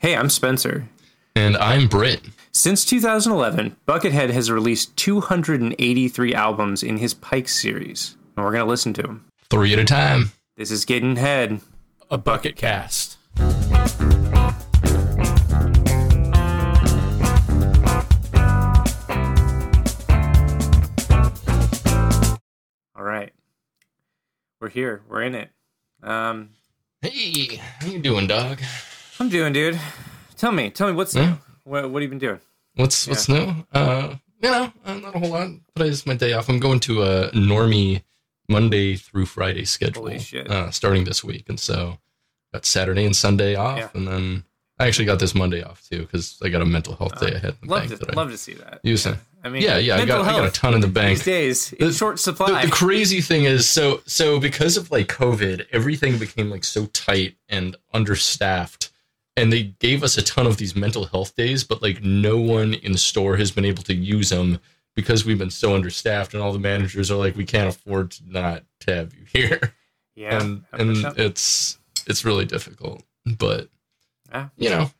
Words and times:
Hey, 0.00 0.16
I'm 0.16 0.30
Spencer. 0.30 0.88
And 1.36 1.58
I'm 1.58 1.86
Britt. 1.86 2.22
Since 2.52 2.86
2011, 2.86 3.76
Buckethead 3.86 4.30
has 4.30 4.50
released 4.50 4.96
283 4.96 6.34
albums 6.34 6.82
in 6.82 6.96
his 6.96 7.12
Pike 7.12 7.48
series, 7.50 8.16
and 8.34 8.44
we're 8.46 8.52
going 8.52 8.64
to 8.64 8.70
listen 8.70 8.94
to 8.94 9.02
them. 9.02 9.26
Three 9.50 9.74
at 9.74 9.78
a 9.78 9.84
time. 9.84 10.32
This 10.56 10.70
is 10.70 10.86
Getting 10.86 11.16
Head. 11.16 11.60
A 12.10 12.16
bucket 12.16 12.56
cast. 12.56 13.18
All 22.96 23.04
right. 23.04 23.32
We're 24.60 24.68
here. 24.68 25.02
We're 25.08 25.22
in 25.22 25.34
it. 25.34 25.50
Um, 26.02 26.50
Hey, 27.02 27.56
how 27.56 27.86
you 27.86 27.98
doing, 27.98 28.26
dog? 28.26 28.60
I'm 29.20 29.28
doing, 29.28 29.52
dude. 29.52 29.78
Tell 30.36 30.52
me. 30.52 30.70
Tell 30.70 30.86
me 30.88 30.94
what's 30.94 31.14
Yeah. 31.14 31.26
new. 31.26 31.36
What, 31.64 31.90
what 31.90 32.02
have 32.02 32.04
you 32.04 32.08
been 32.08 32.18
doing? 32.18 32.40
What's 32.76 33.06
what's 33.06 33.28
new? 33.28 33.54
Uh, 33.72 34.14
you 34.42 34.50
know, 34.50 34.72
uh, 34.84 34.94
not 34.94 35.14
a 35.14 35.18
whole 35.18 35.28
lot. 35.28 35.50
Today's 35.76 36.06
my 36.06 36.14
day 36.14 36.32
off. 36.32 36.48
I'm 36.48 36.58
going 36.58 36.80
to 36.80 37.02
a 37.02 37.30
normie 37.32 38.02
Monday 38.48 38.96
through 38.96 39.26
Friday 39.26 39.64
schedule. 39.66 40.02
Holy 40.04 40.18
shit. 40.18 40.50
Uh, 40.50 40.70
starting 40.70 41.04
this 41.04 41.22
week, 41.22 41.48
and 41.48 41.60
so 41.60 41.98
got 42.52 42.64
Saturday 42.64 43.04
and 43.04 43.14
Sunday 43.14 43.54
off, 43.54 43.78
Yeah. 43.78 43.88
and 43.92 44.08
then 44.08 44.44
I 44.78 44.86
actually 44.86 45.04
got 45.04 45.18
this 45.18 45.34
Monday 45.34 45.62
off 45.62 45.86
too 45.88 46.00
because 46.00 46.38
I 46.42 46.48
got 46.48 46.62
a 46.62 46.66
mental 46.66 46.96
health 46.96 47.20
day 47.20 47.32
ahead. 47.34 47.56
in 47.62 47.68
the 47.68 47.74
Love 47.74 47.98
to, 47.98 48.12
love 48.16 48.30
to 48.30 48.38
see 48.38 48.54
that. 48.54 48.80
use 48.82 49.04
yeah. 49.04 49.16
I 49.44 49.50
mean, 49.50 49.62
Yeah, 49.62 49.76
yeah, 49.76 49.96
I 49.96 50.06
got, 50.06 50.22
I 50.26 50.32
got 50.32 50.48
a 50.48 50.50
ton 50.50 50.74
in 50.74 50.80
the 50.80 50.88
bank. 50.88 51.18
these 51.18 51.24
days. 51.26 51.72
in 51.74 51.88
The- 51.88 51.92
short 51.92 52.16
the, 52.16 52.22
supply. 52.22 52.64
the 52.64 52.70
crazy 52.70 53.20
thing 53.20 53.44
is 53.44 53.68
so 53.68 54.00
so 54.06 54.40
because 54.40 54.78
of 54.78 54.90
like 54.90 55.08
covid 55.08 55.66
everything 55.72 56.18
became 56.18 56.48
like 56.50 56.64
so 56.64 56.86
tight 56.86 57.36
and 57.48 57.76
understaffed 57.92 58.90
and 59.36 59.52
they 59.52 59.62
gave 59.78 60.02
us 60.02 60.18
a 60.18 60.22
ton 60.22 60.46
of 60.46 60.56
these 60.56 60.74
mental 60.76 61.06
health 61.06 61.34
days 61.36 61.64
but 61.64 61.82
like 61.82 62.02
no 62.02 62.38
one 62.38 62.74
in 62.74 62.92
the 62.92 62.98
store 62.98 63.36
has 63.36 63.50
been 63.50 63.64
able 63.64 63.82
to 63.82 63.94
use 63.94 64.30
them 64.30 64.58
because 64.96 65.24
we've 65.24 65.38
been 65.38 65.50
so 65.50 65.74
understaffed 65.74 66.34
and 66.34 66.42
all 66.42 66.52
the 66.52 66.58
managers 66.58 67.10
are 67.10 67.16
like 67.16 67.36
we 67.36 67.44
can't 67.44 67.68
afford 67.68 68.10
to 68.10 68.22
not 68.26 68.64
to 68.80 68.94
have 68.94 69.14
you 69.14 69.24
here 69.32 69.74
yeah. 70.14 70.40
and 70.40 70.64
and 70.72 71.18
it's 71.18 71.78
it's 72.06 72.24
really 72.24 72.44
difficult 72.44 73.02
but 73.38 73.68
Yeah. 74.30 74.48
you 74.56 74.70
know 74.70 74.90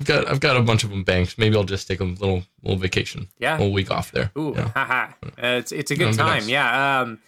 I've 0.00 0.06
got 0.06 0.28
I've 0.28 0.40
got 0.40 0.56
a 0.56 0.62
bunch 0.62 0.82
of 0.82 0.88
them 0.88 1.04
banked. 1.04 1.36
Maybe 1.36 1.56
I'll 1.56 1.62
just 1.62 1.86
take 1.86 2.00
a 2.00 2.04
little 2.04 2.42
little 2.62 2.78
vacation, 2.78 3.28
yeah. 3.38 3.56
a 3.56 3.58
little 3.58 3.72
week 3.74 3.90
off 3.90 4.12
there. 4.12 4.32
Ooh, 4.38 4.46
you 4.48 4.54
know? 4.54 4.72
haha. 4.74 5.12
Uh, 5.22 5.58
it's 5.58 5.72
it's 5.72 5.90
a 5.90 5.94
good 5.94 6.14
time. 6.14 6.48
Yeah. 6.48 7.00
Um. 7.00 7.18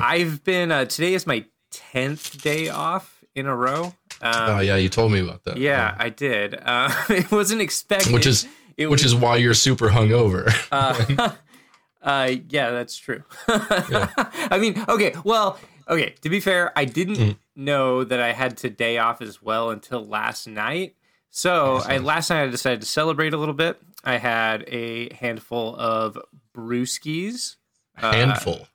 I've 0.00 0.42
been 0.42 0.72
uh, 0.72 0.86
today 0.86 1.14
is 1.14 1.24
my 1.24 1.44
tenth 1.70 2.42
day 2.42 2.68
off 2.68 3.15
in 3.36 3.46
a 3.46 3.54
row. 3.54 3.94
Um, 4.20 4.32
oh 4.50 4.58
yeah, 4.60 4.74
you 4.76 4.88
told 4.88 5.12
me 5.12 5.20
about 5.20 5.44
that. 5.44 5.58
yeah, 5.58 5.94
I 5.98 6.08
did. 6.08 6.54
Uh, 6.60 6.90
it 7.10 7.30
wasn't 7.30 7.60
expected. 7.60 8.12
which 8.12 8.26
is 8.26 8.48
it 8.76 8.90
which 8.90 9.04
was, 9.04 9.12
is 9.12 9.18
why 9.18 9.36
you're 9.36 9.54
super 9.54 9.88
hungover. 9.88 10.52
uh, 10.72 11.30
uh, 12.02 12.32
yeah, 12.48 12.70
that's 12.72 12.96
true. 12.96 13.22
I 13.46 14.58
mean, 14.60 14.82
okay, 14.88 15.14
well, 15.24 15.58
okay. 15.88 16.14
To 16.22 16.28
be 16.28 16.40
fair, 16.40 16.72
I 16.76 16.84
didn't 16.86 17.16
Mm. 17.16 17.36
know 17.54 18.04
that 18.04 18.20
I 18.20 18.32
had 18.32 18.56
today 18.56 18.98
off 18.98 19.22
as 19.22 19.40
well 19.42 19.70
until 19.70 20.04
last 20.04 20.46
night. 20.46 20.96
So 21.30 21.76
I, 21.84 21.98
last 21.98 22.30
night 22.30 22.42
I 22.44 22.46
decided 22.48 22.80
to 22.80 22.86
celebrate 22.86 23.34
a 23.34 23.36
little 23.36 23.54
bit. 23.54 23.78
I 24.04 24.16
had 24.18 24.64
a 24.68 25.12
handful 25.14 25.76
of 25.76 26.16
brewskis. 26.54 27.56
Uh, 28.00 28.12
handful. 28.12 28.68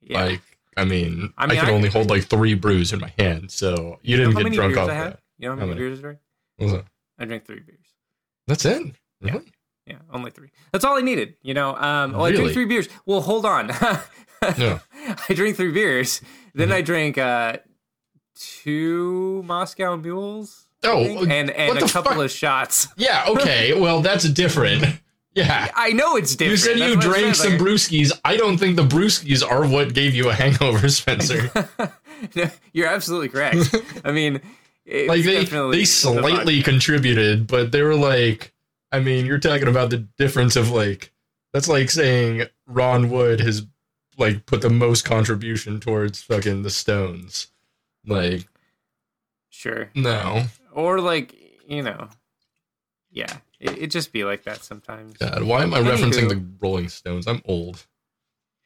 Yeah. 0.00 0.24
Like, 0.24 0.40
I 0.76 0.84
mean, 0.84 1.32
I 1.38 1.44
I, 1.44 1.46
mean, 1.46 1.58
can 1.58 1.68
I- 1.68 1.72
only 1.72 1.88
hold 1.88 2.10
like 2.10 2.24
three 2.24 2.54
brews 2.54 2.92
in 2.92 3.00
my 3.00 3.12
hand, 3.18 3.50
so 3.50 3.98
you 4.02 4.12
You 4.12 4.16
didn't 4.18 4.34
get 4.36 4.42
many 4.44 4.56
drunk 4.56 4.76
off 4.76 4.88
I 4.90 4.94
had? 4.94 5.12
that. 5.14 5.20
You 5.38 5.48
know 5.48 5.54
how 5.54 5.60
How 5.60 5.66
many 5.66 5.80
many? 5.80 5.88
beers 5.88 5.98
I 5.98 6.02
drank? 6.02 6.18
What 6.56 6.64
was 6.64 6.72
that? 6.74 6.84
I 7.18 7.24
drank 7.24 7.46
three 7.46 7.60
beers. 7.60 7.86
That's 8.46 8.64
it. 8.64 8.82
Yeah. 9.20 9.32
Really? 9.32 9.52
Yeah, 9.86 9.98
only 10.12 10.30
three. 10.32 10.50
That's 10.72 10.84
all 10.84 10.98
I 10.98 11.00
needed. 11.00 11.34
You 11.42 11.54
know, 11.54 11.76
um, 11.76 12.12
well, 12.12 12.24
I 12.24 12.30
Really? 12.30 12.36
drank 12.42 12.52
three 12.54 12.64
beers. 12.64 12.88
Well, 13.06 13.20
hold 13.20 13.46
on. 13.46 13.70
Yeah. 14.58 14.80
I 15.28 15.32
drank 15.34 15.56
three 15.56 15.72
beers. 15.72 16.20
Then 16.54 16.68
Mm-hmm. 16.68 16.76
I 16.76 16.80
drank 16.82 17.18
uh, 17.18 17.56
two 18.34 19.42
Moscow 19.46 19.96
Mules. 19.96 20.66
Oh, 20.84 21.04
think, 21.04 21.30
and 21.30 21.50
and 21.50 21.78
a 21.78 21.88
couple 21.88 22.12
fuck? 22.12 22.24
of 22.24 22.30
shots. 22.30 22.88
Yeah. 22.96 23.24
Okay. 23.28 23.78
well, 23.78 24.02
that's 24.02 24.28
different. 24.28 24.84
Yeah. 25.36 25.70
I 25.76 25.92
know 25.92 26.16
it's 26.16 26.34
different. 26.34 26.50
You 26.52 26.56
said 26.56 26.78
That's 26.78 26.94
you 26.94 27.00
drank 27.12 27.34
some 27.36 27.52
like- 27.52 27.60
brewskis. 27.60 28.10
I 28.24 28.36
don't 28.36 28.56
think 28.58 28.74
the 28.76 28.86
brewskis 28.86 29.48
are 29.48 29.66
what 29.68 29.92
gave 29.94 30.14
you 30.14 30.30
a 30.30 30.34
hangover, 30.34 30.88
Spencer. 31.00 31.50
No, 32.34 32.48
You're 32.72 32.88
absolutely 32.88 33.28
correct. 33.28 33.74
I 34.02 34.10
mean, 34.10 34.40
like 34.86 35.22
they 35.22 35.42
definitely 35.44 35.76
they 35.76 35.82
the 35.82 35.84
slightly 35.84 36.62
contributed, 36.62 37.46
but 37.46 37.72
they 37.72 37.82
were 37.82 37.94
like, 37.94 38.54
I 38.90 39.00
mean, 39.00 39.26
you're 39.26 39.38
talking 39.38 39.68
about 39.68 39.90
the 39.90 39.98
difference 40.16 40.56
of 40.56 40.70
like 40.70 41.12
that's 41.52 41.68
like 41.68 41.90
saying 41.90 42.46
Ron 42.66 43.10
Wood 43.10 43.40
has 43.40 43.66
like 44.16 44.46
put 44.46 44.62
the 44.62 44.70
most 44.70 45.04
contribution 45.04 45.78
towards 45.78 46.22
fucking 46.22 46.62
the 46.62 46.70
Stones. 46.70 47.48
Like, 48.06 48.48
Sure. 49.50 49.90
no, 49.94 50.44
Or 50.72 51.00
like 51.00 51.34
you 51.68 51.82
know, 51.82 52.08
yeah. 53.10 53.36
It, 53.60 53.78
it 53.78 53.86
just 53.90 54.12
be 54.12 54.24
like 54.24 54.44
that 54.44 54.62
sometimes. 54.62 55.16
God, 55.16 55.42
why 55.42 55.62
am 55.62 55.72
I 55.74 55.80
Anywho. 55.80 55.96
referencing 55.96 56.28
the 56.28 56.44
Rolling 56.60 56.88
Stones? 56.88 57.26
I'm 57.26 57.42
old. 57.46 57.86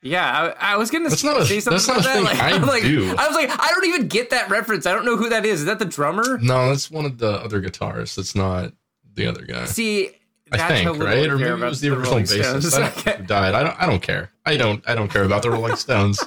Yeah, 0.03 0.55
I, 0.59 0.73
I 0.73 0.77
was 0.78 0.91
gonna 0.91 1.09
That's 1.11 1.23
not 1.23 1.41
a- 1.41 1.45
say 1.45 1.61
something 1.61 1.77
that's 1.77 1.87
not 1.87 1.99
about 2.01 2.06
a 2.06 2.09
that. 2.09 2.15
thing 2.15 2.25
Like, 2.25 2.39
I 2.43 2.51
I'm 2.56 2.67
like, 2.67 2.83
do. 2.83 3.15
I 3.19 3.27
was 3.29 3.37
like, 3.37 3.50
I 3.50 3.71
don't 3.71 3.84
even 3.87 4.09
get 4.09 4.31
that 4.31 4.49
reference. 4.49 4.87
I 4.87 4.93
don't 4.95 5.05
know 5.05 5.17
who 5.17 5.29
that 5.29 5.45
is. 5.45 5.61
Is 5.61 5.67
that 5.67 5.79
the 5.79 5.84
drummer? 5.84 6.39
No, 6.39 6.71
that's 6.71 6.91
one 6.91 7.05
of 7.05 7.19
the 7.19 7.33
other 7.33 7.61
guitarists. 7.61 8.17
That's 8.17 8.34
not 8.34 8.73
the 9.15 9.27
other 9.27 9.43
guy. 9.43 9.67
See, 9.67 10.09
I 10.50 10.56
that's 10.56 10.62
how 10.83 10.93
think, 10.95 11.05
right? 11.05 11.29
Or 11.29 11.37
care 11.39 11.55
maybe 11.56 11.67
it 11.67 11.69
was 11.69 11.81
the 11.83 11.91
the 11.91 11.97
original 11.97 12.12
Rolling 12.12 12.25
bassist. 12.25 12.75
I 12.75 12.81
don't 13.05 13.05
who 13.19 13.27
died. 13.27 13.55
I 13.55 13.62
don't. 13.62 13.83
I 13.83 13.87
don't 13.87 14.00
care. 14.03 14.31
I 14.47 14.56
don't. 14.56 14.83
I 14.89 14.95
don't 14.95 15.09
care 15.11 15.25
about 15.25 15.43
the 15.43 15.50
Rolling 15.50 15.77
Stones. 15.77 16.19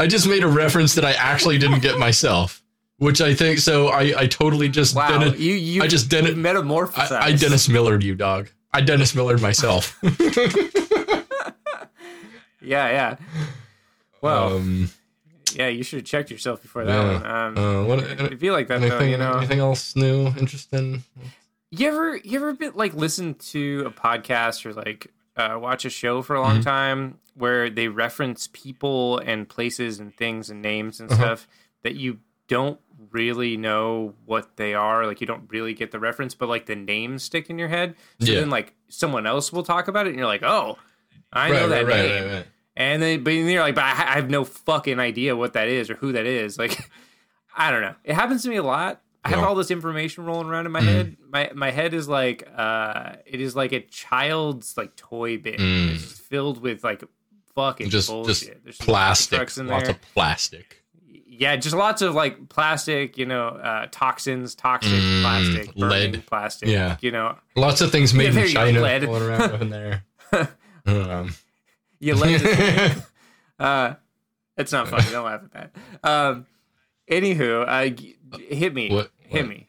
I 0.00 0.06
just 0.06 0.26
made 0.26 0.42
a 0.42 0.48
reference 0.48 0.94
that 0.94 1.04
I 1.04 1.12
actually 1.12 1.58
didn't 1.58 1.80
get 1.80 1.98
myself, 1.98 2.62
which 2.98 3.20
I 3.20 3.34
think. 3.34 3.58
So 3.58 3.88
I. 3.88 4.12
I 4.22 4.26
totally 4.26 4.68
just. 4.68 4.94
wow, 4.94 5.08
Dennis, 5.18 5.38
you 5.40 5.54
you 5.54 5.82
I 5.82 5.86
just 5.88 6.08
didn't- 6.08 6.36
metamorphosized. 6.36 7.12
I, 7.12 7.26
I 7.26 7.32
Dennis 7.32 7.68
Millered 7.68 8.02
you, 8.04 8.14
dog. 8.14 8.48
I 8.72 8.80
Dennis 8.82 9.14
Millered 9.14 9.40
myself. 9.40 9.98
Yeah, 12.60 12.90
yeah. 12.90 13.16
Well, 14.20 14.56
um, 14.56 14.90
yeah, 15.54 15.68
you 15.68 15.82
should 15.82 16.00
have 16.00 16.06
checked 16.06 16.30
yourself 16.30 16.60
before 16.60 16.84
that 16.84 16.92
yeah. 16.92 17.12
one. 17.14 17.56
Um, 17.56 17.58
uh, 17.58 17.84
what? 17.84 18.20
I 18.20 18.34
feel 18.36 18.52
like 18.52 18.66
that 18.68 18.80
though. 18.80 19.00
You 19.00 19.16
know, 19.16 19.34
anything 19.38 19.60
else 19.60 19.94
new, 19.96 20.26
interesting? 20.36 21.04
you 21.70 21.86
ever 21.88 22.16
you 22.16 22.36
ever 22.38 22.52
been 22.52 22.72
like 22.74 22.94
listen 22.94 23.34
to 23.34 23.84
a 23.86 23.90
podcast 23.90 24.66
or 24.66 24.74
like 24.74 25.06
uh, 25.36 25.56
watch 25.58 25.84
a 25.84 25.90
show 25.90 26.20
for 26.20 26.34
a 26.34 26.40
long 26.40 26.58
Mhm. 26.58 26.64
time 26.64 27.18
where 27.34 27.70
they 27.70 27.86
reference 27.88 28.48
people 28.52 29.18
and 29.18 29.48
places 29.48 30.00
and 30.00 30.14
things 30.16 30.50
and 30.50 30.60
names 30.60 30.98
and 31.00 31.10
Uh-huh. 31.12 31.22
stuff 31.22 31.48
that 31.84 31.94
you 31.94 32.18
don't 32.48 32.80
really 33.12 33.56
know 33.56 34.14
what 34.26 34.56
they 34.56 34.74
are 34.74 35.06
like 35.06 35.20
you 35.20 35.26
don't 35.26 35.50
really 35.50 35.74
get 35.74 35.90
the 35.90 35.98
reference 35.98 36.34
but 36.34 36.48
like 36.48 36.66
the 36.66 36.76
names 36.76 37.22
stick 37.22 37.48
in 37.50 37.58
your 37.58 37.68
head 37.68 37.94
so 38.20 38.32
Yeah. 38.32 38.40
then 38.40 38.50
like 38.50 38.74
someone 38.88 39.26
else 39.26 39.52
will 39.52 39.62
talk 39.62 39.88
about 39.88 40.06
it 40.06 40.10
and 40.10 40.18
you're 40.18 40.26
like 40.26 40.42
oh 40.42 40.78
i 41.32 41.50
know 41.50 41.68
that 41.68 41.84
right, 41.84 41.92
right, 41.94 42.02
name 42.08 42.24
right, 42.24 42.32
right. 42.34 42.46
and 42.76 43.02
then 43.02 43.24
but 43.24 43.30
then 43.30 43.46
you're 43.46 43.62
like 43.62 43.74
but 43.74 43.84
I, 43.84 43.90
I 43.90 44.14
have 44.16 44.30
no 44.30 44.44
fucking 44.44 44.98
idea 44.98 45.36
what 45.36 45.52
that 45.54 45.68
is 45.68 45.90
or 45.90 45.94
who 45.96 46.12
that 46.12 46.26
is 46.26 46.58
like 46.58 46.78
i 47.56 47.70
don't 47.70 47.82
know 47.82 47.94
it 48.04 48.14
happens 48.14 48.42
to 48.44 48.48
me 48.48 48.56
a 48.56 48.62
lot 48.62 49.00
i 49.24 49.30
have 49.30 49.40
all 49.40 49.54
this 49.54 49.70
information 49.70 50.24
rolling 50.24 50.48
around 50.48 50.66
in 50.66 50.72
my 50.72 50.80
Mhm. 50.80 50.84
head 50.84 51.16
my 51.28 51.50
my 51.54 51.70
head 51.70 51.92
is 51.94 52.08
like 52.08 52.48
uh 52.56 53.12
it 53.26 53.40
is 53.40 53.54
like 53.56 53.72
a 53.72 53.80
child's 53.80 54.76
like 54.76 54.96
toy 54.96 55.36
bin 55.38 55.54
Mm. 55.56 55.94
it's 55.94 56.18
filled 56.18 56.62
with 56.62 56.82
like 56.84 57.02
fucking 57.54 57.90
Just, 57.90 58.08
bullshit 58.08 58.28
just 58.64 58.64
There's 58.64 58.78
plastic. 58.78 59.56
Lots 59.58 59.88
of 59.88 60.00
plastic. 60.14 60.84
Yeah 61.38 61.56
just 61.56 61.74
lots 61.74 62.02
of 62.02 62.14
like 62.14 62.48
plastic 62.48 63.16
you 63.16 63.24
know 63.26 63.48
uh 63.48 63.86
toxins 63.90 64.54
toxic 64.54 64.90
Mm, 64.92 65.22
plastic 65.22 65.74
burning 65.76 66.12
lead. 66.12 66.26
plastic 66.26 66.68
Yeah. 66.68 66.96
you 67.00 67.10
know 67.10 67.36
Lots 67.56 67.80
of 67.80 67.90
things 67.92 68.12
made 68.12 68.32
there 68.34 68.44
in 68.46 68.50
China 68.52 68.80
lead. 68.80 69.02
going 69.06 69.22
around 69.22 69.62
in 69.62 69.70
there. 69.70 70.04
um, 70.86 71.34
you 72.00 72.14
let 72.14 72.96
Uh, 73.58 73.94
it's 74.56 74.70
not 74.72 74.88
funny. 74.88 75.10
Don't 75.10 75.24
laugh 75.24 75.40
at 75.44 75.52
that. 75.52 76.08
Um, 76.08 76.46
anywho, 77.10 77.64
uh, 77.66 78.38
hit 78.54 78.72
me, 78.74 78.88
What- 78.90 79.10
hit 79.18 79.48
me, 79.48 79.68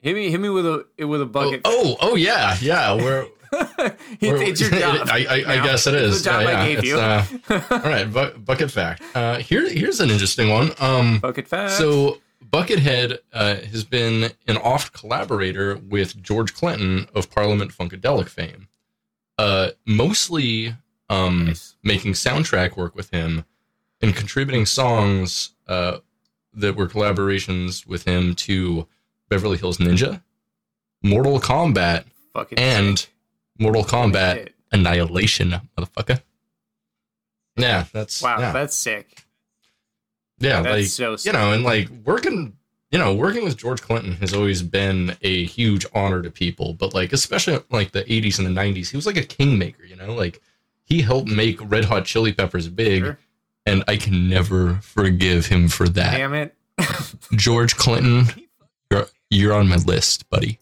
hit 0.00 0.14
me, 0.14 0.30
hit 0.30 0.40
me 0.40 0.48
with 0.48 0.64
a 0.66 0.86
with 1.06 1.20
a 1.20 1.24
oh, 1.24 1.26
bucket. 1.26 1.60
oh, 1.64 1.96
oh, 2.00 2.14
yeah, 2.14 2.56
yeah. 2.60 2.94
We're- 2.94 3.26
it's 4.20 4.60
your 4.60 4.70
job. 4.80 5.08
I, 5.10 5.26
I, 5.28 5.34
I 5.60 5.64
guess 5.64 5.86
it 5.86 5.94
is. 5.94 6.22
the 6.22 6.30
job 6.30 6.42
yeah, 6.42 6.60
I 6.62 6.74
gave 6.74 6.84
you. 6.84 6.98
Uh, 6.98 7.24
all 7.70 7.78
right, 7.80 8.12
bu- 8.12 8.38
bucket 8.38 8.70
fact. 8.70 9.02
Uh, 9.14 9.36
here, 9.38 9.68
here's 9.68 10.00
an 10.00 10.10
interesting 10.10 10.50
one. 10.50 10.72
Um, 10.80 11.18
bucket 11.20 11.48
fact. 11.48 11.72
so 11.72 12.18
Buckethead 12.50 13.18
uh, 13.32 13.56
has 13.56 13.84
been 13.84 14.30
an 14.46 14.56
oft 14.58 14.92
collaborator 14.92 15.76
with 15.76 16.22
George 16.22 16.54
Clinton 16.54 17.06
of 17.14 17.30
Parliament 17.30 17.72
Funkadelic 17.72 18.28
fame. 18.28 18.68
Uh, 19.36 19.70
mostly 19.86 20.74
um, 21.10 21.46
Nice. 21.46 21.76
making 21.82 22.12
soundtrack 22.12 22.76
work 22.76 22.94
with 22.94 23.10
him 23.10 23.44
and 24.00 24.14
contributing 24.16 24.66
songs 24.66 25.50
uh, 25.68 25.98
that 26.54 26.74
were 26.76 26.88
collaborations 26.88 27.86
with 27.86 28.04
him 28.04 28.34
to 28.34 28.86
Beverly 29.28 29.58
Hills 29.58 29.78
Ninja 29.78 30.22
Mortal 31.02 31.38
Kombat, 31.38 32.04
Fucking 32.32 32.58
and 32.58 32.98
sick. 32.98 33.10
Mortal 33.58 33.84
Kombat. 33.84 34.50
Annihilation, 34.70 35.54
motherfucker. 35.78 36.20
Yeah, 37.56 37.84
that's 37.92 38.20
Wow, 38.22 38.38
yeah, 38.38 38.52
that's 38.52 38.76
sick. 38.76 39.24
yeah, 40.38 40.60
That's 40.62 40.72
like 40.76 40.84
so 40.86 41.16
sick. 41.16 41.32
you 41.32 41.38
know, 41.38 41.52
and 41.52 41.64
like 41.64 41.88
working, 42.04 42.56
you 42.90 42.98
know, 42.98 43.14
working 43.14 43.44
with 43.44 43.56
George 43.56 43.80
Clinton 43.82 44.12
has 44.16 44.32
always 44.34 44.62
been 44.62 45.16
a 45.22 45.44
huge 45.46 45.86
honor 45.94 46.22
to 46.22 46.30
people, 46.30 46.74
but 46.74 46.92
like 46.94 47.12
especially 47.12 47.58
like 47.70 47.92
the 47.92 48.04
80s 48.04 48.38
and 48.38 48.46
the 48.46 48.60
90s, 48.60 48.90
he 48.90 48.96
was 48.96 49.06
like 49.06 49.16
a 49.16 49.22
kingmaker, 49.24 49.84
you 49.84 49.96
know, 49.96 50.14
like 50.14 50.40
he 50.84 51.00
helped 51.02 51.28
make 51.28 51.58
Red 51.62 51.86
Hot 51.86 52.04
Chili 52.04 52.32
Peppers 52.32 52.68
big, 52.68 53.02
Sure. 53.02 53.18
and 53.66 53.82
I 53.88 53.96
can 53.96 54.28
never 54.28 54.74
forgive 54.82 55.46
him 55.46 55.68
for 55.68 55.88
that. 55.88 56.16
Damn 56.16 56.34
it. 56.34 56.54
George 57.32 57.76
Clinton, 57.76 58.26
you're, 58.90 59.06
you're 59.30 59.54
on 59.54 59.66
my 59.68 59.76
list, 59.76 60.28
buddy. 60.30 60.60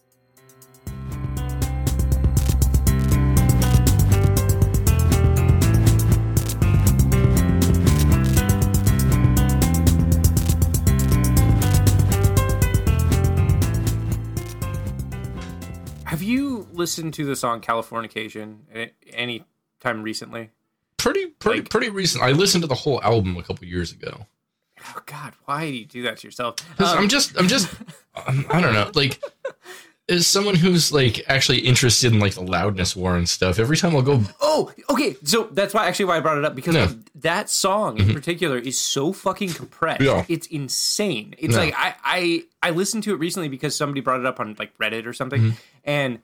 Listened 16.77 17.13
to 17.15 17.25
the 17.25 17.35
song 17.35 17.61
Californication 17.61 18.59
at 18.73 18.91
any 19.11 19.43
time 19.79 20.01
recently? 20.03 20.51
Pretty, 20.97 21.27
pretty, 21.27 21.61
Like- 21.61 21.69
pretty 21.69 21.89
recent. 21.89 22.23
I 22.23 22.31
listened 22.31 22.63
to 22.63 22.67
the 22.67 22.75
whole 22.75 23.01
album 23.03 23.35
a 23.37 23.43
couple 23.43 23.65
years 23.67 23.91
ago. 23.91 24.25
Oh 24.79 25.01
God, 25.05 25.33
why 25.45 25.69
do 25.69 25.75
you 25.75 25.85
do 25.85 26.03
that 26.03 26.17
to 26.17 26.27
yourself? 26.27 26.55
Um, 26.79 26.99
I'm 26.99 27.07
just, 27.09 27.37
I'm 27.37 27.47
just, 27.47 27.67
um, 28.27 28.45
I 28.49 28.61
don't 28.61 28.73
know. 28.73 28.91
Like, 28.93 29.19
as 30.09 30.25
someone 30.27 30.55
who's 30.55 30.91
like 30.93 31.23
actually 31.27 31.59
interested 31.59 32.13
in 32.13 32.19
like 32.19 32.35
the 32.35 32.41
loudness 32.43 32.95
war 32.95 33.15
and 33.17 33.27
stuff, 33.27 33.57
every 33.59 33.75
time 33.75 33.95
I'll 33.95 34.01
go, 34.03 34.21
Oh, 34.39 34.71
okay. 34.89 35.15
So 35.23 35.49
that's 35.51 35.73
why 35.73 35.87
actually 35.87 36.05
why 36.05 36.17
I 36.17 36.19
brought 36.19 36.37
it 36.37 36.45
up 36.45 36.55
because. 36.55 36.75
Mm-hmm. 36.75 37.01
that 37.21 37.49
song 37.49 37.97
in 37.99 38.13
particular 38.13 38.57
is 38.57 38.77
so 38.77 39.11
fucking 39.13 39.49
compressed. 39.49 40.01
Yeah. 40.01 40.25
It's 40.29 40.47
insane. 40.47 41.35
It's 41.39 41.55
Yeah. 41.55 41.59
like 41.59 41.73
I, 41.75 41.95
I 42.03 42.43
I 42.61 42.69
listened 42.69 43.03
to 43.03 43.13
it 43.13 43.17
recently 43.17 43.49
because 43.49 43.75
somebody 43.75 44.01
brought 44.01 44.19
it 44.19 44.25
up 44.27 44.39
on 44.39 44.55
like 44.59 44.77
Reddit 44.77 45.05
or 45.07 45.13
something, 45.13 45.53
and 45.83 46.19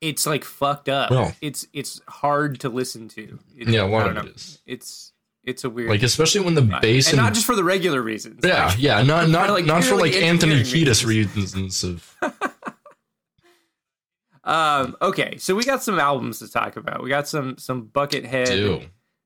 it's 0.00 0.26
like 0.26 0.44
fucked 0.44 0.88
up. 0.88 1.10
Mm-hmm. 1.10 1.30
It's 1.40 1.66
it's 1.72 2.00
hard 2.08 2.60
to 2.60 2.68
listen 2.68 3.08
to. 3.10 3.38
It- 3.56 3.68
Yeah, 3.68 3.82
lot 3.82 4.16
of 4.16 4.26
it 4.26 4.36
is. 4.36 4.60
It's 4.66 5.12
it's 5.44 5.64
a 5.64 5.70
weird 5.70 5.88
like, 5.90 6.02
especially 6.02 6.42
when 6.42 6.54
the 6.54 6.62
bass 6.62 7.08
and 7.10 7.18
and, 7.18 7.26
not 7.26 7.34
just 7.34 7.46
for 7.46 7.56
the 7.56 7.64
regular 7.64 8.02
reasons. 8.02 8.40
yeah, 8.44 8.66
Like, 8.66 8.78
yeah, 8.78 9.02
not 9.02 9.28
not 9.30 9.50
like, 9.50 9.64
not 9.64 9.82
for 9.84 9.96
like 9.96 10.12
Anthony 10.14 10.60
Kiedis 10.60 11.04
reasons 11.06 11.82
of 11.84 12.16
Um. 14.44 14.96
Okay. 15.02 15.36
So 15.38 15.54
we 15.54 15.62
got 15.64 15.82
some 15.82 15.98
albums 15.98 16.38
to 16.38 16.48
talk 16.50 16.76
about. 16.76 17.02
We 17.02 17.10
got 17.10 17.28
some 17.28 17.58
some 17.58 17.86
Buckethead 17.88 18.46
do. 18.46 18.80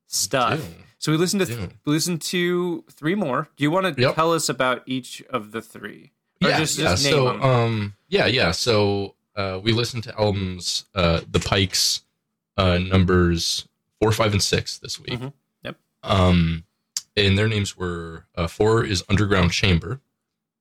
stuff. 0.06 0.58
do. 0.58 0.64
So 0.98 1.12
we 1.12 1.18
listened 1.18 1.40
to 1.40 1.46
th- 1.46 1.70
we 1.84 1.92
listened 1.92 2.22
to 2.22 2.84
three 2.90 3.14
more. 3.14 3.48
Do 3.56 3.62
you 3.64 3.70
want 3.70 3.94
to 3.94 4.00
Yep. 4.00 4.14
tell 4.16 4.32
us 4.32 4.48
about 4.48 4.82
each 4.86 5.22
of 5.30 5.52
the 5.52 5.60
three? 5.62 6.12
Or 6.42 6.48
yeah, 6.48 6.58
just- 6.58 6.78
yeah. 6.78 6.84
just 6.90 7.04
so, 7.04 7.28
um, 7.40 7.94
yeah, 8.08 8.26
yeah. 8.26 8.50
So, 8.50 9.14
uh, 9.36 9.60
we 9.62 9.72
listened 9.72 10.04
to 10.04 10.18
albums, 10.18 10.84
uh, 10.94 11.20
the 11.30 11.40
Pikes, 11.40 12.02
uh, 12.56 12.78
numbers 12.78 13.66
four, 14.00 14.12
five, 14.12 14.32
and 14.32 14.42
six 14.42 14.78
this 14.78 14.98
week. 15.00 15.18
Mhm. 15.20 15.32
Yep. 15.62 15.76
Um, 16.02 16.64
and 17.16 17.38
their 17.38 17.48
names 17.48 17.76
were 17.76 18.26
uh, 18.34 18.46
four 18.46 18.84
is 18.84 19.04
Underground 19.08 19.52
Chamber, 19.52 20.00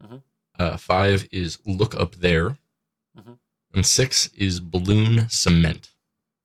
Mhm. 0.03 0.21
uh, 0.59 0.77
five 0.77 1.27
is 1.31 1.57
Look 1.65 1.95
Up 1.95 2.15
There, 2.15 2.57
Mhm. 3.17 3.39
and 3.73 3.85
six 3.85 4.27
is 4.35 4.59
Balloon 4.59 5.29
Cement. 5.29 5.89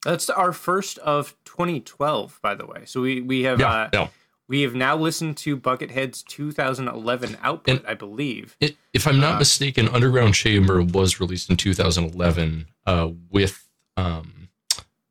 That's 0.05 0.31
our 0.31 0.52
first 0.52 0.99
of 0.99 1.34
2012, 1.44 2.38
by 2.43 2.55
the 2.55 2.64
way. 2.67 2.84
So 2.87 3.00
we 3.02 3.20
we 3.20 3.43
have 3.43 3.58
Yeah, 3.61 3.70
uh, 3.73 3.90
yeah. 3.93 4.08
We 4.48 4.62
have 4.62 4.75
now 4.75 4.96
listened 4.96 5.37
to 5.38 5.56
Buckethead's 5.56 6.22
2011 6.22 7.37
output, 7.43 7.78
And- 7.78 7.87
I 7.87 7.94
believe. 7.94 8.56
It, 8.60 8.76
if 8.93 9.06
I'm 9.06 9.19
not 9.20 9.34
Uh, 9.37 9.38
mistaken, 9.40 9.88
Underground 9.88 10.34
Chamber 10.34 10.81
was 10.82 11.19
released 11.20 11.50
in 11.50 11.56
2011 11.56 12.66
uh, 12.87 13.10
with 13.31 13.69
um, 13.96 14.48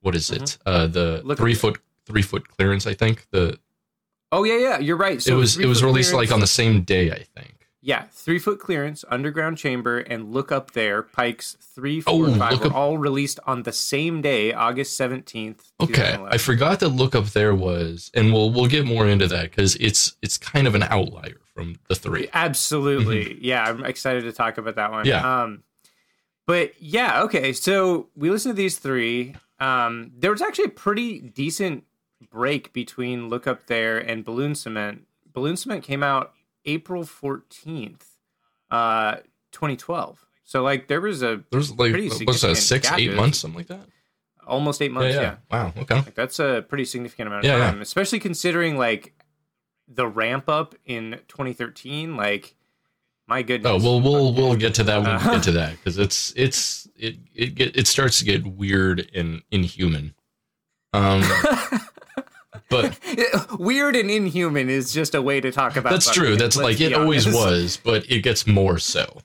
what 0.02 0.16
is 0.16 0.30
it? 0.30 0.58
Uh, 0.66 0.88
the 0.88 1.18
Mm-hmm. 1.20 1.28
Look 1.28 1.38
three 1.38 1.56
foot 1.56 1.80
three 2.06 2.22
foot 2.22 2.48
clearance. 2.48 2.86
I 2.88 2.94
think 2.94 3.26
the 3.32 3.58
Oh 4.32 4.44
yeah, 4.44 4.58
yeah, 4.58 4.80
you're 4.80 4.98
right. 4.98 5.22
So 5.22 5.34
it 5.36 5.40
was 5.40 5.58
it 5.58 5.66
was 5.66 5.84
released 5.84 6.12
clearance- 6.12 6.30
like 6.31 6.34
on 6.36 6.40
the 6.40 6.48
same 6.48 6.81
day. 6.84 7.12
I 7.12 7.24
think. 7.40 7.55
Yeah 7.86 8.06
three 8.12 8.40
foot 8.40 8.60
clearance, 8.60 9.06
underground 9.10 9.58
chamber, 9.60 10.00
and 10.00 10.34
look 10.34 10.52
up 10.52 10.72
there. 10.72 11.04
Pikes 11.04 11.56
three, 11.62 12.02
Oh, 12.08 12.18
four, 12.18 12.28
and 12.28 12.38
five 12.38 12.60
were 12.60 12.66
Up- 12.68 12.74
all 12.76 12.98
released 12.98 13.40
on 13.46 13.62
the 13.64 13.72
same 13.72 14.22
day, 14.22 14.52
August 14.54 15.00
17th. 15.00 15.72
Okay, 15.80 16.18
I 16.36 16.38
forgot 16.38 16.80
that 16.82 16.90
look 16.90 17.14
up 17.16 17.28
there 17.28 17.54
was, 17.54 18.10
and 18.16 18.34
we'll 18.34 18.50
we'll 18.52 18.68
get 18.68 18.86
more 18.86 19.08
into 19.08 19.28
that 19.28 19.52
because 19.52 19.76
it's 19.76 20.16
it's 20.22 20.38
kind 20.38 20.66
of 20.68 20.74
an 20.76 20.84
outlier 20.84 21.40
from 21.54 21.76
the 21.88 21.96
three. 21.96 22.28
Absolutely. 22.34 23.38
Yeah, 23.42 23.64
I'm 23.64 23.86
excited 23.86 24.24
to 24.24 24.31
talk 24.31 24.58
about 24.58 24.76
that 24.76 24.92
one. 24.92 25.06
Mm-hmm. 25.06 25.10
Yeah. 25.26 25.42
Um 25.44 25.64
but 26.48 26.74
yeah, 26.81 27.22
okay. 27.24 27.54
So 27.54 28.10
we 28.16 28.30
listened 28.30 28.54
to 28.56 28.58
these 28.62 28.78
three. 28.80 29.36
Um 29.60 30.12
there 30.18 30.31
was 30.31 30.42
actually 30.42 30.66
a 30.66 30.70
pretty 30.70 31.20
decent 31.20 31.84
break 32.30 32.74
between 32.74 33.30
Look 33.30 33.48
Up 33.48 33.68
There 33.68 33.98
and 33.98 34.26
Balloon 34.26 34.56
Cement. 34.56 35.06
Balloon 35.34 35.56
Cement 35.58 35.84
came 35.84 36.04
out 36.04 36.34
April 36.66 37.04
14th, 37.04 38.02
uh 38.72 39.16
2012. 39.52 40.26
So 40.44 40.62
like 40.64 40.88
there 40.88 41.02
was 41.02 41.24
a 41.24 41.44
There's 41.52 41.72
like 41.72 41.92
Pretty 41.92 42.10
what 42.10 42.28
was 42.28 42.42
that 42.42 42.56
six 42.58 42.90
gap 42.90 43.00
eight 43.00 43.08
there. 43.08 43.16
months 43.16 43.40
something 43.40 43.58
like 43.58 43.68
that. 43.68 43.88
almost 44.46 44.82
8 44.82 44.92
months, 44.92 45.16
yeah. 45.16 45.38
Wow. 45.52 45.74
Okay. 45.78 45.96
Like 45.96 46.14
that's 46.16 46.40
a 46.40 46.64
pretty 46.68 46.86
significant 46.86 47.28
amount 47.28 47.46
of 47.46 47.50
Yeah, 47.52 47.58
yeah. 47.58 47.72
time, 47.72 47.82
especially 47.82 48.20
considering 48.20 48.78
like 48.78 49.14
the 49.88 50.08
ramp 50.08 50.50
up 50.50 50.76
in 50.86 51.20
2013 51.28 52.16
like 52.16 52.56
my 53.28 53.42
goodness. 53.42 53.72
Oh 53.72 53.78
well, 53.84 54.02
we'll 54.02 54.34
we'll 54.34 54.56
get 54.56 54.76
to 54.76 54.84
that 54.84 54.98
when 55.02 55.10
we 55.10 55.16
Uh-huh. 55.16 55.34
get 55.36 55.44
to 55.46 55.52
that 55.54 55.72
because 55.72 55.98
it's 55.98 56.32
it's 56.36 56.88
it 56.96 57.16
it 57.34 57.56
get 57.56 57.76
it 57.76 57.88
starts 57.88 58.20
to 58.20 58.26
get 58.26 58.46
weird 58.46 59.10
and 59.16 59.42
inhuman. 59.50 60.14
Um, 60.94 61.24
but 62.69 62.98
Weird 63.60 63.96
and 63.96 64.10
inhuman 64.10 64.69
is 64.69 64.94
just 64.94 65.16
a 65.16 65.22
way 65.22 65.42
to 65.42 65.52
talk 65.52 65.75
about. 65.75 65.92
that's 65.92 66.12
true. 66.12 66.36
That's 66.36 66.56
let's 66.57 66.80
like 66.80 66.81
it 66.81 66.94
always 66.94 67.25
was, 67.28 67.78
but 67.78 68.10
it 68.10 68.19
gets 68.19 68.48
more 68.48 68.78
so. 68.78 69.22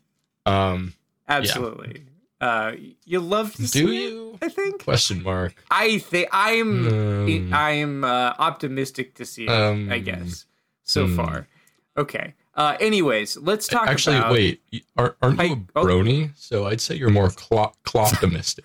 Um, 0.47 0.95
Absolutely. 1.29 2.05
Uh, 2.41 2.73
you 3.05 3.21
love 3.21 3.53
to 3.53 3.63
do 3.63 3.67
see 3.67 4.07
it, 4.07 4.13
you? 4.13 4.39
I 4.41 4.49
think. 4.49 4.85
Question 4.85 5.23
mark. 5.23 5.55
I 5.71 5.99
think 5.99 6.29
I'm. 6.33 6.89
Um, 6.89 7.53
I'm 7.53 8.05
uh, 8.05 8.35
optimistic 8.39 9.15
to 9.17 9.27
see 9.27 9.45
it. 9.45 9.51
Um, 9.51 9.91
I 9.93 9.99
guess 9.99 10.47
so 10.85 11.07
hmm. 11.07 11.17
far. 11.17 11.49
Okay. 11.97 12.35
Uh, 12.55 12.77
anyways, 12.81 13.37
let's 13.39 13.69
talk. 13.69 13.89
Actually, 13.89 14.17
about, 14.17 14.33
wait. 14.33 14.63
Are, 14.97 15.17
aren't 15.23 15.41
you 15.43 15.67
a 15.75 15.79
oh. 15.79 15.85
brony? 15.85 16.31
So 16.37 16.67
I'd 16.67 16.81
say 16.81 16.95
you're 16.95 17.11
more 17.11 17.31
clo- 17.31 17.73
optimistic. 17.95 18.65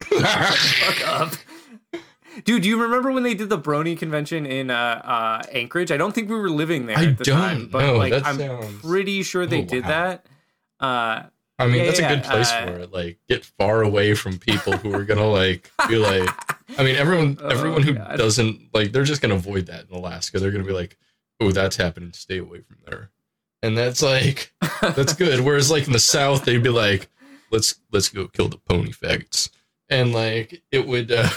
Fuck 0.04 1.08
up. 1.08 1.32
Dude, 2.44 2.62
do 2.62 2.68
you 2.68 2.80
remember 2.82 3.12
when 3.12 3.22
they 3.22 3.34
did 3.34 3.48
the 3.50 3.58
Brony 3.58 3.96
convention 3.98 4.46
in 4.46 4.70
uh, 4.70 4.74
uh, 5.04 5.42
Anchorage? 5.52 5.90
I 5.92 5.96
don't 5.96 6.14
think 6.14 6.28
we 6.30 6.36
were 6.36 6.50
living 6.50 6.86
there 6.86 6.98
I 6.98 7.04
at 7.06 7.18
the 7.18 7.24
don't 7.24 7.38
time, 7.38 7.68
but 7.68 7.86
know. 7.86 7.96
like 7.96 8.12
That 8.12 8.26
I'm 8.26 8.38
sounds- 8.38 8.80
pretty 8.80 9.22
sure 9.22 9.46
they 9.46 9.62
Oh, 9.62 9.66
did 9.66 9.82
wow. 9.84 9.88
that. 9.88 10.26
Uh, 10.80 11.22
I 11.58 11.66
mean, 11.66 11.76
Yeah, 11.76 11.84
that's 11.86 12.00
yeah, 12.00 12.10
a 12.12 12.16
good 12.16 12.24
place 12.24 12.50
uh, 12.50 12.66
for 12.66 12.72
it. 12.80 12.92
Like, 12.92 13.18
get 13.28 13.44
far 13.44 13.82
away 13.82 14.14
from 14.14 14.38
people 14.38 14.72
who 14.78 14.92
are 14.94 15.04
gonna 15.04 15.26
like 15.28 15.70
be 15.88 15.96
like. 15.96 16.28
I 16.78 16.82
mean, 16.82 16.96
everyone, 16.96 17.38
Oh, 17.42 17.48
everyone 17.48 17.82
who 17.82 17.92
God. 17.94 18.16
doesn't 18.16 18.70
like, 18.72 18.92
they're 18.92 19.04
just 19.04 19.20
gonna 19.22 19.34
avoid 19.34 19.66
that 19.66 19.84
in 19.90 19.94
Alaska. 19.96 20.40
They're 20.40 20.50
gonna 20.50 20.64
be 20.64 20.72
like, 20.72 20.96
"Oh, 21.38 21.52
that's 21.52 21.76
happening. 21.76 22.12
Stay 22.14 22.38
away 22.38 22.62
from 22.62 22.78
there." 22.86 23.10
And 23.62 23.76
that's 23.76 24.02
like, 24.02 24.52
that's 24.80 25.12
good. 25.12 25.40
Whereas, 25.44 25.70
like 25.70 25.86
in 25.86 25.92
the 25.92 25.98
South, 26.00 26.44
they'd 26.46 26.62
be 26.62 26.70
like, 26.70 27.08
"Let's 27.52 27.76
let's 27.92 28.08
go 28.08 28.26
kill 28.26 28.48
the 28.48 28.56
pony 28.56 28.90
faggots," 28.90 29.50
and 29.90 30.12
like 30.14 30.62
it 30.72 30.86
would. 30.88 31.12
uh 31.12 31.28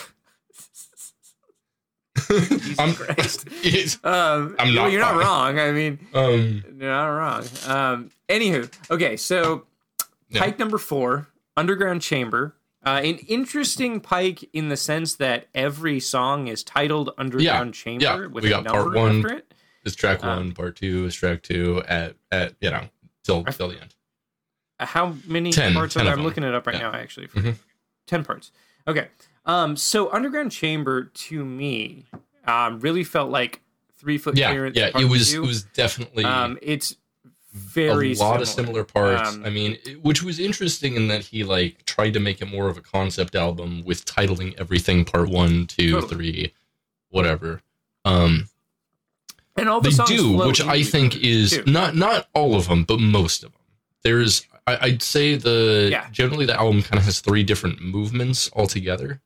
I'm, 2.79 2.89
um, 4.03 4.55
I'm 4.59 4.73
not 4.73 4.91
You're 4.91 5.01
not 5.01 5.15
wrong. 5.15 5.59
I 5.59 5.71
mean, 5.71 5.99
um, 6.13 6.63
you're 6.79 6.89
not 6.91 7.07
wrong. 7.07 7.43
Um, 7.67 8.09
anywho, 8.29 8.71
okay, 8.91 9.17
so 9.17 9.65
Yeah. 10.29 10.41
pike 10.41 10.59
number 10.59 10.77
four, 10.77 11.27
underground 11.57 12.01
chamber. 12.01 12.55
Uh, 12.85 13.01
an 13.03 13.17
interesting 13.27 13.99
pike 13.99 14.47
in 14.53 14.69
the 14.69 14.77
sense 14.77 15.15
that 15.15 15.47
every 15.55 15.99
song 15.99 16.47
is 16.47 16.63
titled 16.63 17.09
underground 17.17 17.73
chamber 17.73 18.03
yeah, 18.03 18.25
with 18.27 18.43
we 18.43 18.53
a 18.53 18.61
got 18.61 18.65
part 18.67 18.93
one. 18.93 19.17
after 19.25 19.37
it. 19.37 19.53
is 19.83 19.95
track 19.95 20.23
Um, 20.23 20.37
one, 20.37 20.51
part 20.53 20.75
two, 20.75 21.05
is 21.05 21.15
track 21.15 21.41
two 21.41 21.81
at 21.87 22.15
at 22.31 22.53
you 22.61 22.69
know 22.69 22.87
till 23.23 23.43
I- 23.47 23.51
till 23.51 23.69
the 23.69 23.81
end. 23.81 23.95
How 24.79 25.15
many 25.25 25.51
10, 25.53 25.73
parts 25.73 25.93
10 25.93 26.01
are 26.01 26.03
there? 26.03 26.13
I'm 26.13 26.19
them. 26.19 26.25
looking 26.25 26.43
it 26.43 26.53
up 26.53 26.67
right 26.67 26.75
Yeah. 26.75 26.91
now, 26.91 26.93
actually. 26.93 27.27
Mhm. 27.29 27.55
10 28.07 28.23
parts. 28.25 28.51
Okay. 28.87 29.07
Um, 29.45 29.75
so 29.77 30.11
Underground 30.11 30.51
Chamber 30.51 31.05
to 31.05 31.45
me 31.45 32.05
um, 32.47 32.79
really 32.79 33.03
felt 33.03 33.29
like 33.29 33.61
three 33.97 34.17
foot 34.17 34.37
Yeah, 34.37 34.51
clearance. 34.51 34.75
yeah, 34.77 34.91
it 34.97 35.05
was 35.09 35.31
two. 35.31 35.43
it 35.43 35.47
was 35.47 35.63
definitely 35.63 36.23
Um, 36.25 36.57
it's 36.61 36.95
very 37.53 38.13
a 38.13 38.17
lot 38.17 38.41
of 38.41 38.47
similar. 38.47 38.83
similar 38.83 38.83
parts. 38.83 39.35
Um, 39.35 39.45
I 39.45 39.49
mean, 39.49 39.77
it- 39.85 40.03
which 40.03 40.21
was 40.23 40.39
interesting 40.39 40.95
in 40.95 41.07
that 41.07 41.25
he 41.25 41.43
like 41.43 41.85
tried 41.85 42.13
to 42.13 42.19
make 42.19 42.41
it 42.41 42.45
more 42.47 42.67
of 42.69 42.77
a 42.77 42.81
concept 42.81 43.35
album 43.35 43.83
with 43.85 44.03
titling 44.05 44.53
everything 44.59 45.05
part 45.05 45.29
one, 45.29 45.65
two, 45.67 45.91
Totally. 45.91 46.13
three, 46.13 46.53
whatever. 47.09 47.61
Um, 48.03 48.49
and 49.55 49.69
all 49.69 49.79
the 49.79 49.89
they 49.89 49.95
songs 49.95 50.09
do, 50.09 50.31
which 50.33 50.59
I 50.61 50.83
think 50.83 51.15
is 51.15 51.51
too. 51.51 51.63
not 51.65 51.95
not 51.95 52.27
all 52.33 52.55
of 52.55 52.67
them, 52.67 52.83
but 52.83 52.99
most 52.99 53.43
of 53.43 53.53
them. 53.53 53.61
There's, 54.03 54.45
I, 54.67 54.77
I'd 54.87 55.01
say 55.01 55.35
the 55.35 55.87
Yeah. 55.91 56.09
generally 56.11 56.45
the 56.45 56.59
album 56.59 56.81
kind 56.83 56.99
of 56.99 57.05
has 57.05 57.21
three 57.21 57.43
different 57.43 57.81
movements 57.81 58.49
altogether. 58.53 59.21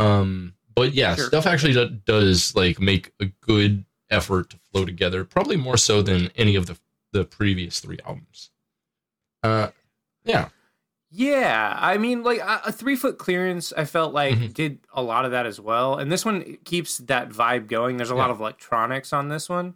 Um, 0.00 0.54
but 0.74 0.92
yeah, 0.94 1.14
Sure. 1.16 1.26
stuff 1.26 1.46
actually 1.46 1.72
do, 1.74 1.88
does 1.88 2.54
like 2.54 2.80
make 2.80 3.12
a 3.20 3.26
good 3.40 3.84
effort 4.10 4.50
to 4.50 4.56
flow 4.72 4.84
together, 4.84 5.24
probably 5.24 5.56
more 5.56 5.76
so 5.76 6.02
than 6.02 6.30
any 6.36 6.56
of 6.56 6.66
the 6.66 6.78
the 7.12 7.24
previous 7.24 7.80
three 7.80 7.98
albums. 8.06 8.50
Uh, 9.42 9.68
yeah, 10.24 10.48
Yeah, 11.12 11.76
I 11.76 11.98
mean, 11.98 12.22
like 12.22 12.38
a, 12.40 12.70
three 12.70 12.94
foot 12.94 13.18
clearance, 13.18 13.72
I 13.76 13.84
felt 13.84 14.14
like 14.14 14.36
Mhm. 14.38 14.54
did 14.54 14.78
a 14.92 15.02
lot 15.02 15.24
of 15.24 15.32
that 15.32 15.44
as 15.44 15.58
well. 15.58 15.98
And 15.98 16.10
this 16.12 16.24
one 16.24 16.58
keeps 16.64 16.98
that 16.98 17.30
vibe 17.30 17.66
going. 17.66 17.96
There's 17.96 18.10
a 18.10 18.14
lot 18.14 18.30
of 18.30 18.38
electronics 18.38 19.12
on 19.12 19.28
this 19.28 19.48
one. 19.48 19.74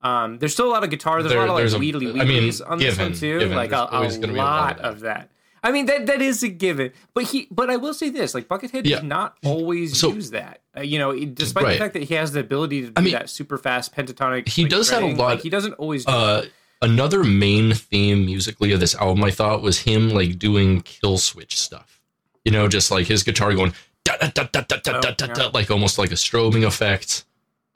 Um, 0.00 0.38
there's 0.40 0.52
still 0.54 0.66
a 0.66 0.72
lot 0.74 0.82
of 0.82 0.90
guitar. 0.90 1.22
There's 1.22 1.32
There- 1.32 1.38
a 1.44 1.46
lot 1.46 1.62
of 1.62 1.64
like 1.70 1.76
a- 1.76 1.78
weedly 1.78 2.20
I 2.20 2.24
mean, 2.24 2.52
on 2.66 2.78
this 2.78 2.98
one 2.98 3.12
too. 3.12 3.38
given, 3.38 3.56
like 3.56 3.70
a, 3.70 3.76
a 3.92 4.02
lot 4.02 4.28
lot 4.34 4.78
of 4.80 4.94
of 4.96 5.00
that. 5.02 5.30
I 5.64 5.70
mean, 5.70 5.86
that 5.86 6.06
that 6.06 6.20
is 6.20 6.42
a 6.42 6.48
given. 6.48 6.92
But 7.14 7.24
he, 7.24 7.46
but 7.50 7.70
I 7.70 7.76
will 7.76 7.94
say 7.94 8.08
this: 8.10 8.34
like 8.34 8.48
Buckethead 8.48 8.84
Yeah. 8.84 8.96
does 8.96 9.04
not 9.04 9.36
always 9.44 9.98
So- 9.98 10.12
use 10.12 10.30
that. 10.30 10.60
Uh, 10.76 10.80
you 10.80 10.98
know, 10.98 11.12
despite 11.24 11.64
Right. 11.64 11.72
the 11.74 11.78
fact 11.78 11.92
that 11.94 12.02
he 12.04 12.14
has 12.14 12.32
the 12.32 12.40
ability 12.40 12.80
to 12.82 12.86
do 12.88 12.92
I 12.96 13.00
mean, 13.00 13.12
that 13.12 13.28
super 13.30 13.58
fast 13.58 13.94
pentatonic. 13.94 14.48
he 14.48 14.62
like, 14.62 14.70
does 14.70 14.90
have 14.90 15.02
a 15.02 15.06
lot- 15.06 15.18
Like, 15.18 15.42
he 15.42 15.50
doesn't 15.50 15.74
always. 15.74 16.04
Do 16.04 16.12
uh, 16.12 16.40
that. 16.42 16.50
another 16.80 17.22
main 17.22 17.74
theme 17.74 18.24
musically 18.26 18.72
of 18.72 18.80
this 18.80 18.94
album, 18.96 19.22
I 19.22 19.30
thought, 19.30 19.62
was 19.62 19.80
him 19.80 20.08
like 20.10 20.38
doing 20.38 20.80
kill 20.82 21.18
switch 21.18 21.58
stuff. 21.60 22.00
You 22.44 22.50
know, 22.52 22.66
just 22.68 22.90
like 22.90 23.06
his 23.06 23.22
guitar 23.22 23.54
going 23.54 23.72
da 24.04 24.16
da 24.16 24.28
da 24.34 24.44
da 24.50 24.62
da 24.62 24.76
da 24.78 24.92
Oh, 24.96 25.00
da 25.00 25.10
da, 25.12 25.26
da, 25.26 25.50
like 25.54 25.70
almost 25.70 25.96
like 25.98 26.10
a 26.10 26.16
strobing 26.16 26.66
effect 26.66 27.24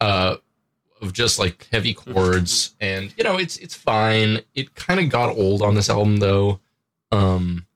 uh, 0.00 0.36
of 1.00 1.12
just 1.12 1.38
like 1.38 1.68
heavy 1.70 1.94
chords. 2.02 2.74
and 2.80 3.14
you 3.16 3.22
know, 3.22 3.36
it's 3.38 3.58
it's 3.58 3.74
fine. 3.76 4.40
It 4.56 4.74
kind 4.74 4.98
of 4.98 5.08
got 5.08 5.36
old 5.36 5.62
on 5.62 5.74
this 5.76 5.88
album 5.88 6.16
though. 6.16 6.58
Um, 7.12 7.66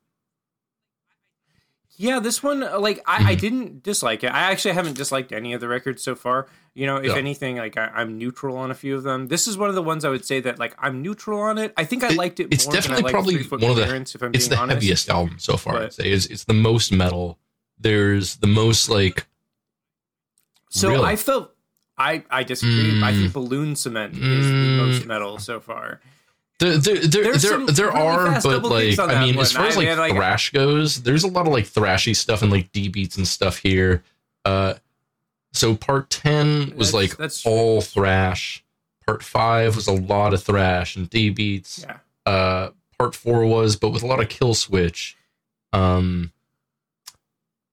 Yeah, 2.02 2.18
this 2.18 2.42
one, 2.42 2.62
uh, 2.62 2.80
like, 2.80 3.02
I, 3.06 3.32
I 3.32 3.36
Mhm. 3.36 3.40
didn't 3.40 3.82
dislike 3.82 4.24
it. 4.24 4.28
I 4.28 4.50
actually 4.50 4.72
haven't 4.72 4.96
disliked 4.96 5.32
any 5.32 5.52
of 5.52 5.60
the 5.60 5.68
records 5.68 6.02
so 6.02 6.14
far. 6.14 6.46
You 6.72 6.86
know, 6.86 6.96
if 6.96 7.04
Yeah. 7.12 7.16
anything, 7.16 7.56
like, 7.58 7.76
I, 7.76 7.88
I'm 7.94 8.16
neutral 8.16 8.56
on 8.56 8.70
a 8.70 8.74
few 8.74 8.96
of 8.96 9.02
them. 9.02 9.28
This 9.28 9.46
is 9.46 9.58
one 9.58 9.68
of 9.68 9.74
the 9.74 9.82
ones 9.82 10.02
I 10.02 10.08
would 10.08 10.24
say 10.24 10.40
that, 10.40 10.58
like, 10.58 10.74
I'm 10.78 11.02
neutral 11.02 11.38
on 11.40 11.58
it. 11.58 11.74
I 11.76 11.84
think 11.84 12.02
I 12.02 12.12
It- 12.12 12.16
liked 12.16 12.40
it 12.40 12.48
it's 12.50 12.64
more 12.64 12.72
than 12.72 12.78
I 12.78 12.80
definitely 12.86 13.12
probably 13.12 13.34
one 13.34 13.70
of 13.72 13.76
the- 13.76 13.82
if 13.82 14.22
I'm 14.22 14.32
it's 14.34 14.48
being 14.48 14.50
the 14.56 14.62
honest. 14.62 14.74
heaviest 14.76 15.10
album 15.10 15.34
so 15.38 15.58
far. 15.58 15.82
I'd 15.82 15.92
say 15.92 16.10
it's 16.10 16.24
it's 16.26 16.44
the 16.44 16.54
most 16.54 16.90
metal. 16.90 17.38
There's 17.78 18.36
the 18.36 18.46
most 18.46 18.88
like 18.88 19.26
So 20.70 20.88
Really? 20.88 21.04
I 21.04 21.16
felt, 21.16 21.50
I, 21.98 22.24
I 22.30 22.44
disagree. 22.44 23.02
I 23.02 23.12
Mm. 23.12 23.18
think 23.20 23.32
Balloon 23.34 23.76
Cement 23.76 24.14
is 24.14 24.20
the 24.46 24.52
Mm. 24.54 24.76
most 24.78 25.04
metal 25.04 25.38
so 25.38 25.58
far. 25.60 26.00
There, 26.60 26.76
there, 26.76 26.98
there, 27.06 27.36
there, 27.38 27.66
there 27.66 27.90
are, 27.96 28.40
but 28.42 28.62
like, 28.64 28.98
I 28.98 29.24
mean, 29.24 29.38
as 29.38 29.54
one. 29.54 29.62
far 29.62 29.66
as 29.68 29.76
I- 29.76 29.78
like 29.80 29.88
man, 29.88 29.98
like- 29.98 30.12
thrash 30.14 30.50
goes, 30.50 31.02
there's 31.02 31.24
a 31.24 31.28
lot 31.28 31.46
of 31.46 31.52
like 31.52 31.64
thrashy 31.64 32.14
stuff 32.14 32.42
and 32.42 32.52
like 32.52 32.70
D 32.72 32.88
beats 32.88 33.16
and 33.16 33.26
stuff 33.26 33.56
here. 33.58 34.04
Uh, 34.44 34.74
so 35.52 35.74
part 35.74 36.10
ten 36.10 36.76
was 36.76 36.92
That's- 36.92 36.94
like 36.94 37.16
that's 37.16 37.44
all 37.46 37.80
thrash. 37.80 38.62
Part 39.06 39.22
five 39.22 39.74
was 39.74 39.88
a 39.88 39.92
lot 39.92 40.34
of 40.34 40.42
thrash 40.42 40.94
and 40.96 41.08
D 41.10 41.30
beats. 41.30 41.84
Yeah. 41.86 41.96
Uh, 42.30 42.70
part 42.98 43.14
four 43.14 43.44
was, 43.46 43.74
but 43.76 43.88
with 43.88 44.02
a 44.02 44.06
lot 44.06 44.20
of 44.20 44.28
kill 44.28 44.52
switch. 44.54 45.16
Um, 45.72 46.30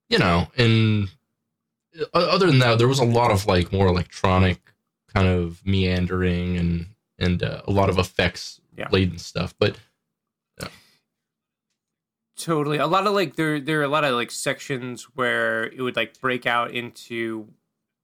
you 0.10 0.18
know, 0.18 0.48
and 0.58 1.10
other 2.14 2.48
than 2.48 2.60
that, 2.60 2.78
there 2.78 2.88
was 2.88 3.00
a 3.00 3.04
lot 3.06 3.32
of 3.32 3.46
like 3.46 3.72
more 3.74 3.88
electronic 3.88 4.60
kind 5.14 5.28
of 5.28 5.62
meandering 5.66 6.58
and 6.58 6.86
and 7.20 7.44
uh, 7.44 7.62
a 7.68 7.72
lot 7.72 7.90
of 7.90 7.98
effects 7.98 8.62
Yeah. 8.78 8.88
laden 8.92 9.18
stuff. 9.18 9.54
But 9.60 9.78
yeah. 10.62 10.68
Totally. 12.38 12.78
A 12.78 12.86
lot 12.88 13.08
of 13.08 13.14
like 13.14 13.36
there 13.36 13.60
there 13.60 13.80
are 13.80 13.84
a 13.84 13.88
lot 13.88 14.04
of 14.04 14.14
like 14.14 14.30
sections 14.32 15.04
where 15.16 15.64
it 15.66 15.82
would 15.82 15.96
like 15.96 16.20
break 16.22 16.46
out 16.46 16.72
into 16.72 17.48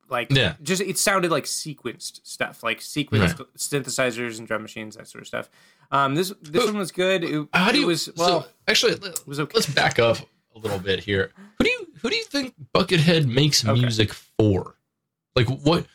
like 0.09 0.27
Yeah. 0.31 0.55
just 0.63 0.81
it 0.81 0.97
sounded 0.97 1.29
like 1.31 1.43
sequenced 1.43 2.21
stuff, 2.25 2.63
like 2.63 2.79
sequenced 2.79 3.45
synthesizers 3.57 4.39
and 4.39 4.47
drum 4.47 4.63
machines, 4.63 4.95
that 4.95 5.07
sort 5.07 5.21
of 5.21 5.27
stuff. 5.27 5.49
Um 5.91 6.15
this 6.15 6.33
this 6.41 6.63
Who- 6.63 6.69
one 6.69 6.77
was 6.79 6.91
good. 6.91 7.23
It, 7.23 7.47
how 7.53 7.71
do 7.71 7.79
you? 7.79 7.87
was 7.87 8.09
well 8.17 8.41
so 8.43 8.47
actually, 8.67 8.93
it 8.93 9.19
was 9.27 9.39
okay. 9.39 9.51
let's 9.53 9.67
back 9.69 9.99
up 9.99 10.17
a 10.55 10.59
little 10.59 10.79
bit 10.79 10.99
here. 11.03 11.31
Who 11.59 11.63
do 11.65 11.69
you 11.69 11.87
who 12.01 12.09
do 12.09 12.15
you 12.15 12.23
think 12.23 12.55
Buckethead 12.73 13.27
makes 13.27 13.63
Okay. 13.63 13.79
music 13.79 14.13
for? 14.13 14.75
Like 15.35 15.47
what? 15.47 15.85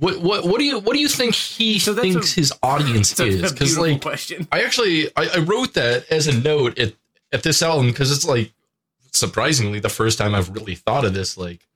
What, 0.00 0.20
what 0.20 0.44
what 0.46 0.58
do 0.58 0.64
you 0.64 0.78
what 0.80 0.94
do 0.94 0.98
you 0.98 1.08
think 1.08 1.34
he 1.34 1.78
So 1.78 1.94
thinks 1.94 2.32
a- 2.32 2.40
his 2.40 2.52
audience 2.62 3.12
It's 3.12 3.20
a- 3.20 3.24
a 3.24 3.26
is? 3.28 3.52
Because 3.52 3.78
like 3.78 4.00
question. 4.02 4.48
I 4.50 4.62
actually 4.64 5.08
I, 5.16 5.28
I 5.36 5.38
wrote 5.40 5.74
that 5.74 6.10
as 6.10 6.26
a 6.26 6.36
note 6.40 6.78
at, 6.78 6.94
at 7.32 7.42
this 7.42 7.62
album 7.62 7.86
because 7.88 8.10
it's 8.10 8.24
like 8.26 8.52
surprisingly 9.12 9.78
the 9.80 9.88
first 9.88 10.18
time 10.18 10.34
I've 10.34 10.50
really 10.50 10.74
thought 10.74 11.04
of 11.04 11.14
this. 11.14 11.36
Like, 11.36 11.66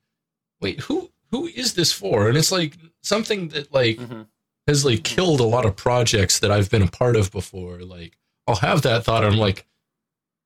wait, 0.61 0.81
who 0.81 1.11
who 1.31 1.47
is 1.47 1.75
this 1.75 1.93
for? 1.93 2.28
And 2.28 2.37
it's 2.38 2.50
like 2.52 2.76
something 3.02 3.49
that 3.49 3.73
like 3.75 3.99
Mhm. 3.99 4.26
has 4.66 4.85
like 4.85 5.02
killed 5.04 5.40
a 5.40 5.45
lot 5.45 5.66
of 5.66 5.76
projects 5.76 6.38
that 6.40 6.50
I've 6.50 6.71
been 6.71 6.83
a 6.83 6.87
part 6.90 7.16
of 7.16 7.31
before. 7.31 7.81
Like, 7.83 8.16
I'll 8.47 8.57
have 8.57 8.83
that 8.83 9.04
thought. 9.04 9.25
I'm 9.25 9.37
like, 9.37 9.66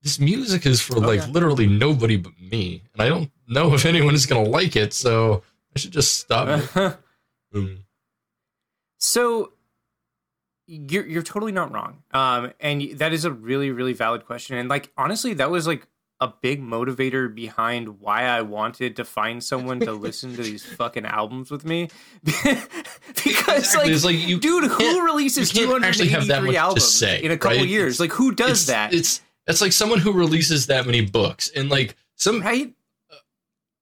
this 0.02 0.18
music 0.18 0.66
is 0.66 0.80
for 0.80 0.94
like 0.98 1.26
literally 1.28 1.66
nobody 1.66 2.16
but 2.16 2.32
me, 2.40 2.82
and 2.92 3.02
I 3.02 3.08
don't 3.08 3.30
know 3.46 3.74
if 3.74 3.84
anyone 3.84 4.14
is 4.14 4.26
gonna 4.26 4.48
like 4.48 4.74
it. 4.76 4.92
So 4.92 5.42
I 5.76 5.78
should 5.78 5.92
just 5.92 6.18
stop. 6.18 6.60
Mm. 7.54 7.82
So 8.98 9.52
you're 10.66 11.06
you're 11.06 11.22
totally 11.22 11.52
not 11.52 11.72
wrong. 11.72 12.02
Um, 12.12 12.52
and 12.60 12.82
that 12.98 13.12
is 13.12 13.24
a 13.24 13.32
really 13.32 13.70
really 13.70 13.92
valid 13.92 14.26
question. 14.26 14.56
And 14.56 14.68
like 14.68 14.90
honestly, 14.96 15.34
that 15.34 15.50
was 15.50 15.66
like 15.66 15.86
a 16.20 16.32
big 16.42 16.60
motivator 16.60 17.32
behind 17.32 18.00
why 18.00 18.24
I 18.24 18.42
wanted 18.42 18.96
to 18.96 19.04
find 19.04 19.42
someone 19.42 19.78
to 19.80 19.92
listen 19.92 20.34
to 20.34 20.42
these 20.42 20.64
fucking 20.76 21.06
albums 21.06 21.48
with 21.50 21.64
me. 21.64 21.88
because 22.24 22.66
Exactly. 23.24 23.94
like, 23.94 24.02
like 24.02 24.28
you 24.28 24.40
dude, 24.40 24.64
who 24.64 25.04
releases 25.04 25.54
you 25.56 25.68
can't 25.68 25.84
actually 25.84 26.08
have 26.08 26.26
that 26.26 26.40
283 26.40 26.46
much 26.46 26.54
to 26.54 26.58
albums 26.58 26.92
say, 26.92 27.22
in 27.22 27.30
a 27.30 27.38
couple 27.38 27.58
right? 27.58 27.68
years? 27.68 27.94
It's- 27.94 28.00
like 28.00 28.12
who 28.12 28.34
does 28.34 28.50
it's, 28.62 28.66
that? 28.66 28.92
It's 28.92 29.20
it's 29.46 29.60
like 29.60 29.72
someone 29.72 30.00
who 30.00 30.12
releases 30.12 30.66
that 30.66 30.86
many 30.86 31.02
books 31.02 31.48
and 31.54 31.70
like 31.70 31.96
some. 32.16 32.42
right? 32.42 32.74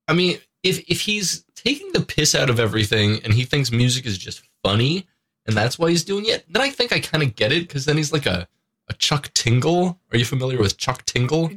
I 0.06 0.12
mean, 0.12 0.38
if 0.62 0.84
if 0.88 1.00
he's 1.00 1.45
taking 1.66 1.92
the 1.92 2.00
piss 2.00 2.34
out 2.34 2.48
of 2.50 2.60
everything 2.60 3.20
and 3.24 3.34
he 3.34 3.44
thinks 3.44 3.72
music 3.72 4.06
is 4.06 4.16
just 4.18 4.42
funny 4.62 5.06
and 5.46 5.56
that's 5.56 5.78
why 5.78 5.90
he's 5.90 6.04
doing 6.04 6.26
it, 6.26 6.44
then 6.52 6.62
I 6.62 6.70
think 6.70 6.92
I 6.92 7.00
kind 7.00 7.22
of 7.22 7.34
get 7.36 7.52
it 7.52 7.66
because 7.66 7.84
then 7.84 7.96
he's 7.96 8.12
like 8.12 8.26
a 8.26 8.48
a 8.88 8.94
Chuck 8.94 9.32
Tingle. 9.34 9.98
Are 10.12 10.16
you 10.16 10.24
familiar 10.24 10.58
with 10.58 10.76
Chuck 10.76 11.04
Tingle? 11.06 11.50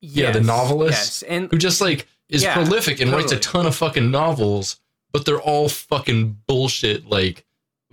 Yeah, 0.00 0.32
the 0.32 0.40
novelist 0.40 1.22
Yes. 1.22 1.22
And 1.22 1.50
Who 1.50 1.58
just 1.58 1.80
like 1.80 2.06
is 2.28 2.42
Yeah, 2.42 2.54
prolific 2.54 3.00
and 3.00 3.12
writes 3.12 3.32
a 3.32 3.38
ton 3.38 3.66
of 3.66 3.76
fucking 3.76 4.10
novels, 4.10 4.80
but 5.12 5.24
they're 5.24 5.40
all 5.40 5.68
fucking 5.68 6.38
bullshit. 6.46 7.06
Like 7.08 7.44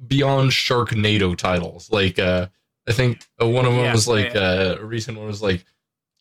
beyond 0.08 0.52
Sharknado 0.52 1.36
titles. 1.38 1.92
Like 1.92 2.18
uh 2.20 2.48
I 2.88 2.92
think 2.92 3.26
uh, 3.42 3.48
one 3.48 3.66
of 3.66 3.74
them 3.74 3.84
Yeah, 3.86 3.92
was 3.94 4.08
like 4.08 4.36
uh, 4.36 4.78
a 4.80 4.86
recent 4.86 5.18
one 5.18 5.28
was 5.28 5.42
like 5.42 5.66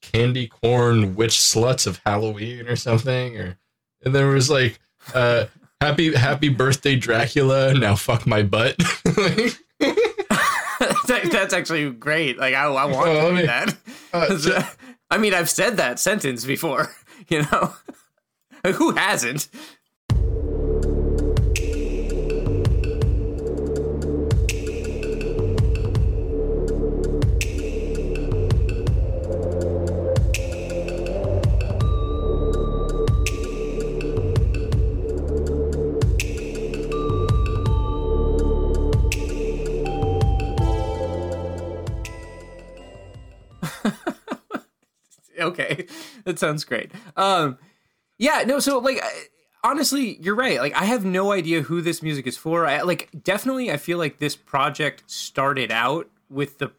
Candy 0.00 0.46
Corn 0.48 1.14
Witch 1.14 1.36
Sluts 1.36 1.86
of 1.86 2.00
Halloween 2.04 2.68
or 2.68 2.76
something, 2.76 3.36
or 3.38 3.58
and 4.04 4.14
there 4.14 4.28
was 4.28 4.50
like 4.50 4.80
uh 5.12 5.46
Happy 5.80 6.14
Happy 6.14 6.49
Birthday 6.49 6.96
Dracula, 6.96 7.75
now 7.75 7.94
fuck 7.96 8.26
my 8.26 8.42
butt. 8.42 8.76
that, 9.78 11.28
that's 11.30 11.52
actually 11.54 11.90
great. 11.90 12.38
Like 12.38 12.54
I, 12.54 12.64
I 12.64 12.84
want 12.87 13.08
Oh, 13.08 13.14
to 13.23 13.28
do 13.30 13.34
mean, 13.37 13.46
that. 13.46 13.76
uh, 14.12 14.38
so- 14.38 14.62
I 15.11 15.18
mean, 15.18 15.34
I've 15.34 15.50
said 15.50 15.76
that 15.76 15.99
sentence 16.00 16.44
before. 16.44 16.94
You 17.28 17.40
know, 17.50 17.75
who 18.75 18.90
hasn't? 18.96 19.49
Okay, 45.58 45.87
that 46.25 46.38
sounds 46.38 46.64
great. 46.64 46.92
Um, 47.16 47.58
yeah, 48.18 48.44
no, 48.46 48.61
so 48.61 48.78
like, 48.78 49.02
honestly, 49.62 50.18
you're 50.20 50.34
right. 50.34 50.61
Like, 50.61 50.75
I 50.75 50.84
have 50.84 51.04
no 51.04 51.32
idea 51.32 51.62
who 51.62 51.80
this 51.80 52.02
music 52.02 52.26
is 52.26 52.37
for. 52.37 52.66
I 52.66 52.82
like 52.82 53.11
definitely, 53.23 53.70
I 53.70 53.76
feel 53.76 53.99
like 53.99 54.18
this 54.18 54.37
project 54.37 55.04
started 55.06 55.70
out 55.70 56.08
with 56.28 56.58
the 56.58 56.73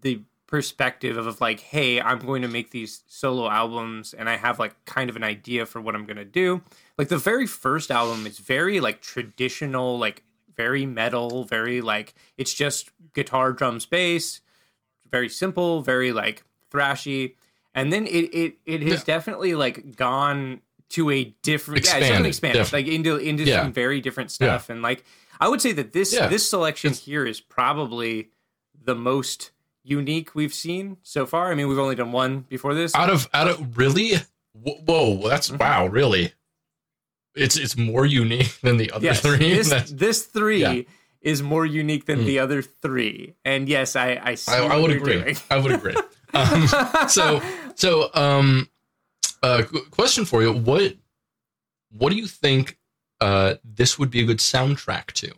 the 0.00 0.22
perspective 0.46 1.16
of 1.16 1.40
like, 1.40 1.60
hey, 1.60 2.00
I'm 2.00 2.20
going 2.20 2.42
to 2.42 2.48
make 2.48 2.70
these 2.70 3.02
solo 3.08 3.50
albums 3.50 4.14
and 4.14 4.28
I 4.28 4.36
have 4.36 4.58
like 4.58 4.84
kind 4.84 5.10
of 5.10 5.16
an 5.16 5.24
idea 5.24 5.66
for 5.66 5.80
what 5.80 5.94
I'm 5.94 6.04
going 6.04 6.16
to 6.16 6.24
do. 6.24 6.62
Like 6.96 7.08
the 7.08 7.18
very 7.18 7.46
first 7.46 7.90
album 7.90 8.26
is 8.26 8.38
very 8.38 8.78
like 8.78 9.00
traditional, 9.00 9.98
like 9.98 10.22
very 10.56 10.86
metal, 10.86 11.44
very 11.44 11.80
like 11.80 12.14
it's 12.36 12.54
just 12.54 12.90
guitar, 13.14 13.52
drums, 13.52 13.86
bass, 13.86 14.42
very 15.10 15.28
simple, 15.28 15.80
very 15.80 16.12
like 16.12 16.44
thrashy. 16.70 17.34
And 17.74 17.92
then 17.92 18.06
it 18.06 18.10
it, 18.34 18.54
it 18.66 18.82
has 18.82 18.92
Yeah. 19.00 19.04
definitely 19.04 19.54
like 19.54 19.96
gone 19.96 20.60
to 20.90 21.10
a 21.10 21.24
different 21.42 21.84
yeah, 21.84 21.96
it's 21.96 22.06
Expanded, 22.06 22.08
definitely 22.08 22.28
expanded 22.28 22.72
like 22.72 22.86
into 22.86 23.16
into 23.16 23.44
Yeah. 23.44 23.62
some 23.62 23.72
very 23.72 24.00
different 24.00 24.30
stuff 24.30 24.68
and 24.70 24.80
like 24.82 25.04
I 25.40 25.48
would 25.48 25.60
say 25.60 25.72
that 25.72 25.92
this 25.92 26.12
Yeah. 26.14 26.28
this 26.28 26.48
selection 26.48 26.90
It's- 26.92 27.04
here 27.04 27.26
is 27.26 27.40
probably 27.40 28.28
the 28.80 28.94
most 28.94 29.50
unique 29.82 30.34
we've 30.34 30.54
seen 30.54 30.96
so 31.02 31.26
far. 31.26 31.50
I 31.50 31.54
mean, 31.54 31.68
we've 31.68 31.78
only 31.78 31.94
done 31.96 32.12
one 32.12 32.40
before 32.48 32.74
this. 32.74 32.94
out 32.94 33.10
of 33.10 33.28
out 33.34 33.48
of 33.48 33.76
really 33.76 34.12
whoa 34.52 35.28
that's 35.28 35.50
Mhm. 35.50 35.58
wow 35.58 35.86
really 35.88 36.32
it's 37.34 37.56
it's 37.56 37.76
more 37.76 38.06
unique 38.06 38.58
than 38.62 38.76
the 38.76 38.92
other 38.92 39.04
yes, 39.06 39.20
three 39.20 39.36
this 39.38 39.68
That's- 39.70 39.90
this 39.90 40.22
three 40.22 40.60
Yeah. 40.60 40.82
is 41.22 41.42
more 41.42 41.66
unique 41.66 42.04
than 42.06 42.20
Mm. 42.20 42.26
the 42.26 42.38
other 42.38 42.62
three. 42.62 43.34
And 43.44 43.68
yes, 43.68 43.96
I 43.96 44.20
I 44.22 44.34
see 44.36 44.52
I, 44.52 44.66
I 44.66 44.76
would 44.76 44.90
agree 44.92 45.14
doing. 45.22 45.36
i 45.50 45.56
would 45.58 45.72
agree 45.72 45.96
um, 46.34 46.68
so 47.08 47.40
so 47.74 48.10
um 48.14 48.68
uh 49.42 49.62
question 49.90 50.24
for 50.24 50.42
you 50.42 50.52
what 50.52 50.94
what 51.96 52.10
do 52.10 52.16
you 52.16 52.26
think 52.26 52.78
uh 53.20 53.54
this 53.64 53.98
would 53.98 54.10
be 54.10 54.20
a 54.20 54.24
good 54.24 54.38
soundtrack 54.38 55.06
to 55.12 55.32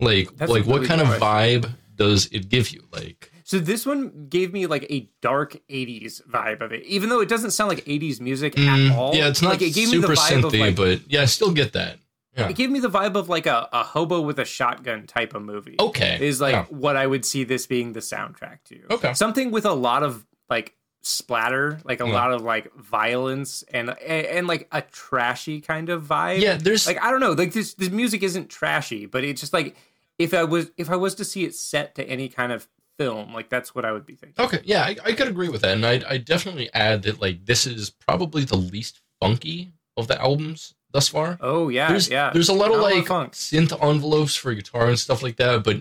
like 0.00 0.34
That's 0.36 0.50
like 0.52 0.66
what 0.66 0.84
kind 0.84 1.00
of 1.00 1.08
vibe 1.08 1.70
does 1.94 2.26
it 2.26 2.48
give 2.50 2.70
you 2.70 2.82
like 2.92 3.32
So 3.44 3.58
this 3.58 3.86
one 3.86 4.26
gave 4.28 4.52
me 4.52 4.66
like 4.66 4.84
a 4.90 5.08
dark 5.22 5.56
'80s 5.70 6.20
vibe 6.26 6.60
of 6.60 6.72
it, 6.72 6.84
even 6.84 7.08
though 7.08 7.20
it 7.20 7.28
doesn't 7.28 7.52
sound 7.52 7.68
like 7.70 7.84
'80s 7.86 8.20
music 8.20 8.54
Mm, 8.56 8.90
at 8.90 8.96
all. 8.96 9.14
yeah 9.14 9.28
it's 9.28 9.40
not 9.40 9.52
like, 9.52 9.62
it 9.62 9.74
gave 9.74 9.88
me 9.88 9.94
super 9.94 10.08
the 10.08 10.14
vibe 10.14 10.44
of 10.44 10.52
like 10.54 10.76
but 10.76 11.00
yeah 11.10 11.22
i 11.22 11.24
still 11.24 11.52
get 11.52 11.72
that 11.72 11.98
yeah 12.36 12.48
it 12.50 12.56
gave 12.56 12.70
me 12.70 12.80
the 12.80 12.90
vibe 12.90 13.14
of 13.16 13.30
like 13.30 13.46
a, 13.46 13.66
a 13.72 13.82
hobo 13.82 14.20
with 14.20 14.38
a 14.38 14.44
shotgun 14.44 15.06
type 15.06 15.34
of 15.34 15.42
movie. 15.42 15.76
okay 15.80 16.18
is 16.20 16.38
like 16.42 16.52
yeah. 16.52 16.64
what 16.68 16.94
I 16.96 17.06
would 17.06 17.24
see 17.24 17.44
this 17.44 17.66
being 17.66 17.94
the 17.94 18.00
soundtrack 18.00 18.58
to. 18.66 18.80
Okay. 18.92 19.14
Something 19.14 19.50
with 19.50 19.64
a 19.64 19.72
lot 19.72 20.02
of 20.02 20.26
like 20.50 20.75
splatter, 21.06 21.78
like 21.84 22.00
a 22.00 22.06
Yeah. 22.06 22.12
lot 22.12 22.32
of 22.32 22.42
like 22.42 22.74
violence 22.74 23.62
and, 23.72 23.90
and 23.90 24.26
and 24.26 24.46
like 24.46 24.68
a 24.72 24.82
trashy 24.82 25.60
kind 25.60 25.88
of 25.88 26.04
vibe. 26.04 26.40
yeah 26.40 26.56
there's 26.56 26.86
Like 26.86 27.02
I 27.02 27.10
don't 27.10 27.20
know, 27.20 27.32
like 27.32 27.52
this 27.52 27.74
this 27.74 27.90
music 27.90 28.22
isn't 28.22 28.48
trashy, 28.50 29.06
but 29.06 29.24
it's 29.24 29.40
just 29.40 29.52
like 29.52 29.76
if 30.18 30.34
I 30.34 30.44
was 30.44 30.70
if 30.76 30.90
I 30.90 30.96
was 30.96 31.14
to 31.16 31.24
see 31.24 31.44
it 31.44 31.54
set 31.54 31.94
to 31.96 32.08
any 32.08 32.28
kind 32.28 32.52
of 32.52 32.66
film, 32.98 33.32
like 33.34 33.48
that's 33.50 33.74
what 33.74 33.84
I 33.84 33.92
would 33.92 34.06
be 34.06 34.14
thinking. 34.14 34.42
Okay, 34.44 34.60
yeah, 34.64 34.82
I, 34.82 34.96
I 35.04 35.12
could 35.12 35.28
agree 35.28 35.48
with 35.48 35.60
that, 35.62 35.74
and 35.74 35.86
I 35.86 36.02
I 36.08 36.18
definitely 36.18 36.70
add 36.74 37.02
that 37.02 37.20
like 37.20 37.44
this 37.46 37.66
is 37.66 37.90
probably 37.90 38.44
the 38.44 38.56
least 38.56 39.00
funky 39.20 39.72
of 39.96 40.08
the 40.08 40.20
albums 40.20 40.74
thus 40.92 41.08
far. 41.08 41.38
Oh 41.40 41.68
yeah, 41.68 41.88
There's 41.88 42.08
yeah. 42.08 42.30
there's 42.32 42.48
a 42.48 42.54
lot 42.54 42.70
of 42.70 42.78
a 42.78 42.82
lot 42.82 42.92
of 42.92 42.98
like 42.98 43.06
funk. 43.06 43.32
synth 43.34 43.72
envelopes 43.82 44.34
for 44.34 44.52
guitar 44.54 44.88
and 44.88 44.98
stuff 44.98 45.22
like 45.22 45.36
that, 45.36 45.62
but 45.64 45.76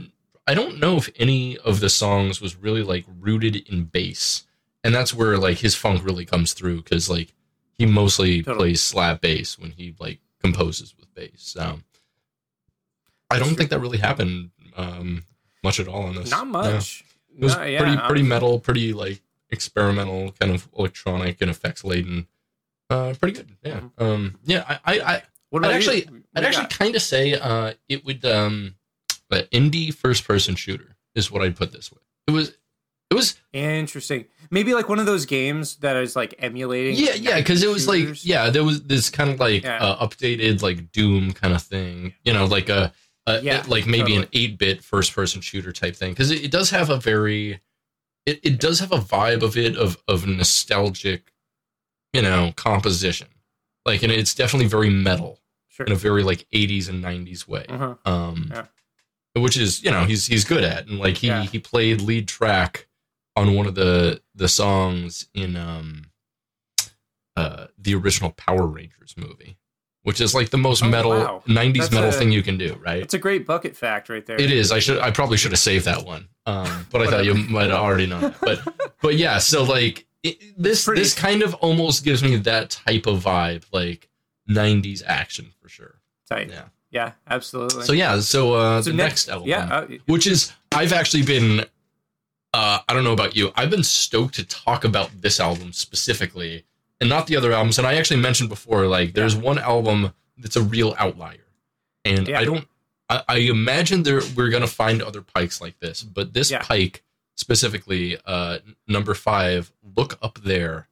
I 0.47 0.53
don't 0.53 0.77
know 0.79 0.97
if 0.97 1.09
any 1.17 1.57
of 1.57 1.79
the 1.79 1.89
songs 1.89 2.39
was 2.39 2.55
really 2.55 2.83
like 2.83 3.05
rooted 3.19 3.55
in 3.67 3.85
bass, 3.85 4.44
and 4.85 4.95
that's 4.95 5.13
where 5.13 5.37
like 5.37 5.57
his 5.57 5.75
funk 5.75 6.05
really 6.05 6.25
comes 6.25 6.53
through 6.53 6.83
because 6.83 7.09
like 7.09 7.33
he 7.77 7.85
mostly 7.85 8.41
Totally. 8.41 8.69
plays 8.69 8.81
slap 8.81 9.19
bass 9.21 9.59
when 9.59 9.71
he 9.71 9.95
like 9.99 10.19
composes 10.41 10.95
with 10.97 11.13
bass. 11.13 11.31
So 11.37 11.79
I 13.29 13.39
don't 13.39 13.55
think 13.55 13.69
that 13.71 13.79
really 13.79 13.97
happened 13.97 14.51
um, 14.77 15.23
much 15.63 15.79
at 15.79 15.87
all 15.87 16.03
on 16.03 16.15
this. 16.15 16.31
Not 16.31 16.45
No. 16.47 16.51
much. 16.63 17.03
It 17.37 17.43
was 17.43 17.55
No, 17.57 17.63
yeah, 17.63 17.79
pretty 17.79 17.97
um, 17.97 18.07
pretty 18.07 18.23
metal, 18.23 18.59
pretty 18.59 18.93
like 18.93 19.21
experimental, 19.49 20.31
kind 20.39 20.53
of 20.53 20.67
electronic 20.77 21.41
and 21.41 21.49
effects 21.51 21.83
laden. 21.83 22.27
Uh, 22.89 23.13
pretty 23.19 23.35
good. 23.37 23.49
Yeah. 23.63 23.81
Um, 23.97 24.37
yeah. 24.45 24.63
I 24.85 24.93
I, 24.99 25.13
I 25.15 25.21
What 25.49 25.65
I'd 25.65 25.73
actually- 25.75 26.05
you? 26.05 26.23
I'd 26.35 26.43
actually 26.45 26.67
kind 26.67 26.95
of 26.95 27.01
say 27.01 27.33
uh, 27.33 27.73
it 27.89 28.05
would 28.05 28.23
um, 28.25 28.75
an 29.31 29.45
indie 29.51 29.93
first 29.93 30.25
person 30.27 30.55
shooter 30.55 30.95
is 31.15 31.31
what 31.31 31.41
I'd 31.41 31.55
put 31.55 31.71
this 31.71 31.91
with. 31.91 32.03
It 32.27 32.31
was 32.31 32.53
it 33.15 33.17
was 33.17 33.39
interesting. 33.53 34.25
Maybe 34.51 34.73
like 34.73 34.89
one 34.89 34.99
of 34.99 35.05
those 35.05 35.25
games 35.25 35.77
that 35.77 35.95
is 35.95 36.15
like 36.15 36.35
emulating. 36.39 36.95
yeah 36.95 37.13
yeah 37.13 37.37
because 37.37 37.63
it 37.63 37.69
was 37.69 37.87
like 37.87 38.23
yeah 38.25 38.49
there 38.49 38.63
was 38.63 38.83
this 38.83 39.09
kind 39.09 39.29
of 39.31 39.39
like 39.39 39.63
Yeah. 39.63 39.77
uh, 39.83 40.07
updated 40.07 40.61
like 40.61 40.91
Doom 40.91 41.31
kind 41.33 41.53
of 41.53 41.61
thing. 41.61 42.13
You 42.23 42.33
know 42.33 42.45
like 42.45 42.69
a. 42.69 42.93
a 43.27 43.41
Yeah, 43.41 43.63
like 43.67 43.87
maybe 43.87 44.15
an 44.15 44.25
8-bit 44.33 44.83
first-person 44.83 45.41
shooter 45.41 45.71
type 45.71 45.95
thing 45.95 46.11
because 46.11 46.29
it, 46.29 46.43
it 46.45 46.51
does 46.51 46.69
have 46.69 46.89
a 46.91 46.97
very 46.97 47.59
it, 48.27 48.39
it 48.43 48.59
does 48.59 48.79
have 48.79 48.91
a 48.91 48.97
vibe 48.99 49.41
of 49.41 49.57
it 49.57 49.75
of 49.77 49.97
of 50.07 50.27
nostalgic 50.27 51.31
you 52.13 52.21
know 52.21 52.53
composition 52.55 53.27
like 53.85 54.03
and 54.03 54.11
it's 54.11 54.35
definitely 54.35 54.67
very 54.67 54.89
metal 54.91 55.39
sure. 55.69 55.85
in 55.87 55.91
a 55.91 55.95
very 55.95 56.21
like 56.23 56.45
80s 56.53 56.87
and 56.89 57.03
90s 57.03 57.47
way 57.47 57.65
Uh-huh. 57.67 57.95
um 58.05 58.51
Yeah. 58.53 58.65
which 59.41 59.57
is 59.57 59.83
you 59.83 59.91
know 59.91 60.03
he's 60.05 60.27
he's 60.27 60.43
good 60.45 60.63
at 60.63 60.85
and 60.87 60.99
like 60.99 61.17
he 61.17 61.29
he 61.45 61.57
played 61.59 62.01
lead 62.01 62.27
track 62.27 62.87
on 63.35 63.53
one 63.55 63.65
of 63.67 63.75
the 63.75 64.21
the 64.33 64.47
songs 64.47 65.27
in 65.33 65.55
um 65.55 66.05
uh 67.35 67.67
the 67.77 67.93
original 67.95 68.31
power 68.31 68.65
rangers 68.65 69.13
movie 69.17 69.57
which 70.03 70.21
is 70.21 70.35
like 70.35 70.51
the 70.51 70.57
most 70.57 70.83
Oh, 70.83 70.87
metal 70.89 71.11
wow. 71.11 71.43
90s 71.47 71.77
That's 71.77 71.91
metal 71.91 72.09
a- 72.09 72.13
thing 72.13 72.31
you 72.31 72.43
can 72.43 72.57
do 72.57 72.75
right 72.85 73.01
It's 73.01 73.13
a 73.13 73.19
great 73.19 73.45
bucket 73.45 73.75
fact 73.75 74.09
right 74.09 74.25
there. 74.25 74.39
it 74.39 74.51
is 74.51 74.71
i 74.71 74.79
should 74.79 74.99
i 74.99 75.11
probably 75.11 75.37
should 75.37 75.51
have 75.51 75.59
saved 75.59 75.85
that 75.85 76.05
one 76.05 76.27
um 76.45 76.85
but 76.91 77.01
i 77.01 77.07
thought 77.09 77.25
you 77.25 77.33
might 77.35 77.69
have 77.69 77.79
already 77.79 78.05
known 78.05 78.21
that 78.21 78.39
but 78.41 78.61
but 79.01 79.15
yeah 79.15 79.37
so 79.37 79.63
like 79.63 80.05
it, 80.23 80.37
this 80.57 80.85
this 80.85 81.13
kind 81.13 81.43
of 81.43 81.53
almost 81.55 82.03
gives 82.03 82.23
me 82.23 82.35
that 82.37 82.69
type 82.69 83.05
of 83.05 83.23
vibe 83.23 83.63
like 83.71 84.09
90s 84.49 85.03
action 85.05 85.51
for 85.61 85.67
sure 85.69 85.95
Tight. 86.29 86.49
yeah 86.49 86.63
Yeah, 86.91 87.11
absolutely. 87.29 87.83
so 87.83 87.91
yeah 87.93 88.19
so 88.19 88.53
uh 88.53 88.81
So 88.81 88.91
the 88.91 88.95
next, 88.97 89.27
album 89.29 89.49
Yeah, 89.49 89.65
uh, 89.65 89.87
which 90.07 90.25
is 90.27 90.53
I've 90.71 90.93
actually 90.93 91.23
been 91.23 91.65
uh 92.55 92.79
I 92.87 92.93
don't 92.93 93.03
know 93.07 93.13
about 93.19 93.35
you. 93.37 93.51
I've 93.59 93.69
been 93.75 93.83
stoked 93.83 94.35
to 94.35 94.45
talk 94.45 94.81
about 94.91 95.09
this 95.21 95.39
album 95.39 95.73
specifically 95.73 96.53
and 96.99 97.09
not 97.09 97.27
the 97.27 97.35
other 97.39 97.51
albums. 97.57 97.77
And 97.77 97.85
I 97.87 97.93
actually 97.99 98.21
mentioned 98.27 98.49
before, 98.49 98.87
like 98.97 99.09
there's 99.17 99.35
one 99.35 99.59
album 99.59 100.13
that's 100.41 100.55
a 100.55 100.61
real 100.75 100.91
outlier. 101.03 101.47
And 102.11 102.27
Yeah. 102.27 102.39
I 102.41 102.45
don't 102.45 102.65
I, 103.13 103.17
I 103.27 103.37
imagine 103.57 104.03
there 104.03 104.21
we're 104.35 104.49
gonna 104.55 104.67
find 104.83 105.01
other 105.01 105.21
pikes 105.21 105.59
like 105.65 105.77
this, 105.79 105.97
but 106.17 106.33
this 106.33 106.49
Yeah. 106.51 106.61
pike 106.71 107.03
specifically, 107.35 108.17
uh 108.25 108.59
number 108.87 109.13
five, 109.13 109.71
look 109.97 110.11
up 110.21 110.35
there, 110.51 110.87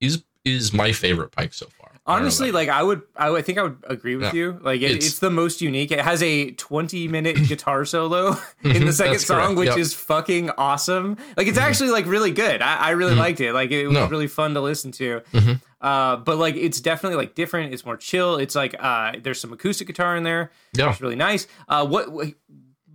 is 0.00 0.22
is 0.44 0.72
my 0.72 0.92
favorite 0.92 1.30
pike 1.32 1.52
so 1.52 1.66
far. 1.78 1.90
I 2.08 2.16
honestly, 2.16 2.48
about 2.48 2.58
like 2.58 2.68
I 2.70 2.82
would, 2.82 3.02
I 3.16 3.30
would 3.30 3.38
I 3.38 3.42
think 3.42 3.58
I 3.58 3.62
would 3.64 3.76
agree 3.86 4.16
with 4.16 4.26
Yeah. 4.26 4.32
you. 4.40 4.60
Like 4.62 4.80
it, 4.80 4.90
it's, 4.90 5.06
It's- 5.06 5.18
the 5.18 5.30
most 5.30 5.60
unique. 5.60 5.90
It 5.92 6.00
has 6.00 6.22
a 6.22 6.50
20 6.52 7.06
minute 7.08 7.36
guitar 7.48 7.84
solo 7.84 8.36
in 8.64 8.86
the 8.86 8.92
second 9.02 9.18
song, 9.20 9.38
correct, 9.54 9.58
which 9.58 9.68
yep. 9.68 9.78
is 9.78 9.94
fucking 9.94 10.50
awesome. 10.58 11.16
Like 11.36 11.46
it's 11.46 11.58
Mhm. 11.58 11.62
actually 11.62 11.90
like 11.90 12.06
really 12.06 12.30
good. 12.30 12.62
I, 12.62 12.76
I 12.76 12.90
really 12.90 13.14
Mhm. 13.14 13.18
liked 13.18 13.40
it. 13.40 13.52
Like 13.52 13.70
it 13.70 13.86
was 13.86 13.94
No. 13.94 14.06
really 14.08 14.26
fun 14.28 14.54
to 14.54 14.60
listen 14.60 14.90
to. 14.92 15.20
Mhm. 15.32 15.60
Uh, 15.80 16.16
but 16.16 16.38
like 16.38 16.56
it's 16.56 16.80
definitely 16.80 17.16
like 17.16 17.34
different. 17.34 17.72
It's 17.72 17.84
more 17.84 17.96
chill. 17.96 18.36
It's 18.36 18.54
like 18.56 18.74
uh, 18.78 19.12
there's 19.22 19.40
some 19.40 19.52
acoustic 19.52 19.86
guitar 19.86 20.16
in 20.16 20.24
there. 20.24 20.50
Yeah. 20.72 20.90
It's 20.90 21.00
really 21.00 21.14
nice. 21.16 21.46
Uh, 21.68 21.86
what, 21.86 22.10
what 22.10 22.28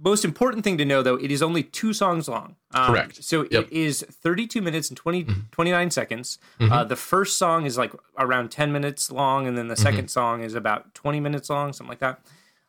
most 0.04 0.26
important 0.26 0.64
thing 0.64 0.78
to 0.80 0.86
know 0.86 1.02
though, 1.02 1.16
it 1.16 1.32
is 1.32 1.42
only 1.42 1.64
two 1.64 1.94
songs 1.94 2.28
long. 2.28 2.56
Um, 2.74 2.88
Correct. 2.88 3.24
So 3.24 3.44
Yep. 3.50 3.52
it 3.68 3.72
is 3.72 4.02
32 4.10 4.62
minutes 4.62 4.90
and 4.90 4.98
20, 4.98 5.24
Mhm. 5.26 5.52
29 5.52 5.92
seconds. 5.92 6.40
Mhm. 6.60 6.72
Uh, 6.72 6.84
the 6.84 6.96
first 6.96 7.38
song 7.38 7.66
is 7.66 7.78
like 7.78 7.94
around 8.20 8.50
10 8.52 8.72
minutes 8.72 9.10
long, 9.12 9.48
and 9.48 9.58
then 9.58 9.68
the 9.70 9.76
Mm-hmm. 9.76 9.84
second 9.84 10.08
song 10.10 10.42
is 10.44 10.56
about 10.56 10.94
20 10.94 11.20
minutes 11.20 11.50
long, 11.50 11.72
something 11.74 11.90
like 11.90 12.00
that. 12.00 12.20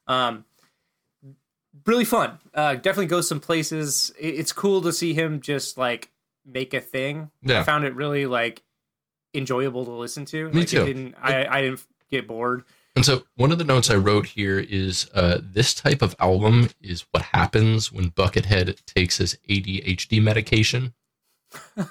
Um, 0.06 0.44
really 1.86 2.04
fun. 2.04 2.38
Uh, 2.54 2.74
definitely 2.74 3.06
goes 3.06 3.26
some 3.28 3.40
places. 3.40 4.12
It, 4.18 4.34
it's 4.36 4.52
cool 4.52 4.80
to 4.82 4.92
see 4.92 5.14
him 5.14 5.40
just 5.40 5.76
like 5.76 6.10
make 6.46 6.74
a 6.74 6.80
thing. 6.80 7.30
I 7.48 7.62
found 7.62 7.84
it 7.84 7.94
really 7.94 8.26
like 8.26 8.62
enjoyable 9.34 9.84
to 9.86 9.90
listen 9.90 10.24
to. 10.26 10.48
Me 10.50 10.52
Like, 10.60 10.62
it 10.64 10.68
too. 10.68 10.84
didn't, 10.84 11.14
I, 11.20 11.46
I 11.46 11.62
didn't 11.62 11.82
get 12.10 12.26
bored. 12.28 12.64
And 12.96 13.04
so 13.04 13.24
one 13.34 13.50
of 13.50 13.58
the 13.58 13.64
notes 13.64 13.90
I 13.90 13.96
wrote 13.96 14.26
here 14.26 14.58
is 14.60 15.10
uh, 15.14 15.38
this 15.42 15.74
type 15.74 16.00
of 16.00 16.14
album 16.20 16.70
is 16.80 17.04
what 17.10 17.22
happens 17.24 17.90
when 17.90 18.10
Buckethead 18.12 18.84
takes 18.86 19.18
his 19.18 19.36
ADHD 19.48 20.22
medication. 20.22 20.94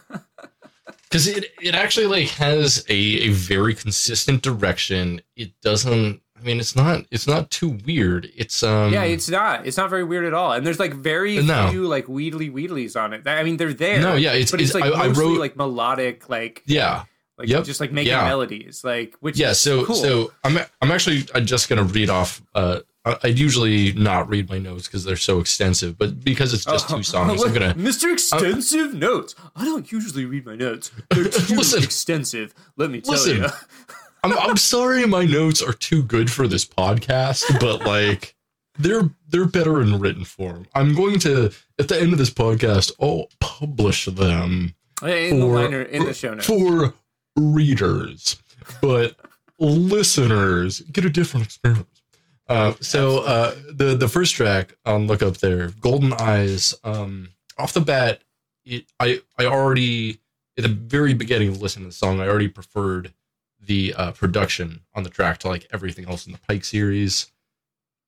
Because 1.09 1.27
it, 1.27 1.45
it 1.61 1.75
actually 1.75 2.07
like 2.07 2.29
has 2.29 2.83
a, 2.89 2.93
a 2.95 3.29
very 3.29 3.75
consistent 3.75 4.41
direction. 4.41 5.21
It 5.35 5.51
doesn't 5.61 6.21
I 6.35 6.41
mean 6.43 6.59
it's 6.59 6.75
not 6.75 7.05
it's 7.11 7.27
not 7.27 7.51
too 7.51 7.77
weird. 7.85 8.31
It's 8.35 8.63
um 8.63 8.91
yeah, 8.91 9.03
it's 9.03 9.29
not. 9.29 9.67
It's 9.67 9.77
not 9.77 9.91
very 9.91 10.03
weird 10.03 10.25
at 10.25 10.33
all. 10.33 10.53
And 10.53 10.65
there's 10.65 10.79
like 10.79 10.95
very 10.95 11.39
No. 11.43 11.69
few 11.69 11.85
like 11.87 12.07
wheedly 12.07 12.49
wheedlies 12.49 12.99
on 12.99 13.13
it. 13.13 13.27
I 13.27 13.43
mean, 13.43 13.57
they're 13.57 13.75
there. 13.75 14.01
No, 14.01 14.15
yeah, 14.15 14.31
it's- 14.33 14.49
but 14.49 14.59
it's, 14.59 14.73
it's- 14.73 14.91
like 14.91 14.99
I- 14.99 15.03
I 15.05 15.07
wrote- 15.09 15.37
like 15.39 15.55
melodic, 15.55 16.29
like 16.29 16.63
yeah. 16.65 17.03
Like 17.43 17.49
Yep. 17.49 17.63
just 17.65 17.79
like 17.79 17.91
making 17.91 18.11
Yeah. 18.13 18.23
melodies, 18.25 18.83
like 18.83 19.15
which 19.19 19.37
Yeah, 19.37 19.51
is 19.51 19.59
so 19.59 19.85
cool. 19.85 19.95
so 19.95 20.31
I'm 20.43 20.57
I'm 20.81 20.91
actually 20.91 21.25
uh, 21.35 21.39
just 21.41 21.69
gonna 21.69 21.83
read 21.83 22.09
off 22.09 22.41
uh 22.55 22.79
I, 23.05 23.17
I'd 23.23 23.37
usually 23.39 23.91
not 23.93 24.29
read 24.29 24.49
my 24.49 24.57
notes 24.59 24.87
because 24.87 25.03
they're 25.03 25.17
so 25.17 25.39
extensive, 25.41 25.97
but 25.97 26.23
because 26.23 26.53
it's 26.53 26.63
just 26.65 26.89
Oh, 26.91 26.97
two 26.97 27.03
songs, 27.03 27.43
I'm 27.43 27.53
gonna. 27.57 27.73
Mr. 27.75 28.11
Extensive 28.13 28.93
notes. 28.93 29.35
I 29.55 29.65
don't 29.65 29.91
usually 29.91 30.23
read 30.25 30.45
my 30.45 30.55
notes. 30.55 30.89
They're 31.09 31.25
too 31.29 31.55
Listen. 31.57 31.83
extensive. 31.83 32.53
Let 32.77 32.89
me 32.91 33.01
tell 33.01 33.13
Listen. 33.15 33.37
you. 33.43 33.47
I'm, 34.23 34.31
I'm 34.39 34.55
sorry, 34.57 35.05
my 35.05 35.25
notes 35.25 35.61
are 35.61 35.73
too 35.73 36.01
good 36.01 36.31
for 36.31 36.47
this 36.47 36.63
podcast, 36.65 37.59
but 37.59 37.85
like 37.85 38.35
they're 38.79 39.09
they're 39.27 39.45
better 39.45 39.81
in 39.81 39.99
written 39.99 40.23
form. 40.23 40.65
I'm 40.73 40.95
going 40.95 41.19
to 41.19 41.51
at 41.77 41.89
the 41.89 41.99
end 41.99 42.13
of 42.13 42.19
this 42.19 42.29
podcast, 42.29 42.93
I'll 43.01 43.27
publish 43.41 44.05
them 44.05 44.75
in 45.01 45.39
the 45.41 45.45
For- 45.45 45.61
liner 45.61 45.81
in 45.81 46.05
the 46.05 46.13
show 46.13 46.35
notes. 46.35 46.45
for 46.47 46.93
readers, 47.37 48.37
but 48.81 49.15
listeners 49.59 50.81
get 50.81 51.05
a 51.05 51.09
different 51.09 51.45
experience. 51.45 52.01
Uh, 52.47 52.73
so 52.81 53.19
uh, 53.19 53.55
the 53.71 53.95
the 53.95 54.07
first 54.07 54.35
track 54.35 54.75
on 54.85 55.07
look 55.07 55.21
up 55.23 55.37
there, 55.37 55.69
Golden 55.79 56.13
Eyes. 56.13 56.75
Um, 56.83 57.29
off 57.57 57.73
the 57.73 57.81
bat, 57.81 58.21
it, 58.65 58.85
I 58.99 59.21
I 59.39 59.45
already 59.45 60.19
at 60.57 60.63
the 60.63 60.69
very 60.69 61.13
beginning 61.13 61.49
of 61.49 61.61
listening 61.61 61.85
to 61.85 61.89
the 61.89 61.95
song, 61.95 62.19
I 62.19 62.27
already 62.27 62.49
preferred 62.49 63.13
the 63.59 63.93
uh, 63.95 64.11
production 64.11 64.81
on 64.93 65.03
the 65.03 65.09
track 65.09 65.39
to 65.39 65.47
like 65.47 65.67
everything 65.71 66.05
else 66.07 66.25
in 66.27 66.33
the 66.33 66.39
Pike 66.47 66.65
series. 66.65 67.31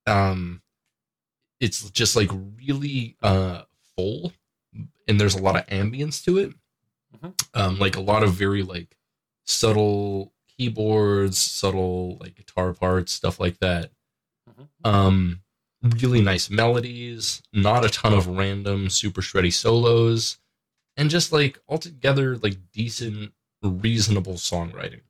Um, 0.06 0.62
it's 1.60 1.90
just 1.92 2.16
like 2.16 2.30
really 2.58 3.16
uh 3.24 3.62
full, 3.96 4.34
and 5.08 5.20
there's 5.20 5.36
a 5.36 5.42
lot 5.42 5.56
of 5.56 5.66
ambience 5.68 6.24
to 6.26 6.38
it. 6.40 6.54
Mhm. 7.18 7.34
Um, 7.54 7.80
like 7.80 7.96
a 7.96 8.02
lot 8.02 8.24
of 8.24 8.34
very 8.34 8.62
like 8.64 8.96
subtle 9.46 10.34
keyboards, 10.58 11.38
subtle 11.38 12.18
like 12.20 12.36
guitar 12.36 12.74
parts, 12.74 13.12
stuff 13.14 13.40
like 13.40 13.60
that. 13.60 13.92
Mhm. 14.50 14.68
Um, 14.84 15.42
really 15.82 16.22
nice 16.22 16.50
melodies, 16.50 17.42
not 17.54 17.86
a 17.86 17.90
ton 17.90 18.14
of 18.14 18.28
random 18.28 18.90
super 18.90 19.22
shreddy 19.22 19.54
solos, 19.54 20.38
and 20.98 21.10
just 21.10 21.32
like 21.32 21.60
altogether 21.68 22.38
like 22.38 22.58
decent, 22.72 23.34
reasonable 23.62 24.34
songwriting. 24.36 25.02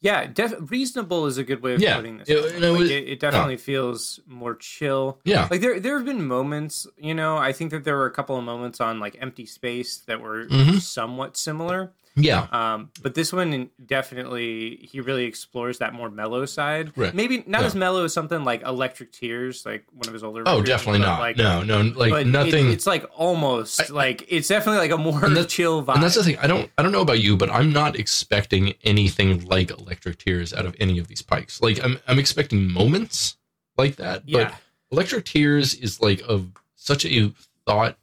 Yeah, 0.00 0.26
def- 0.26 0.70
reasonable 0.70 1.26
is 1.26 1.38
a 1.38 1.44
good 1.44 1.62
way 1.62 1.74
of 1.74 1.80
Yeah, 1.80 1.94
putting 1.96 2.18
this. 2.18 2.28
it- 2.28 2.38
It, 2.56 2.62
it 2.64 2.70
was- 2.70 2.90
it, 2.90 3.08
it 3.08 3.20
definitely 3.20 3.56
feels 3.56 4.18
more 4.26 4.56
chill. 4.56 5.20
Yeah, 5.24 5.46
Like 5.48 5.60
there, 5.60 5.78
there 5.78 5.96
have 5.96 6.04
been 6.04 6.26
moments. 6.26 6.88
You 6.96 7.14
know, 7.14 7.36
I 7.36 7.52
think 7.52 7.70
that 7.70 7.84
there 7.84 7.96
were 7.96 8.06
a 8.06 8.10
couple 8.10 8.36
of 8.36 8.42
moments 8.44 8.80
on 8.80 8.98
like 8.98 9.16
Empty 9.20 9.46
Space 9.46 9.98
that 10.06 10.20
were 10.20 10.46
Mhm. 10.46 10.80
somewhat 10.80 11.36
similar. 11.36 11.92
Yeah, 12.14 12.46
Um, 12.52 12.90
but 13.02 13.14
this 13.14 13.32
one 13.32 13.70
definitely 13.84 14.76
he 14.90 15.00
really 15.00 15.24
explores 15.24 15.78
that 15.78 15.94
more 15.94 16.10
mellow 16.10 16.44
side. 16.44 16.92
Right. 16.96 17.14
Maybe 17.14 17.42
not 17.46 17.60
Yeah. 17.62 17.66
as 17.68 17.74
mellow 17.74 18.04
as 18.04 18.12
something 18.12 18.44
like 18.44 18.62
Electric 18.62 19.12
Tears, 19.12 19.64
like 19.64 19.84
one 19.92 20.08
of 20.08 20.12
his 20.12 20.22
older. 20.22 20.42
Oh, 20.46 20.60
definitely 20.62 21.00
not. 21.00 21.20
Like, 21.20 21.36
no, 21.36 21.62
no, 21.62 21.80
like 21.80 22.10
but 22.10 22.22
it- 22.22 22.26
nothing. 22.26 22.70
it's 22.70 22.86
like 22.86 23.06
almost 23.14 23.80
I- 23.80 23.92
like 23.92 24.26
it's 24.28 24.48
definitely 24.48 24.78
like 24.80 24.90
a 24.90 24.98
more 24.98 25.24
And 25.24 25.48
chill 25.48 25.82
vibe. 25.82 25.94
and 25.94 26.02
that's 26.02 26.14
the 26.16 26.24
thing. 26.24 26.38
I 26.38 26.46
don't. 26.46 26.70
I 26.76 26.82
don't 26.82 26.92
know 26.92 27.00
about 27.02 27.20
you, 27.20 27.36
but 27.36 27.50
I'm 27.50 27.72
not 27.72 27.96
expecting 27.98 28.74
anything 28.84 29.44
like 29.46 29.70
Electric 29.70 30.18
Tears 30.18 30.52
out 30.52 30.66
of 30.66 30.76
any 30.78 30.98
of 30.98 31.08
these 31.08 31.22
pikes. 31.22 31.60
Like 31.62 31.82
I'm. 31.82 31.98
I'm 32.06 32.18
expecting 32.18 32.68
moments 32.70 33.36
like 33.78 33.96
that. 33.96 34.22
yeah, 34.28 34.44
But 34.44 34.54
Electric 34.90 35.24
Tears 35.24 35.74
is 35.74 36.00
like 36.00 36.20
a 36.28 36.44
such 36.76 37.06
a 37.06 37.32
thought 37.66 37.96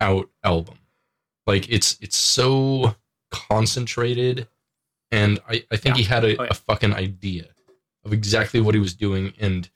out 0.00 0.28
album. 0.44 0.76
Like 1.46 1.70
it's 1.70 1.96
it's 2.00 2.16
so 2.16 2.94
concentrated, 3.30 4.48
and 5.10 5.38
I 5.48 5.64
I 5.70 5.76
think 5.76 5.96
Yeah. 5.96 6.02
he 6.02 6.02
had 6.04 6.24
a, 6.24 6.36
Oh, 6.38 6.42
yeah. 6.44 6.48
a 6.50 6.54
fucking 6.54 6.92
idea 6.94 7.48
of 8.04 8.12
exactly 8.12 8.60
what 8.60 8.74
he 8.74 8.80
was 8.80 8.94
doing, 8.94 9.32
and 9.38 9.70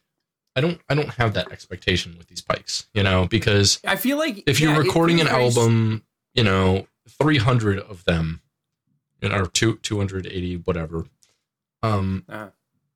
I 0.56 0.60
don't 0.60 0.80
I 0.88 0.94
don't 0.94 1.14
have 1.14 1.34
that 1.34 1.50
expectation 1.52 2.16
with 2.18 2.26
these 2.28 2.40
pikes, 2.40 2.86
you 2.94 3.02
know, 3.02 3.26
because 3.26 3.80
I 3.84 3.96
feel 3.96 4.18
like 4.18 4.42
if 4.46 4.60
you're 4.60 4.76
recording 4.78 5.20
an 5.20 5.28
album, 5.28 6.04
you 6.34 6.42
know, 6.44 6.86
300 7.08 7.78
of 7.78 8.04
them, 8.04 8.40
you 9.20 9.28
know, 9.28 9.40
or 9.42 9.46
two, 9.46 9.76
280, 9.78 10.56
whatever, 10.58 11.06
um, 11.82 12.24
Uh, 12.28 12.48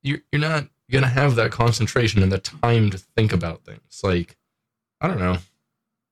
you're, 0.03 0.21
you're 0.33 0.41
not 0.41 0.69
going 0.91 1.03
to 1.03 1.09
have 1.09 1.35
that 1.37 1.51
concentration 1.51 2.23
and 2.23 2.31
the 2.31 2.39
time 2.39 2.91
to 2.91 2.99
think 2.99 3.33
about 3.33 3.65
things. 3.65 4.01
Like, 4.03 4.37
I 5.01 5.09
don't 5.09 5.19
know. 5.19 5.39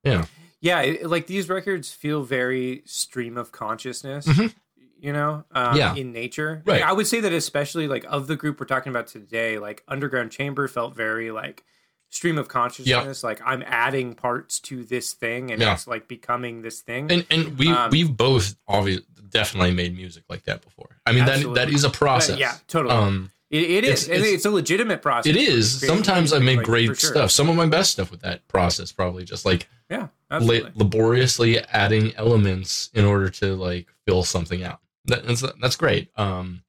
Yeah. 0.03 0.25
Yeah 0.63 0.81
it, 0.81 1.11
like 1.11 1.27
these 1.27 1.49
records 1.51 1.93
feel 1.93 2.23
very 2.23 2.83
stream 2.87 3.37
of 3.37 3.53
consciousness 3.53 4.27
Mhm. 4.27 4.55
you 4.99 5.13
know 5.13 5.45
um, 5.53 5.77
Yeah. 5.77 5.95
in 5.95 6.13
nature 6.13 6.63
Right. 6.65 6.81
Like, 6.81 6.89
i 6.91 6.93
would 6.93 7.07
say 7.07 7.21
that 7.21 7.33
especially 7.33 7.87
like 7.89 8.05
of 8.09 8.27
the 8.29 8.37
group 8.37 8.59
we're 8.59 8.67
talking 8.67 8.89
about 8.91 9.07
today 9.09 9.59
like 9.59 9.83
underground 9.87 10.31
chamber 10.31 10.67
felt 10.69 10.95
very 10.95 11.31
like 11.31 11.65
stream 12.09 12.39
of 12.39 12.47
consciousness 12.49 13.23
like 13.25 13.41
i'm 13.45 13.63
adding 13.67 14.15
parts 14.15 14.61
to 14.61 14.85
this 14.85 15.13
thing 15.13 15.51
and 15.51 15.61
Yeah. 15.61 15.73
it's 15.75 15.87
like 15.87 16.09
becoming 16.09 16.63
this 16.63 16.81
thing 16.81 17.11
And, 17.11 17.27
and 17.31 17.59
we, 17.59 17.69
Um, 17.71 17.91
we've 17.91 18.17
both 18.17 18.55
obviously 18.69 19.05
definitely 19.31 19.73
made 19.73 19.97
music 19.97 20.25
like 20.29 20.45
that 20.45 20.61
before. 20.61 21.01
I 21.07 21.13
mean, 21.13 21.21
that, 21.25 21.29
that 21.31 21.37
Absolutely. 21.39 21.75
is 21.75 21.85
a 21.85 21.91
process. 21.91 22.37
Uh, 22.37 22.41
yeah 22.41 22.55
totally 22.69 22.95
Um, 22.95 23.31
it, 23.53 23.63
it 23.71 23.85
is 23.85 24.09
it's- 24.09 24.19
it's, 24.21 24.27
it's- 24.29 24.45
a 24.47 24.51
legitimate 24.51 25.01
process 25.03 25.31
it 25.31 25.37
is. 25.37 25.81
Sometimes 25.87 26.33
I 26.33 26.39
make 26.41 26.57
like, 26.59 26.67
great 26.67 26.87
sure. 26.87 26.95
stuff. 26.97 27.31
Some 27.31 27.49
of 27.49 27.55
my 27.57 27.67
best 27.67 27.93
stuff 27.93 28.11
with 28.11 28.21
that 28.23 28.47
process, 28.49 28.91
probably 28.91 29.25
just 29.25 29.45
like 29.45 29.69
yeah 29.91 30.09
la- 30.31 30.69
laboriously 30.75 31.59
adding 31.59 32.15
elements 32.17 32.91
in 32.95 33.05
order 33.05 33.29
to 33.31 33.55
like 33.55 33.87
fill 34.07 34.25
something 34.25 34.65
out. 34.65 34.81
That, 35.05 35.27
that's 35.27 35.43
that's 35.61 35.77
great. 35.77 36.11
Um, 36.17 36.63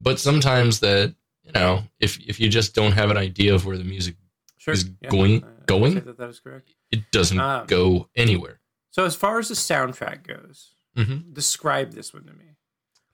but 0.00 0.18
sometimes 0.18 0.80
that 0.80 1.14
you 1.44 1.52
know, 1.52 1.82
if 2.00 2.18
if 2.26 2.38
you 2.40 2.48
just 2.48 2.74
don't 2.74 2.92
have 2.92 3.10
an 3.10 3.16
idea 3.16 3.54
of 3.54 3.66
where 3.66 3.76
the 3.76 3.84
music 3.84 4.14
sure 4.58 4.74
is 4.74 4.88
yeah. 5.00 5.08
going- 5.10 5.44
going? 5.66 5.94
that, 5.94 6.16
that 6.18 6.28
is 6.28 6.38
correct 6.40 6.70
it 6.90 7.10
doesn't 7.10 7.40
Um, 7.40 7.66
go 7.66 8.08
anywhere. 8.14 8.60
so 8.90 9.04
as 9.04 9.16
far 9.16 9.38
as 9.38 9.48
the 9.48 9.54
soundtrack 9.54 10.26
goes 10.26 10.74
Mhm. 10.96 11.32
describe 11.34 11.92
this 11.94 12.12
one 12.12 12.24
to 12.26 12.32
me 12.32 12.44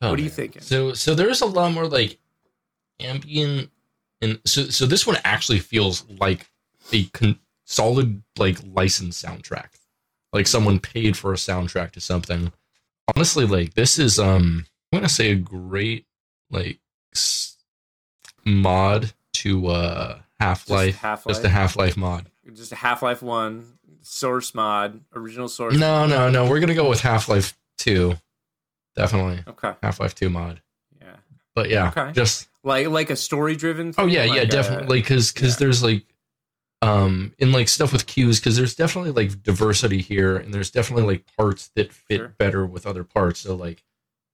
Oh, 0.02 0.10
what 0.10 0.18
are 0.18 0.22
you 0.22 0.28
man. 0.28 0.34
thinking 0.36 0.62
So 0.62 0.92
so 0.94 1.14
there's 1.14 1.40
a 1.40 1.46
lot 1.46 1.72
more 1.72 1.86
like 1.86 2.18
ambient 3.00 3.70
and 4.20 4.40
so 4.44 4.64
so 4.64 4.86
this 4.86 5.06
one 5.06 5.16
actually 5.24 5.58
feels 5.60 6.04
like 6.18 6.48
a 6.92 7.04
con- 7.06 7.38
solid 7.66 8.22
like 8.38 8.58
licensed 8.72 9.24
soundtrack. 9.24 9.68
Like 10.32 10.46
someone 10.46 10.78
paid 10.80 11.16
for 11.16 11.32
a 11.32 11.36
soundtrack 11.36 11.92
to 11.92 12.00
something. 12.00 12.52
Honestly, 13.16 13.46
like 13.46 13.74
this 13.74 13.98
is 13.98 14.18
um 14.18 14.66
I'm 14.92 14.98
gonna 14.98 15.08
say 15.08 15.30
a 15.30 15.36
great 15.36 16.06
like 16.50 16.80
s- 17.14 17.56
mod 18.44 19.12
to 19.34 19.68
uh 19.68 20.18
Half 20.40 20.70
Life. 20.70 20.96
Half 20.98 21.24
Just 21.26 21.44
a 21.44 21.48
Half 21.48 21.76
Life 21.76 21.96
mod. 21.96 22.26
just 22.52 22.72
a 22.72 22.76
Half 22.76 23.02
Life 23.02 23.22
One 23.22 23.78
source 24.02 24.54
mod, 24.54 25.00
original 25.14 25.48
source. 25.48 25.76
No, 25.76 26.06
no, 26.06 26.30
no. 26.30 26.48
We're 26.48 26.60
gonna 26.60 26.74
go 26.74 26.88
with 26.88 27.00
Half 27.00 27.28
Life 27.28 27.56
Two. 27.76 28.14
Definitely 28.96 29.44
Okay. 29.46 29.72
Half 29.82 30.00
Life 30.00 30.14
Two 30.14 30.30
mod. 30.30 30.60
Yeah. 31.00 31.16
But 31.54 31.70
yeah, 31.70 31.88
Okay. 31.88 32.12
just 32.12 32.48
Like 32.68 32.86
like 32.88 33.10
a 33.10 33.16
story 33.16 33.56
driven. 33.56 33.94
Oh 33.98 34.06
yeah, 34.06 34.24
yeah, 34.24 34.44
definitely. 34.44 35.00
Because 35.00 35.32
because 35.32 35.54
yeah. 35.54 35.58
there's 35.58 35.82
like 35.82 36.04
um 36.80 37.32
in 37.38 37.50
like 37.50 37.66
stuff 37.68 37.92
with 37.92 38.06
cues 38.06 38.38
because 38.38 38.56
there's 38.56 38.74
definitely 38.76 39.10
like 39.10 39.42
diversity 39.42 40.00
here 40.00 40.36
and 40.36 40.54
there's 40.54 40.70
definitely 40.70 41.04
like 41.06 41.24
parts 41.36 41.70
that 41.74 41.92
fit 41.92 42.18
Sure. 42.18 42.34
better 42.38 42.64
with 42.66 42.86
other 42.86 43.02
parts. 43.04 43.40
So 43.40 43.56
like 43.56 43.82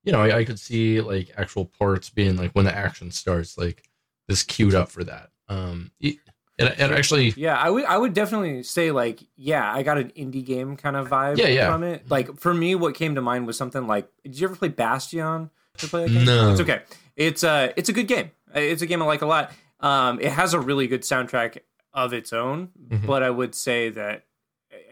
you 0.03 0.13
know 0.13 0.21
I, 0.21 0.39
I 0.39 0.45
could 0.45 0.59
see 0.59 1.01
like 1.01 1.31
actual 1.37 1.65
parts 1.65 2.11
being 2.11 2.37
like 2.37 2.53
when 2.53 2.67
the 2.67 2.77
action 2.77 3.11
starts 3.13 3.57
like 3.57 3.89
this 4.29 4.43
queued 4.43 4.75
up 4.75 4.91
for 4.91 5.05
that. 5.05 5.31
Um, 5.49 5.91
it, 6.01 6.17
it, 6.59 6.79
it 6.79 6.91
actually 6.91 7.31
Yeah, 7.37 7.57
I 7.57 7.71
would 7.71 7.85
I 7.85 7.97
would 7.97 8.13
definitely 8.15 8.63
say 8.63 8.91
like 8.91 9.23
yeah, 9.37 9.73
I 9.73 9.83
got 9.83 9.97
an 9.99 10.11
indie 10.17 10.45
game 10.45 10.77
kind 10.77 10.97
of 10.97 11.09
vibe 11.09 11.39
Yeah, 11.39 11.49
yeah. 11.49 11.71
from 11.71 11.83
it. 11.85 12.11
Like 12.11 12.39
for 12.39 12.53
me, 12.53 12.75
what 12.75 12.95
came 12.95 13.15
to 13.15 13.23
mind 13.23 13.47
was 13.47 13.57
something 13.57 13.87
like 13.87 14.09
Did 14.25 14.39
you 14.39 14.49
ever 14.49 14.57
play 14.57 14.69
Bastion? 14.69 15.51
Did 15.79 15.91
play 15.91 16.07
that 16.07 16.13
game? 16.13 16.25
No. 16.27 16.51
It's 16.53 16.61
okay. 16.61 16.83
It's 17.17 17.45
uh 17.45 17.73
it's 17.77 17.89
a 17.89 17.93
good 17.93 18.09
game. 18.09 18.31
It's 18.55 18.83
a 18.83 18.87
game 18.87 19.03
I 19.03 19.07
like 19.07 19.23
a 19.23 19.27
lot. 19.27 19.53
Um, 19.81 20.21
it 20.21 20.33
has 20.33 20.55
a 20.55 20.61
really 20.61 20.87
good 20.87 21.03
soundtrack 21.03 21.59
of 21.93 22.13
its 22.13 22.33
own, 22.33 22.71
Mhm. 22.89 23.07
but 23.07 23.23
I 23.23 23.31
would 23.31 23.55
say 23.55 23.89
that 23.91 24.27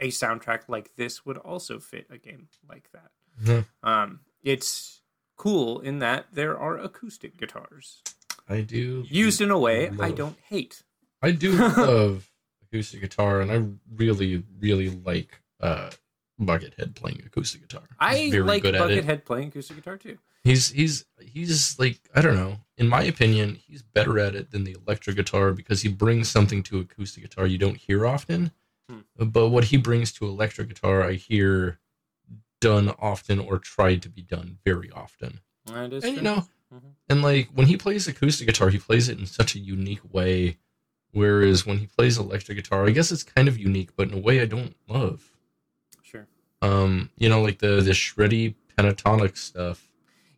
a 0.00 0.08
soundtrack 0.08 0.68
like 0.68 0.94
this 0.96 1.24
would 1.26 1.38
also 1.38 1.78
fit 1.80 2.06
a 2.11 2.18
game 2.18 2.48
like 2.68 2.90
that. 2.92 3.11
Mhm. 3.42 3.66
Um, 3.82 4.20
it's 4.42 5.00
cool 5.37 5.80
in 5.80 5.98
that 6.00 6.26
there 6.32 6.56
are 6.58 6.78
acoustic 6.78 7.37
guitars 7.37 8.02
I 8.48 8.61
do 8.61 9.04
used 9.08 9.40
in 9.40 9.50
a 9.50 9.58
way 9.58 9.90
I 10.00 10.11
don't 10.12 10.38
hate. 10.48 10.82
I 11.20 11.32
do 11.32 11.52
love 11.76 12.30
acoustic 12.62 13.00
guitar 13.00 13.40
and 13.40 13.50
I 13.50 13.64
really 13.96 14.44
really 14.61 14.90
like 14.90 15.40
uh 15.61 15.90
Buckethead 16.46 16.94
playing 16.94 17.22
acoustic 17.26 17.62
guitar. 17.62 17.83
He's 18.12 18.35
I 18.35 18.38
like 18.38 18.62
good 18.62 18.74
at 18.74 18.90
it. 18.90 19.05
Buckethead 19.05 19.24
playing 19.24 19.48
acoustic 19.48 19.76
guitar 19.76 19.96
too. 19.96 20.18
He's 20.44 20.70
he's 20.70 21.05
he's 21.20 21.78
like 21.78 22.00
I 22.14 22.20
don't 22.22 22.37
know. 22.37 22.59
In 22.76 22.88
my 22.88 23.02
opinion, 23.02 23.57
he's 23.66 23.83
better 23.83 24.18
at 24.18 24.35
it 24.35 24.50
than 24.50 24.64
the 24.64 24.76
electric 24.87 25.16
guitar 25.16 25.52
because 25.52 25.83
he 25.83 25.88
brings 25.88 26.28
something 26.28 26.62
to 26.64 26.81
acoustic 26.81 27.22
guitar 27.22 27.46
you 27.46 27.59
don't 27.59 27.76
hear 27.76 28.07
often. 28.07 28.50
Hmm. 28.88 29.00
But 29.16 29.48
what 29.50 29.64
he 29.64 29.76
brings 29.76 30.12
to 30.14 30.26
electric 30.26 30.68
guitar, 30.68 31.02
I 31.02 31.12
hear 31.14 31.78
done 32.61 32.94
often 32.98 33.38
or 33.38 33.59
tried 33.59 34.02
to 34.02 34.09
be 34.09 34.22
done 34.22 34.59
very 34.64 34.90
often. 34.90 35.40
And 35.66 35.92
you 35.92 36.00
true. 36.00 36.22
know, 36.22 36.46
Mhm. 36.72 36.94
and 37.09 37.22
like 37.22 37.48
when 37.55 37.66
he 37.68 37.76
plays 37.76 38.09
acoustic 38.09 38.46
guitar, 38.46 38.70
he 38.70 38.78
plays 38.78 39.09
it 39.09 39.18
in 39.18 39.26
such 39.26 39.55
a 39.55 39.59
unique 39.59 40.12
way 40.12 40.59
Whereas 41.12 41.66
when 41.66 41.78
he 41.78 41.87
plays 41.87 42.16
electric 42.16 42.57
guitar, 42.57 42.87
I 42.87 42.90
guess 42.90 43.12
it's 43.12 43.22
kind 43.22 43.46
of 43.46 43.59
unique, 43.59 43.90
but 43.96 44.09
in 44.09 44.14
a 44.14 44.20
way 44.20 44.40
I 44.40 44.46
don't 44.46 44.74
love. 44.88 45.32
Um, 46.62 47.11
you 47.18 47.29
know, 47.29 47.42
like 47.42 47.59
the 47.59 47.81
the 47.83 47.90
shreddy 47.90 48.55
pentatonic 48.79 49.37
stuff. 49.37 49.87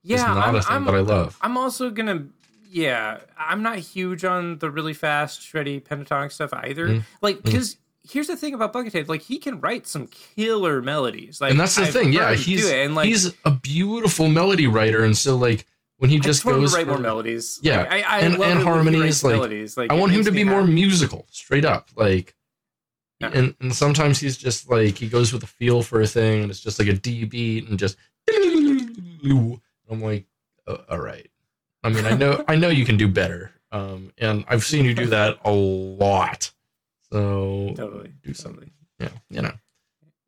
Yeah, 0.03 0.25
not 0.27 0.49
I'm, 0.49 0.55
a 0.57 0.63
thing 0.63 0.77
I'm, 0.77 0.85
that 0.87 0.95
I 0.95 1.01
love. 1.01 1.39
I'm 1.41 1.57
also 1.57 1.91
gonna. 1.91 2.27
Yeah, 2.71 3.21
I'm 3.39 3.63
not 3.63 3.79
huge 3.79 4.25
on 4.25 4.59
the 4.59 4.69
really 4.71 4.95
fast, 4.95 5.41
shreddy 5.41 5.81
pentatonic 5.81 6.33
stuff 6.33 6.53
either. 6.53 6.89
Mm. 6.89 7.03
Like, 7.23 7.43
because 7.45 7.77
here's 8.03 8.27
the 8.27 8.37
thing 8.37 8.53
about 8.53 8.73
Buckethead, 8.73 9.07
like 9.07 9.23
he 9.23 9.39
can 9.39 9.61
write 9.61 9.87
some 9.87 10.09
killer 10.09 10.83
melodies. 10.83 11.41
Like, 11.41 11.53
and 11.53 11.61
that's 11.61 11.77
the 11.77 11.83
I've 11.83 11.93
thing, 11.93 12.13
yeah. 12.13 12.35
He's 12.35 12.69
and 12.69 12.95
like 12.97 13.07
he's 13.07 13.33
a 13.45 13.51
beautiful 13.53 14.29
melody 14.29 14.67
writer, 14.67 15.05
and 15.05 15.17
so 15.17 15.37
like 15.37 15.67
when 15.99 16.11
he 16.11 16.17
I 16.17 16.21
just 16.21 16.43
just 16.43 16.45
goes 16.45 16.73
to 16.73 16.77
write 16.79 16.87
for- 16.87 16.95
more 16.95 17.01
melodies. 17.01 17.61
Yeah, 17.63 17.83
Like, 17.83 17.91
I, 17.93 18.03
I 18.03 18.19
and- 18.21 18.35
love 18.35 18.35
and 18.35 18.35
it 18.35 18.39
when 18.41 18.59
he 18.59 18.65
harmonies, 18.65 19.23
like, 19.25 19.35
melodies. 19.37 19.77
Like, 19.77 19.91
I 19.93 19.95
want 19.95 20.11
him 20.13 20.25
to 20.25 20.33
be 20.33 20.43
more 20.43 20.65
musical, 20.67 21.27
straight 21.31 21.65
up. 21.65 21.91
Like, 21.97 22.35
Yeah. 23.33 23.39
and 23.39 23.55
and 23.61 23.75
sometimes 23.75 24.19
he's 24.21 24.37
just 24.37 24.69
like 24.71 24.99
he 24.99 25.09
goes 25.09 25.33
with 25.33 25.43
a 25.43 25.47
feel 25.47 25.83
for 25.83 26.01
a 26.01 26.07
thing, 26.07 26.43
and 26.43 26.51
it's 26.51 26.61
just 26.61 26.79
like 26.79 26.89
a 26.89 26.93
D 26.95 27.25
beat, 27.25 27.69
and 27.69 27.79
just. 27.79 27.97
I'm 29.91 30.01
like, 30.01 30.27
uh, 30.67 30.77
all 30.89 30.99
right. 30.99 31.29
I 31.83 31.91
mean, 31.91 32.07
I 32.07 32.13
know, 32.17 32.43
I 32.49 32.57
know 32.57 32.69
you 32.69 32.85
can 32.85 32.97
do 32.97 33.09
better, 33.09 33.53
um, 33.73 34.13
and 34.19 34.45
I've 34.49 34.65
seen 34.65 34.85
you 34.85 34.95
do 34.95 35.07
that 35.07 35.39
a 35.45 35.51
lot. 35.53 36.51
So 37.13 37.73
Totally, 37.77 38.13
do 38.23 38.33
something. 38.35 38.71
totally. 38.99 39.21
Yeah, 39.31 39.37
you 39.37 39.43
know. 39.43 39.53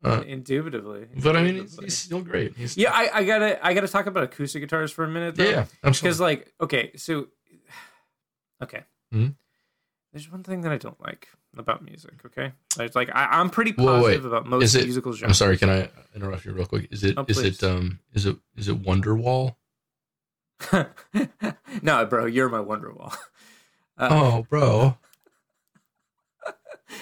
Uh, 0.03 0.21
Indubitably. 0.21 1.07
but 1.21 1.35
I 1.35 1.43
mean, 1.43 1.55
he's, 1.61 1.79
he's 1.79 1.97
still 1.97 2.21
great. 2.21 2.55
He's, 2.55 2.77
yeah, 2.77 2.91
I, 2.93 3.09
I 3.19 3.23
gotta, 3.23 3.65
I 3.65 3.73
gotta 3.73 3.87
talk 3.87 4.05
about 4.05 4.23
acoustic 4.23 4.61
guitars 4.61 4.91
for 4.91 5.03
a 5.03 5.07
minute. 5.07 5.35
Though. 5.35 5.43
yeah, 5.49 5.65
because 5.83 6.19
like 6.19 6.53
okay 6.61 6.91
so 6.95 7.27
okay 8.63 8.83
Mhm. 9.13 9.35
there's 10.13 10.29
one 10.31 10.43
thing 10.43 10.61
that 10.61 10.71
i 10.73 10.77
don't 10.77 10.99
like 11.01 11.29
about 11.59 11.83
music 11.83 12.13
okay 12.25 12.51
it's 12.79 12.95
like 12.95 13.09
I, 13.15 13.25
i'm 13.39 13.49
pretty 13.49 13.73
positive 13.73 14.23
wait. 14.23 14.27
about 14.27 14.45
most 14.47 14.63
Is 14.63 14.75
it- 14.75 14.83
musical 14.85 15.11
genres 15.13 15.29
I'm 15.29 15.33
sorry. 15.33 15.57
Can 15.57 15.69
I 15.69 15.89
interrupt 16.15 16.45
you 16.45 16.51
real 16.53 16.65
quick? 16.65 16.87
Is 16.91 17.03
it 17.03 17.15
Oh, 17.17 17.25
is 17.27 17.39
it 17.39 17.63
um 17.63 17.99
is 18.13 18.25
it 18.25 18.37
is 18.55 18.67
it 18.67 18.81
Wonderwall? 18.81 19.55
no 21.81 22.05
bro 22.05 22.25
you're 22.25 22.49
my 22.49 22.59
wonderwall 22.59 23.13
uh, 23.97 24.07
Oh, 24.11 24.45
bro, 24.49 24.97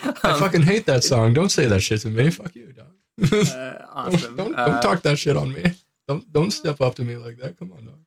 I 0.03 0.31
um, 0.31 0.39
fucking 0.39 0.63
hate 0.63 0.85
that 0.87 1.03
song. 1.03 1.33
Don't 1.33 1.49
say 1.49 1.65
that 1.67 1.81
shit 1.81 2.01
to 2.01 2.09
me. 2.09 2.29
Fuck 2.31 2.55
you, 2.55 2.73
dog. 2.73 3.31
uh, 3.31 3.85
awesome 3.93 4.35
Don't, 4.35 4.51
don't, 4.51 4.55
Uh, 4.59 4.65
don't 4.67 4.81
talk 4.81 5.01
that 5.03 5.17
shit 5.17 5.37
on 5.37 5.53
me. 5.53 5.63
Don't 6.07 6.31
don't 6.33 6.51
step 6.51 6.81
up 6.81 6.95
to 6.95 7.03
me 7.03 7.15
like 7.17 7.37
that. 7.37 7.57
Come 7.57 7.71
on, 7.73 7.85
dog. 7.85 7.99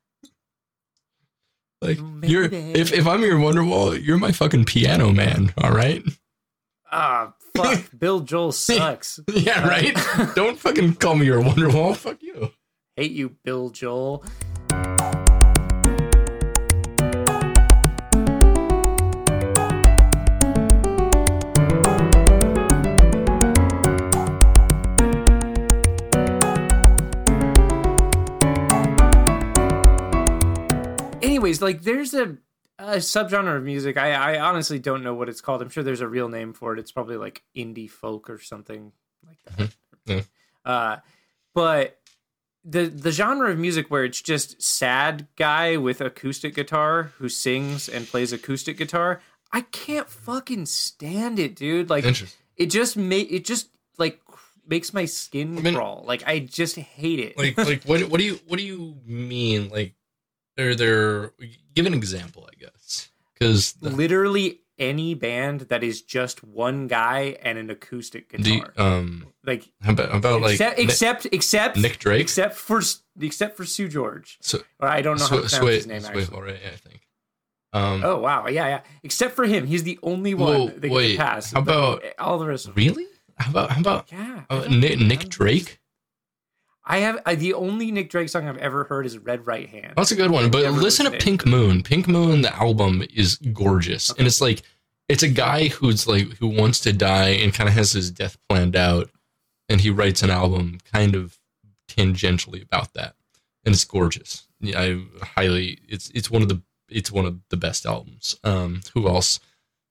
Like 1.80 1.98
you're 2.28 2.44
if 2.52 2.92
if 2.92 3.06
I'm 3.06 3.22
your 3.22 3.38
Wonderwall, 3.38 4.00
you're 4.04 4.18
my 4.18 4.32
fucking 4.32 4.64
piano 4.64 5.12
man. 5.12 5.52
All 5.62 5.70
right. 5.72 6.02
Ah 6.90 7.32
fuck 7.56 7.84
bill 7.98 8.20
joel 8.20 8.52
sucks 8.52 9.20
Yeah, 9.32 9.66
right. 9.66 9.96
don't 10.34 10.58
fucking 10.58 10.94
call 10.96 11.16
me 11.16 11.26
your 11.26 11.42
Wonderwall. 11.42 11.94
Fuck 11.96 12.22
you. 12.22 12.52
hate 12.96 13.12
you 13.12 13.36
bill 13.44 13.70
joel 13.70 14.24
anyways 31.22 31.62
like 31.62 31.82
there's 31.82 32.14
a, 32.14 32.36
a 32.78 32.96
subgenre 32.96 33.56
of 33.56 33.64
music 33.64 33.96
I, 33.96 34.12
I 34.12 34.38
honestly 34.40 34.78
don't 34.78 35.02
know 35.02 35.14
what 35.14 35.28
it's 35.28 35.40
called. 35.40 35.62
I'm 35.62 35.68
sure 35.70 35.82
there's 35.82 36.00
a 36.00 36.08
real 36.08 36.28
name 36.28 36.52
for 36.52 36.72
it. 36.72 36.78
It's 36.78 36.92
probably 36.92 37.16
like 37.16 37.42
indie 37.56 37.90
folk 37.90 38.30
or 38.30 38.38
something 38.40 38.92
like 39.26 39.38
that. 39.56 39.74
Yeah. 40.06 40.20
uh 40.64 40.96
but 41.54 41.98
the 42.64 42.86
the 42.86 43.10
genre 43.12 43.50
of 43.50 43.58
music 43.58 43.90
where 43.90 44.04
it's 44.04 44.20
just 44.22 44.60
sad 44.62 45.26
guy 45.36 45.76
with 45.76 46.00
acoustic 46.00 46.54
guitar 46.54 47.12
who 47.18 47.28
sings 47.28 47.88
and 47.88 48.06
plays 48.06 48.32
acoustic 48.32 48.76
guitar 48.76 49.20
i 49.52 49.60
can't 49.62 50.08
fucking 50.08 50.66
stand 50.66 51.38
it 51.38 51.56
dude. 51.56 51.88
Like 51.90 52.04
it 52.56 52.66
just 52.66 52.96
make 52.96 53.30
it 53.32 53.44
just 53.44 53.68
like 53.98 54.20
makes 54.66 54.92
my 54.92 55.04
skin 55.06 55.58
I 55.58 55.60
mean- 55.62 55.74
crawl. 55.74 56.04
Like 56.06 56.22
i 56.26 56.38
just 56.40 56.76
hate 56.76 57.18
it. 57.20 57.36
Like 57.38 57.56
like 57.58 57.84
what 57.84 58.02
what 58.10 58.18
do 58.18 58.24
you 58.24 58.38
what 58.46 58.58
do 58.58 58.64
you 58.64 58.96
mean? 59.06 59.68
Like 59.70 59.94
they're 60.58 60.74
they're 60.74 61.32
give 61.74 61.86
an 61.86 61.94
example 61.94 62.46
i 62.52 62.54
guess 62.62 63.08
because 63.32 63.74
literally 63.80 64.60
any 64.78 65.14
band 65.14 65.62
that 65.62 65.82
is 65.82 66.02
just 66.02 66.44
one 66.44 66.86
guy 66.86 67.36
and 67.42 67.56
an 67.58 67.70
acoustic 67.70 68.32
you, 68.32 68.38
guitar. 68.60 68.72
um 68.76 69.26
like 69.44 69.70
how 69.80 69.92
about, 69.92 70.10
how 70.10 70.18
about 70.18 70.40
like 70.42 70.52
except 70.52 70.78
Nick, 70.78 70.84
except 70.88 71.26
except 71.32 71.76
Nick 71.78 71.98
Drake 71.98 72.20
except 72.20 72.54
for 72.54 72.80
except 73.20 73.56
for 73.56 73.64
Sue 73.64 73.88
George. 73.88 74.38
so 74.40 74.58
Or 74.78 74.86
I 74.88 75.00
don't 75.00 75.18
know 75.18 75.26
how 75.26 75.40
to 75.40 75.48
pronounce 75.48 75.74
his 75.74 75.86
name 75.86 76.04
actually. 76.04 76.40
Right? 76.42 76.60
I 76.64 76.76
think. 76.76 77.00
Um, 77.72 78.02
Oh 78.04 78.18
wow, 78.18 78.46
yeah, 78.46 78.66
yeah. 78.68 78.80
Except 79.02 79.34
for 79.34 79.44
him, 79.44 79.66
he's 79.66 79.82
the 79.82 79.98
only 80.02 80.34
one 80.34 80.58
Whoa, 80.58 80.68
that 80.68 80.90
wait, 80.90 81.16
can 81.16 81.26
pass. 81.26 81.52
how 81.52 81.60
about- 81.60 82.02
all 82.18 82.38
the 82.38 82.46
rest? 82.46 82.68
Of 82.68 82.76
really? 82.76 83.06
How 83.36 83.50
about 83.50 83.70
how 83.70 83.80
about 83.80 84.10
Yeah, 84.12 84.44
uh, 84.50 84.66
Nick, 84.70 84.98
Nick. 85.00 85.28
Drake? 85.28 85.77
I 86.90 86.98
have 86.98 87.20
I, 87.26 87.34
the 87.34 87.54
only 87.54 87.92
Nick 87.92 88.08
Drake 88.10 88.28
song 88.30 88.48
I've 88.48 88.56
ever 88.58 88.84
heard 88.84 89.04
is 89.06 89.18
"Red 89.18 89.46
Right 89.46 89.68
Hand." 89.68 89.92
That's 89.96 90.10
a 90.10 90.16
good 90.16 90.30
one. 90.30 90.50
But 90.50 90.64
listen 90.72 91.04
to 91.10 91.16
Pink 91.18 91.44
Moon. 91.46 91.82
Pink 91.82 92.08
Moon, 92.08 92.40
the 92.42 92.54
album 92.56 93.04
is 93.14 93.36
gorgeous, 93.36 94.10
Okay. 94.10 94.18
and 94.20 94.26
it's 94.26 94.40
like 94.40 94.62
it's 95.08 95.22
a 95.22 95.28
guy 95.28 95.68
who's 95.68 96.06
like 96.06 96.36
who 96.38 96.48
wants 96.48 96.80
to 96.80 96.92
die 96.92 97.28
and 97.30 97.52
kind 97.54 97.68
of 97.68 97.74
has 97.74 97.92
his 97.92 98.10
death 98.10 98.38
planned 98.48 98.74
out, 98.74 99.10
and 99.68 99.80
he 99.82 99.90
writes 99.90 100.22
an 100.22 100.30
album 100.30 100.78
kind 100.92 101.14
of 101.14 101.38
tangentially 101.88 102.62
about 102.62 102.94
that, 102.94 103.14
and 103.64 103.74
it's 103.74 103.84
gorgeous. 103.84 104.46
Yeah, 104.60 104.80
I 104.80 105.04
highly 105.22 105.78
it's 105.88 106.10
it's 106.14 106.30
one 106.30 106.42
of 106.42 106.48
the 106.48 106.62
it's 106.88 107.12
one 107.12 107.26
of 107.26 107.38
the 107.50 107.56
best 107.56 107.84
albums. 107.86 108.36
Um, 108.44 108.80
who 108.94 109.08
else? 109.08 109.40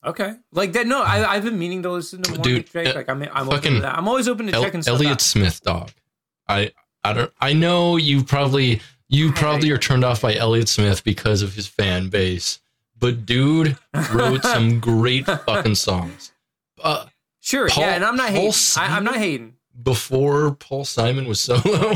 Okay, 0.05 0.35
like 0.51 0.73
that. 0.73 0.87
No, 0.87 1.03
I, 1.03 1.33
I've 1.33 1.43
been 1.43 1.59
meaning 1.59 1.83
to 1.83 1.91
listen 1.91 2.21
to 2.23 2.31
more 2.31 2.43
Dude, 2.43 2.57
Nick 2.57 2.71
Drake. 2.71 2.95
Like 2.95 3.09
I'm, 3.09 3.21
I'm 3.31 3.49
open 3.49 3.75
to 3.75 3.79
that. 3.81 3.97
I'm 3.97 4.07
always 4.07 4.27
open 4.27 4.47
to 4.47 4.53
El- 4.53 4.63
checking 4.63 4.81
stuff 4.81 4.95
Elliott 4.95 5.11
out. 5.13 5.21
Smith, 5.21 5.61
dog. 5.61 5.91
I 6.47 6.71
I 7.09 7.13
don't. 7.13 7.31
I 7.39 7.53
know 7.53 7.97
you 7.97 8.23
probably 8.23 8.81
you 9.09 9.31
probably 9.31 9.71
are 9.71 9.77
turned 9.77 10.03
off 10.03 10.21
by 10.21 10.35
Elliott 10.35 10.67
Smith 10.69 11.03
because 11.03 11.41
of 11.41 11.53
his 11.55 11.67
fan 11.67 12.09
base, 12.09 12.59
but 12.97 13.25
dude 13.25 13.77
wrote 14.11 14.43
some 14.43 14.79
great 14.79 15.25
fucking 15.25 15.75
songs. 15.75 16.31
Uh, 16.83 17.05
Sure, 17.39 17.69
Paul- 17.69 17.83
yeah, 17.85 17.95
and 17.95 18.03
I'm 18.03 18.17
not 18.17 18.31
Paul 18.31 18.51
hating. 18.51 18.53
I, 18.83 18.95
I'm 18.97 19.05
not 19.05 19.15
hating. 19.15 19.53
before 19.81 20.55
Paul 20.55 20.83
Simon 20.83 21.29
was 21.29 21.39
solo, 21.39 21.93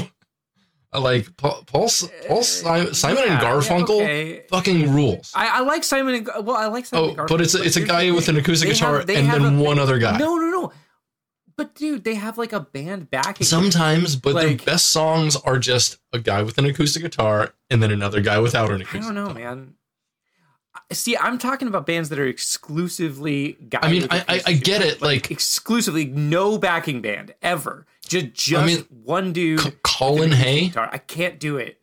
like 0.98 1.36
Paul 1.36 1.64
Paul, 1.66 1.90
Paul 2.28 2.44
Simon, 2.44 2.94
Simon 2.94 3.24
Yeah, 3.26 3.34
and 3.34 3.42
yeah, 3.42 3.50
Garfunkel. 3.52 4.02
okay. 4.02 4.44
Fucking 4.50 4.94
rules. 4.94 5.34
I, 5.36 5.58
I 5.58 5.60
like 5.62 5.84
Simon 5.84 6.16
and 6.16 6.46
well, 6.46 6.56
I 6.56 6.68
like 6.68 6.86
Simon. 6.86 7.04
Oh, 7.06 7.10
and 7.10 7.18
Garfunkel, 7.18 7.28
but 7.28 7.42
it's 7.42 7.56
a, 7.56 7.62
it's 7.64 7.76
a 7.76 7.82
guy 7.82 8.12
with 8.12 8.30
an 8.30 8.38
acoustic 8.38 8.70
They 8.70 8.76
guitar 8.76 9.00
have- 9.00 9.10
and 9.10 9.30
then 9.30 9.60
one 9.60 9.78
other 9.80 9.98
guy. 10.00 10.18
No, 10.18 10.38
no, 10.38 10.50
no. 10.50 10.72
But 11.58 11.76
dude, 11.76 12.04
they 12.04 12.16
have 12.16 12.38
like 12.38 12.54
a 12.54 12.60
band 12.60 13.10
backing. 13.12 13.46
Sometimes, 13.46 14.16
but 14.16 14.34
Like- 14.36 14.60
the 14.60 14.66
best 14.66 14.88
songs 14.88 15.36
are 15.36 15.58
just 15.60 15.98
a 16.14 16.20
guy 16.20 16.42
with 16.44 16.58
an 16.58 16.66
acoustic 16.66 17.02
guitar 17.04 17.54
and 17.70 17.82
then 17.84 17.92
another 17.92 18.22
guy 18.22 18.40
without 18.40 18.70
an 18.72 18.78
I 18.82 18.84
acoustic 18.84 19.02
don't 19.04 19.16
know, 19.16 19.28
guitar. 19.34 19.56
man. 19.56 19.74
See, 20.92 21.18
I'm 21.18 21.38
talking 21.38 21.68
about 21.68 21.86
bands 21.86 22.10
that 22.10 22.20
are 22.20 22.26
exclusively 22.28 23.54
guys. 23.70 23.82
I 23.84 23.92
mean, 23.92 24.08
I- 24.10 24.24
I- 24.28 24.42
I 24.48 24.54
get 24.54 24.82
it, 24.82 25.02
like- 25.02 25.30
exclusively 25.32 26.06
no 26.06 26.58
backing 26.58 27.02
band 27.02 27.34
ever. 27.42 27.86
Just 28.08 28.34
just 28.34 28.66
mean, 28.66 28.86
one 29.04 29.32
dude. 29.34 29.60
C- 29.62 29.72
Colin 29.84 30.32
Hay 30.32 30.68
guitar. 30.68 30.90
I 30.92 30.98
can't 30.98 31.40
do 31.40 31.58
it. 31.58 31.80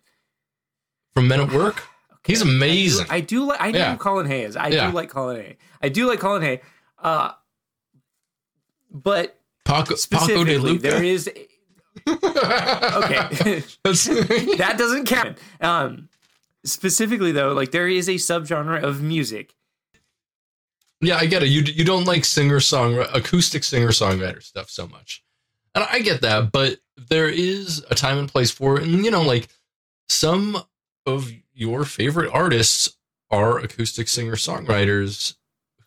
from 1.15 1.27
Men 1.29 1.41
at 1.41 1.53
Work. 1.53 1.83
Okay, 2.19 2.33
He's 2.33 2.43
I 2.43 2.49
amazing. 2.49 3.07
I 3.11 3.21
do, 3.21 3.45
like. 3.45 3.61
I 3.61 3.71
know 3.71 3.79
Yeah. 3.79 3.93
who 3.93 3.99
Colin 3.99 4.27
Hay 4.27 4.43
is. 4.45 4.57
I 4.57 4.69
Yeah. 4.69 4.91
do 4.91 4.93
like 4.97 5.09
Colin 5.09 5.37
Hay. 5.37 5.57
I 5.81 5.89
do 5.89 6.07
like 6.07 6.19
Colin 6.21 6.43
Hay. 6.43 6.61
Uh, 7.03 7.31
but 8.91 9.38
Paco, 9.69 9.95
Paco 10.11 10.45
de 10.45 10.59
Luca. 10.59 10.83
there 10.83 11.05
is 11.05 11.29
okay. 12.09 12.15
That 14.57 14.75
doesn't 14.79 15.07
count. 15.07 15.39
Um, 15.61 16.09
specifically 16.65 17.33
though, 17.33 17.53
like 17.53 17.71
there 17.71 17.89
is 17.89 18.09
a 18.09 18.15
subgenre 18.15 18.83
of 18.83 19.03
music. 19.03 19.55
yeah, 21.01 21.17
I 21.17 21.27
get 21.27 21.43
it. 21.43 21.49
You 21.49 21.63
you 21.63 21.85
don't 21.85 22.05
like 22.05 22.25
singer 22.25 22.61
song 22.61 22.99
acoustic 23.15 23.63
singer 23.65 23.89
songwriter 23.89 24.43
stuff 24.43 24.71
so 24.71 24.87
much, 24.87 25.23
and 25.75 25.85
I 25.91 26.01
get 26.01 26.23
that. 26.23 26.51
But 26.51 26.79
there 26.97 27.29
is 27.29 27.85
a 27.91 27.95
time 27.95 28.19
and 28.19 28.29
place 28.29 28.51
for 28.51 28.79
it, 28.81 28.85
and 28.85 29.05
you 29.05 29.11
know, 29.11 29.23
like 29.23 29.49
some 30.09 30.57
of 31.07 31.31
your 31.53 31.85
favorite 31.85 32.31
artists 32.33 32.97
are 33.31 33.59
acoustic 33.59 34.09
singer 34.09 34.37
songwriters 34.37 35.35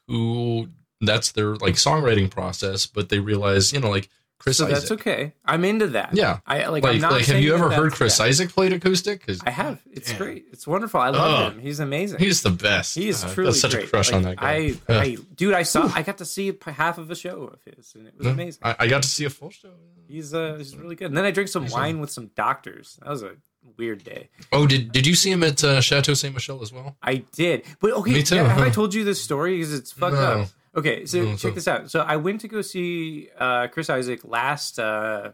who 0.07 0.67
that's 1.01 1.31
their 1.33 1.55
like 1.55 1.75
songwriting 1.75 2.29
process, 2.29 2.85
but 2.85 3.09
they 3.09 3.19
realize, 3.19 3.73
you 3.73 3.79
know, 3.79 3.89
like 3.89 4.09
Chris 4.39 4.57
so 4.57 4.65
Isaak. 4.65 4.79
that's 4.79 4.91
okay. 4.93 5.33
I'm 5.45 5.63
into 5.65 5.87
that. 5.87 6.15
Yeah. 6.15 6.39
I 6.47 6.65
like. 6.67 6.83
Like, 6.83 6.95
I'm 6.95 7.01
not 7.01 7.11
like 7.11 7.25
have 7.25 7.39
you 7.41 7.53
ever 7.53 7.69
that 7.69 7.75
heard 7.75 7.91
Chris 7.93 8.17
bad. 8.17 8.29
Isaak 8.29 8.49
played 8.49 8.73
acoustic? 8.73 9.19
Because 9.19 9.39
I 9.45 9.51
have. 9.51 9.79
It's 9.91 10.09
Damn. 10.09 10.17
great. 10.17 10.45
It's 10.51 10.65
wonderful. 10.65 10.99
I 10.99 11.09
love 11.09 11.45
Ugh. 11.45 11.53
him. 11.53 11.59
He's 11.61 11.79
amazing. 11.79 12.17
he's 12.17 12.41
the 12.41 12.49
best. 12.49 12.95
He 12.95 13.07
is 13.09 13.23
Uh, 13.23 13.31
truly 13.33 13.51
got 13.51 13.55
such 13.57 13.71
great. 13.73 13.85
a 13.85 13.87
crush 13.89 14.09
Like, 14.09 14.15
on 14.15 14.23
that 14.23 14.37
guy. 14.37 14.51
I, 14.51 14.57
Yeah. 14.57 14.75
I, 14.99 15.17
dude, 15.35 15.53
I 15.53 15.61
saw. 15.63 15.91
I 15.93 16.01
got 16.01 16.17
to 16.19 16.25
see 16.25 16.51
half 16.65 16.97
of 16.97 17.11
a 17.11 17.15
show 17.15 17.43
of 17.53 17.59
his, 17.75 17.93
and 17.93 18.07
it 18.07 18.15
was 18.17 18.25
Yeah. 18.25 18.33
amazing. 18.33 18.61
I, 18.63 18.75
I 18.79 18.87
got 18.87 19.03
to 19.03 19.09
see 19.09 19.25
a 19.25 19.29
full 19.29 19.51
show. 19.51 19.73
He's 20.07 20.33
uh, 20.33 20.55
he's 20.57 20.75
really 20.75 20.95
good. 20.95 21.05
And 21.09 21.17
then 21.17 21.25
I 21.25 21.29
drank 21.31 21.49
some 21.49 21.63
He's, 21.63 21.73
wine 21.73 21.99
with 21.99 22.09
some 22.09 22.31
doctors. 22.35 22.97
That 23.03 23.09
was 23.11 23.21
a 23.21 23.33
weird 23.77 24.03
day. 24.03 24.29
Oh, 24.51 24.65
did 24.65 24.91
did 24.91 25.05
you 25.05 25.13
see 25.13 25.29
him 25.31 25.43
at 25.43 25.63
uh, 25.63 25.81
Chateau 25.81 26.15
Saint 26.15 26.33
Michelle 26.33 26.63
as 26.63 26.73
well? 26.73 26.97
I 27.03 27.17
did, 27.31 27.63
but 27.79 27.91
okay. 27.91 28.13
Me 28.13 28.23
too, 28.23 28.37
yeah, 28.37 28.47
have 28.51 28.57
I 28.65 28.71
told 28.71 28.95
you 28.95 29.03
this 29.03 29.21
story? 29.21 29.57
Because 29.57 29.73
it's 29.75 29.91
fucked 29.91 30.15
No. 30.15 30.19
up. 30.41 30.47
Okay, 30.75 31.05
so 31.05 31.23
No, 31.23 31.35
check 31.35 31.53
this 31.55 31.67
out. 31.67 31.91
So 31.91 31.99
I 32.01 32.15
went 32.15 32.41
to 32.41 32.47
go 32.47 32.61
see 32.61 33.29
uh, 33.37 33.67
Chris 33.67 33.89
Isaak 33.89 34.23
last. 34.23 34.79
Uh, 34.79 35.31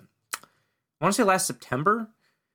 I 0.99 1.05
want 1.05 1.13
to 1.15 1.21
say 1.21 1.23
last 1.23 1.45
September. 1.47 2.09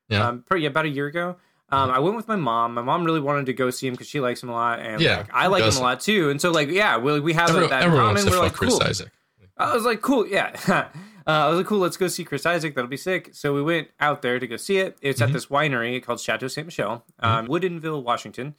Yeah. 0.09 0.29
um, 0.29 0.43
probably 0.47 0.67
about 0.67 0.85
a 0.85 0.89
year 0.89 1.07
ago. 1.07 1.37
Um, 1.71 1.91
I 1.91 2.01
went 2.01 2.17
with 2.17 2.29
my 2.29 2.37
mom. 2.37 2.75
My 2.75 2.83
mom 2.83 3.05
really 3.05 3.21
wanted 3.21 3.47
to 3.47 3.55
go 3.55 3.71
see 3.71 3.87
him 3.87 3.95
because 3.95 4.09
she 4.09 4.21
likes 4.21 4.43
him 4.43 4.51
a 4.51 4.53
lot, 4.53 4.81
and 4.81 5.01
Yeah, 5.01 5.19
like, 5.19 5.31
I 5.33 5.47
like 5.47 5.65
him 5.65 5.77
a 5.77 5.81
lot 5.81 6.01
too. 6.01 6.29
And 6.29 6.39
so, 6.39 6.51
like, 6.51 6.69
yeah, 6.69 6.99
we 6.99 7.19
we 7.21 7.33
have 7.33 7.49
Everyone, 7.49 7.71
that 7.71 7.83
everyone 7.85 8.15
common. 8.17 8.31
We're 8.31 8.39
like, 8.41 8.53
Chris 8.53 8.73
cool. 8.75 8.83
Isaak. 8.83 9.11
I 9.57 9.73
was 9.75 9.85
like, 9.85 10.03
cool, 10.03 10.27
yeah. 10.27 10.55
uh, 10.69 10.85
I 11.27 11.49
was 11.49 11.57
like, 11.59 11.67
cool, 11.67 11.79
let's 11.79 11.97
go 11.97 12.09
see 12.09 12.25
Chris 12.25 12.45
Isaak. 12.45 12.75
That'll 12.75 12.91
be 12.91 12.99
sick. 12.99 13.31
So 13.33 13.55
we 13.55 13.63
went 13.63 13.89
out 14.01 14.21
there 14.21 14.39
to 14.39 14.47
go 14.47 14.57
see 14.57 14.79
it. 14.79 14.99
It's 15.01 15.21
Mm-hmm. 15.21 15.29
at 15.31 15.33
this 15.33 15.47
winery 15.47 16.03
called 16.03 16.21
Chateau 16.21 16.49
Saint 16.49 16.67
Michelle, 16.67 17.07
um, 17.21 17.47
Woodinville, 17.47 18.03
Washington. 18.03 18.55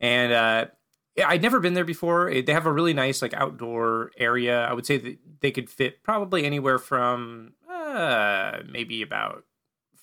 And 0.00 0.32
uh, 0.32 0.66
yeah, 0.66 0.66
I'd 1.24 1.42
never 1.42 1.60
been 1.60 1.74
there 1.74 1.84
before. 1.84 2.28
It- 2.28 2.46
They 2.46 2.52
have 2.52 2.66
a 2.66 2.72
really 2.72 2.94
nice 2.94 3.22
like 3.22 3.34
outdoor 3.34 4.10
area. 4.18 4.64
I 4.66 4.72
would 4.72 4.86
say 4.86 4.98
that 4.98 5.18
they 5.40 5.50
could 5.50 5.70
fit 5.70 6.02
probably 6.02 6.44
anywhere 6.44 6.78
from 6.78 7.52
uh, 7.70 8.58
maybe 8.68 9.02
about 9.02 9.44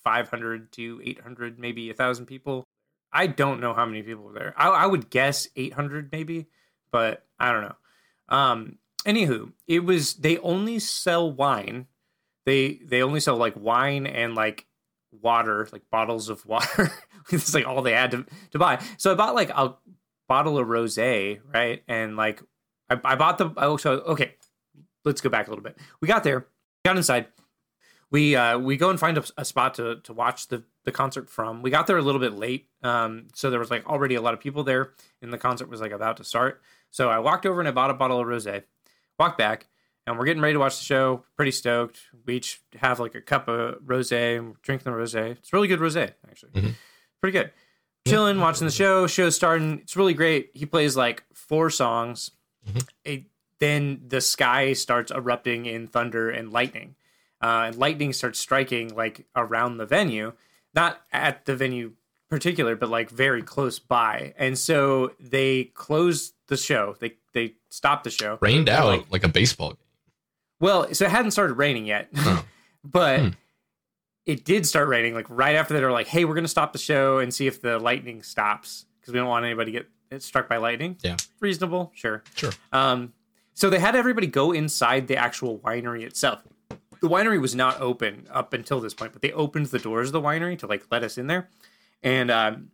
500 0.04 0.71
to 0.73 1.02
800, 1.04 1.60
maybe 1.60 1.89
a 1.89 1.93
thousand 1.93 2.26
people. 2.26 2.63
I 3.12 3.28
don't 3.28 3.60
know 3.60 3.73
how 3.73 3.86
many 3.86 4.02
people 4.02 4.23
were 4.23 4.34
there. 4.34 4.54
I, 4.58 4.69
I 4.69 4.86
would 4.88 5.10
guess 5.10 5.47
800 5.56 6.10
maybe, 6.12 6.47
but 6.91 7.26
I 7.39 7.52
don't 7.52 7.62
know. 7.62 7.76
Um, 8.30 8.78
anywho, 9.06 9.52
it 9.67 9.84
was 9.86 10.15
they 10.15 10.38
only 10.39 10.80
sell 10.80 11.32
wine. 11.32 11.86
They 12.45 12.80
they 12.84 13.04
only 13.04 13.19
sell 13.19 13.38
like 13.38 13.54
wine 13.56 14.08
and 14.08 14.34
like 14.34 14.65
water, 15.12 15.67
like 15.71 15.84
bottles 15.91 16.30
of 16.30 16.45
water. 16.47 16.91
it's 17.32 17.54
like 17.54 17.67
all 17.67 17.82
they 17.84 17.93
had 17.93 18.12
to, 18.12 18.26
to 18.52 18.60
buy. 18.60 18.82
So 18.97 19.12
I 19.12 19.15
bought 19.15 19.36
like 19.36 19.49
a 19.52 19.76
bottle 20.27 20.57
of 20.57 20.67
rosé, 20.67 21.39
right? 21.53 21.83
And 21.88 22.15
like 22.17 22.41
I, 22.89 22.99
I 23.03 23.15
bought 23.15 23.38
the 23.38 23.51
oh 23.57 23.77
so 23.77 23.91
okay, 23.93 24.36
let's 25.05 25.21
go 25.21 25.29
back 25.29 25.47
a 25.47 25.49
little 25.51 25.63
bit. 25.63 25.77
We 26.01 26.07
got 26.07 26.23
there, 26.23 26.47
got 26.86 26.97
inside. 26.97 27.27
We 28.12 28.36
uh 28.36 28.59
we 28.59 28.77
go 28.77 28.89
and 28.89 28.99
find 28.99 29.17
a, 29.17 29.23
a 29.38 29.45
spot 29.45 29.73
to 29.75 29.97
to 30.01 30.13
watch 30.13 30.47
the 30.47 30.63
the 30.86 30.91
concert 30.91 31.29
from. 31.29 31.62
We 31.62 31.69
got 31.71 31.88
there 31.88 31.97
a 31.97 32.01
little 32.01 32.19
bit 32.21 32.33
late, 32.33 32.67
um, 32.83 33.27
so 33.33 33.49
there 33.49 33.59
was 33.59 33.71
like 33.71 33.88
already 33.88 34.15
a 34.15 34.21
lot 34.21 34.33
of 34.33 34.39
people 34.39 34.63
there, 34.63 34.91
and 35.21 35.31
the 35.31 35.38
concert 35.38 35.69
was 35.69 35.81
like 35.81 35.91
about 35.91 36.17
to 36.17 36.23
start. 36.23 36.62
So 36.91 37.09
I 37.09 37.19
walked 37.19 37.45
over 37.45 37.59
and 37.59 37.67
I 37.67 37.71
bought 37.71 37.89
a 37.89 37.93
bottle 37.95 38.19
of 38.19 38.27
rosé. 38.27 38.63
Walked 39.17 39.38
back, 39.38 39.67
and 40.05 40.19
we're 40.19 40.25
getting 40.25 40.43
ready 40.43 40.53
to 40.53 40.59
watch 40.59 40.77
the 40.77 40.86
show. 40.86 41.23
Pretty 41.38 41.51
stoked. 41.51 42.01
We 42.25 42.36
each 42.36 42.62
have 42.75 42.99
like 42.99 43.15
a 43.15 43.21
cup 43.21 43.47
of 43.47 43.75
rosé, 43.81 44.53
drinking 44.62 44.91
the 44.91 44.97
rosé. 44.97 45.31
It's 45.31 45.53
really 45.53 45.67
good 45.67 45.79
rosé, 45.79 46.13
actually. 46.29 46.51
Mhm. 46.51 46.73
Pretty 47.21 47.38
good. 47.39 47.51
Chilling, 48.08 48.39
watching 48.39 48.66
the 48.68 48.72
show. 48.74 49.08
Show's 49.08 49.36
starting. 49.36 49.80
It's 49.80 49.96
really 49.96 50.13
great. 50.13 50.52
He 50.54 50.66
plays 50.66 50.98
like 50.98 51.24
four 51.34 51.70
songs. 51.70 52.32
Mhm. 52.70 52.88
It- 53.06 53.24
then 53.60 54.02
the 54.08 54.20
sky 54.20 54.74
starts 54.74 55.10
erupting 55.12 55.66
in 55.66 55.88
thunder 55.88 56.30
and 56.30 56.52
lightning. 56.52 56.96
Uh, 57.42 57.66
and 57.68 57.76
lightning 57.78 58.12
starts 58.12 58.39
striking 58.39 58.94
like 58.94 59.26
around 59.36 59.78
the 59.78 59.86
venue, 59.86 60.34
not 60.74 61.02
at 61.13 61.46
the 61.46 61.56
venue 61.56 61.94
particular, 62.30 62.76
but 62.76 62.89
like 62.89 63.10
very 63.10 63.42
close 63.42 63.80
by. 63.80 64.34
And 64.38 64.58
so 64.58 65.13
they 65.20 65.66
closed 65.76 66.34
the 66.48 66.58
show. 66.58 66.96
They 67.00 67.13
they 67.34 67.54
stopped 67.70 68.04
the 68.04 68.10
show. 68.12 68.38
Rained 68.42 68.68
out 68.70 68.86
like- 68.88 69.12
like, 69.12 69.24
a 69.24 69.28
baseball 69.30 69.70
game. 69.70 69.78
Well, 70.60 70.94
so 70.94 71.06
it 71.06 71.12
hadn't 71.12 71.32
started 71.32 71.54
raining 71.56 71.86
yet, 71.86 72.10
Oh. 72.18 72.46
but 72.84 73.20
Hmm. 73.22 73.30
It 74.25 74.45
did 74.45 74.65
start 74.65 74.88
raining. 74.88 75.13
Like 75.13 75.25
right 75.29 75.55
after 75.55 75.73
that, 75.73 75.79
they 75.79 75.86
were 75.86 75.91
like, 75.91 76.07
"Hey, 76.07 76.25
we're 76.25 76.33
going 76.36 76.45
to 76.45 76.49
stop 76.49 76.73
the 76.73 76.79
show 76.79 77.19
and 77.19 77.33
see 77.33 77.47
if 77.47 77.62
the 77.62 77.79
lightning 77.79 78.23
stops 78.23 78.86
because 78.99 79.13
we 79.13 79.19
don't 79.19 79.27
want 79.27 79.45
anybody 79.45 79.71
to 79.73 79.86
get 80.12 80.21
struck 80.23 80.47
by 80.47 80.57
lightning." 80.57 80.97
Yeah. 81.01 81.17
reasonable, 81.39 81.91
sure. 81.95 82.23
Sure. 82.36 82.51
Um, 82.71 83.13
so 83.53 83.69
they 83.69 83.79
had 83.79 83.95
everybody 83.95 84.27
go 84.27 84.51
inside 84.51 85.07
the 85.07 85.17
actual 85.17 85.59
winery 85.59 86.03
itself. 86.03 86.41
The 86.69 87.09
winery 87.09 87.39
was 87.39 87.53
not 87.53 87.81
open 87.81 88.27
up 88.31 88.53
until 88.53 88.79
this 88.79 88.93
point, 88.93 89.12
but 89.12 89.21
they 89.21 89.33
opened 89.33 89.67
the 89.67 89.79
doors 89.79 90.07
of 90.09 90.13
the 90.13 90.21
winery 90.21 90.57
to 90.59 90.67
like 90.67 90.86
let 90.89 91.03
us 91.03 91.17
in 91.17 91.27
there, 91.27 91.49
and 92.01 92.31
um, 92.31 92.69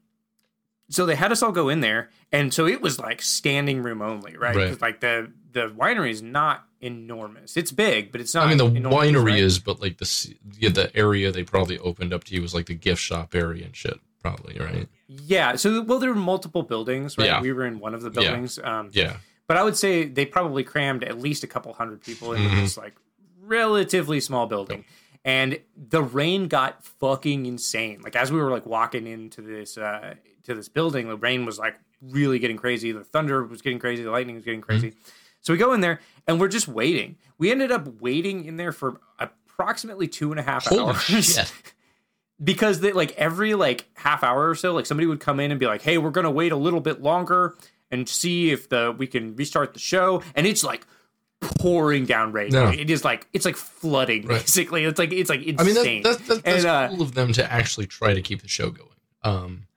so 0.89 1.06
they 1.06 1.15
had 1.15 1.32
us 1.32 1.41
all 1.43 1.52
go 1.52 1.69
in 1.69 1.80
there, 1.82 2.10
and 2.32 2.54
so 2.54 2.67
it 2.67 2.82
was 2.82 2.99
like 2.99 3.21
standing 3.21 3.84
room 3.84 4.02
only, 4.02 4.36
right? 4.38 4.56
Right. 4.56 4.82
Like 4.82 4.99
the 5.02 5.32
the 5.52 5.67
winery 5.69 6.12
is 6.12 6.21
not 6.21 6.65
enormous. 6.82 7.58
It's 7.58 7.71
big, 7.71 8.12
but 8.12 8.21
it's 8.21 8.34
not. 8.34 8.47
I 8.47 8.56
mean, 8.56 8.58
the 8.84 8.89
winery 8.89 9.25
right? 9.25 9.39
is, 9.39 9.60
but 9.60 9.82
like 9.82 9.97
the 9.97 10.36
yeah, 10.58 10.69
the 10.69 10.95
area 10.95 11.32
they 11.32 11.43
probably 11.43 11.78
opened 11.80 12.13
up 12.13 12.23
to 12.25 12.36
you 12.36 12.41
was 12.41 12.54
like 12.54 12.65
the 12.67 12.75
gift 12.75 13.02
shop 13.02 13.34
area 13.36 13.65
and 13.65 13.75
shit. 13.75 13.99
Probably 14.21 14.58
right. 14.60 14.88
Yeah. 15.08 15.56
So 15.56 15.82
well, 15.82 15.99
there 15.99 16.10
were 16.10 16.15
multiple 16.15 16.63
buildings, 16.63 17.17
right? 17.17 17.25
Yeah. 17.28 17.41
We 17.41 17.54
were 17.54 17.65
in 17.65 17.80
one 17.80 17.93
of 17.93 18.02
the 18.02 18.10
Yeah. 18.12 18.30
buildings. 18.30 18.60
Um, 18.63 18.89
Yeah. 18.91 19.17
but 19.47 19.58
I 19.58 19.63
would 19.63 19.78
say 19.78 20.06
they 20.06 20.25
probably 20.25 20.63
crammed 20.63 21.04
at 21.04 21.19
least 21.19 21.43
a 21.43 21.47
couple 21.47 21.73
hundred 21.73 22.02
people 22.04 22.34
into 22.34 22.49
Mhm. 22.49 22.62
this 22.62 22.78
like 22.78 22.95
relatively 23.41 24.19
small 24.19 24.45
building. 24.47 24.86
And 25.25 25.60
the 25.75 26.01
rain 26.01 26.47
got 26.47 26.84
fucking 26.84 27.45
insane. 27.45 28.01
Like 28.01 28.15
as 28.15 28.32
we 28.32 28.39
were 28.39 28.49
like 28.49 28.65
walking 28.65 29.05
into 29.05 29.41
this 29.41 29.77
uh 29.77 30.15
to 30.43 30.53
this 30.53 30.69
building, 30.69 31.08
the 31.08 31.17
rain 31.17 31.45
was 31.45 31.60
like 31.60 31.77
really 32.01 32.39
getting 32.39 32.58
crazy. 32.58 32.91
The 32.91 33.03
thunder 33.03 33.43
was 33.43 33.62
getting 33.62 33.79
crazy. 33.79 34.03
The 34.03 34.12
lightning 34.12 34.36
was 34.36 34.45
getting 34.45 34.62
crazy. 34.62 34.93
So 35.41 35.53
we 35.53 35.60
go 35.60 35.73
in 35.73 35.82
there 35.82 35.99
and 36.27 36.39
we're 36.39 36.47
just 36.47 36.67
waiting. 36.67 37.17
We 37.38 37.51
ended 37.51 37.71
up 37.71 38.01
waiting 38.01 38.45
in 38.45 38.58
there 38.58 38.71
for 38.71 38.99
approximately 39.19 40.08
two 40.08 40.32
and 40.32 40.39
a 40.39 40.43
half 40.43 40.65
Holy 40.65 40.93
hours. 40.93 41.01
shit. 41.25 41.51
because 42.43 42.79
they 42.79 42.93
like 42.93 43.12
every 43.17 43.53
like 43.53 43.89
half 43.95 44.23
hour 44.23 44.49
or 44.49 44.55
so 44.55 44.73
like 44.73 44.86
somebody 44.86 45.05
would 45.08 45.19
come 45.19 45.39
in 45.39 45.51
and 45.51 45.60
be 45.60 45.65
like 45.65 45.82
hey 45.82 45.97
we're 45.97 46.10
gonna 46.10 46.32
wait 46.32 46.51
a 46.53 46.55
little 46.55 46.79
bit 46.79 47.01
longer 47.01 47.55
and 47.91 48.08
see 48.08 48.51
if 48.51 48.69
the 48.69 48.95
we 48.97 49.08
can 49.08 49.36
restart 49.36 49.73
the 49.73 49.79
show 49.79 50.23
and 50.36 50.47
it's 50.47 50.63
like 50.63 50.86
pouring 51.41 52.06
down 52.06 52.32
rain. 52.32 52.49
No. 52.52 52.69
it 52.69 52.89
is 52.89 53.04
like 53.06 53.28
it's 53.34 53.45
like 53.45 53.56
flooding 53.56 54.25
Right. 54.25 54.39
basically. 54.41 54.84
It's 54.86 54.99
like 54.99 55.12
it's 55.12 55.30
like 55.30 55.41
I 55.41 55.63
mean, 55.63 55.78
insane 55.78 56.04
that, 56.04 56.17
that, 56.19 56.28
that, 56.28 56.43
that's 56.43 56.63
And, 56.63 56.65
uh, 56.65 56.89
cool 56.89 57.02
of 57.02 57.13
them 57.13 57.34
to 57.34 57.52
actually 57.52 57.88
try 57.88 58.13
to 58.13 58.21
keep 58.21 58.41
the 58.41 58.47
show 58.47 58.69
going. 58.71 58.89
Um, 59.23 59.67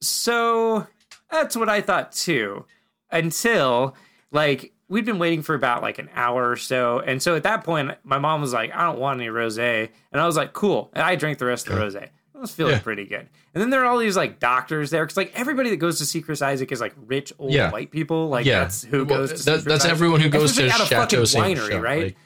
so 0.00 0.86
that's 1.30 1.56
what 1.56 1.68
i 1.68 1.80
thought 1.80 2.12
too. 2.12 2.64
Until 3.10 3.94
like 4.30 4.72
we'd 4.88 5.04
been 5.06 5.18
waiting 5.18 5.42
for 5.42 5.54
about 5.54 5.82
like 5.82 5.98
an 5.98 6.10
hour 6.14 6.50
or 6.50 6.56
so. 6.56 7.00
And 7.00 7.22
so 7.22 7.34
at 7.36 7.42
that 7.44 7.64
point 7.64 7.92
my 8.04 8.18
mom 8.18 8.40
was 8.40 8.52
like 8.52 8.74
i 8.74 8.84
don't 8.84 8.98
want 8.98 9.20
any 9.20 9.30
rose 9.30 9.58
and 9.58 9.88
i 10.12 10.26
was 10.26 10.36
like 10.36 10.52
cool. 10.52 10.90
And 10.92 11.02
i 11.02 11.16
drank 11.16 11.38
the 11.38 11.46
rest 11.46 11.66
of 11.68 11.74
the 11.74 11.80
rose 11.80 11.96
I 12.34 12.40
was 12.40 12.52
feeling 12.54 12.72
Yeah. 12.74 12.80
pretty 12.80 13.04
good. 13.06 13.28
And 13.54 13.62
then 13.62 13.70
there 13.70 13.82
are 13.82 13.86
all 13.86 13.98
these 13.98 14.16
like 14.16 14.40
doctors 14.40 14.90
there 14.90 15.04
because 15.04 15.16
like 15.16 15.32
everybody 15.34 15.70
that 15.70 15.76
goes 15.76 15.98
to 15.98 16.04
see 16.06 16.20
Chris 16.20 16.42
Isaak 16.42 16.72
is 16.72 16.80
like 16.80 16.94
rich 17.06 17.32
old 17.38 17.52
Yeah. 17.52 17.70
white 17.70 17.90
people. 17.90 18.28
Like 18.28 18.44
yeah, 18.44 18.60
that's 18.60 18.82
who 18.84 19.04
Well, 19.04 19.18
goes 19.20 19.30
to 19.32 19.38
see 19.38 19.44
that, 19.44 19.52
Chris 19.52 19.64
that's 19.64 19.84
Isaak. 19.84 19.90
everyone 19.92 20.20
who 20.20 20.28
goes 20.28 20.54
to 20.56 20.64
Especially 20.66 20.84
a 20.84 20.88
Chateau 21.00 21.24
fucking 21.24 21.42
winery, 21.42 21.80
right? 21.80 22.04
Like, 22.04 22.16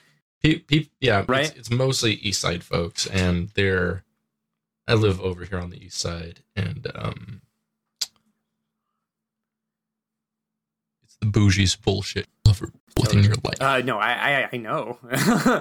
pe- 0.43 0.59
pe- 0.61 0.89
yeah, 1.01 1.25
Right? 1.29 1.47
It's, 1.49 1.57
it's 1.59 1.71
mostly 1.71 2.15
East 2.15 2.41
Side 2.41 2.65
folks, 2.65 3.07
and 3.07 3.51
they're. 3.55 4.05
I 4.87 4.95
live 4.95 5.21
over 5.21 5.45
here 5.45 5.59
on 5.59 5.69
the 5.69 5.85
East 5.85 5.99
Side, 5.99 6.41
and 6.57 6.91
um, 6.95 7.43
the 11.21 11.27
bougie's 11.27 11.77
bullshit 11.77 12.27
lover 12.45 12.71
in 13.13 13.23
your 13.23 13.35
life. 13.45 13.61
Uh, 13.61 13.79
no, 13.85 13.99
I, 13.99 14.13
I 14.43 14.49
I 14.53 14.57
know. 14.57 14.99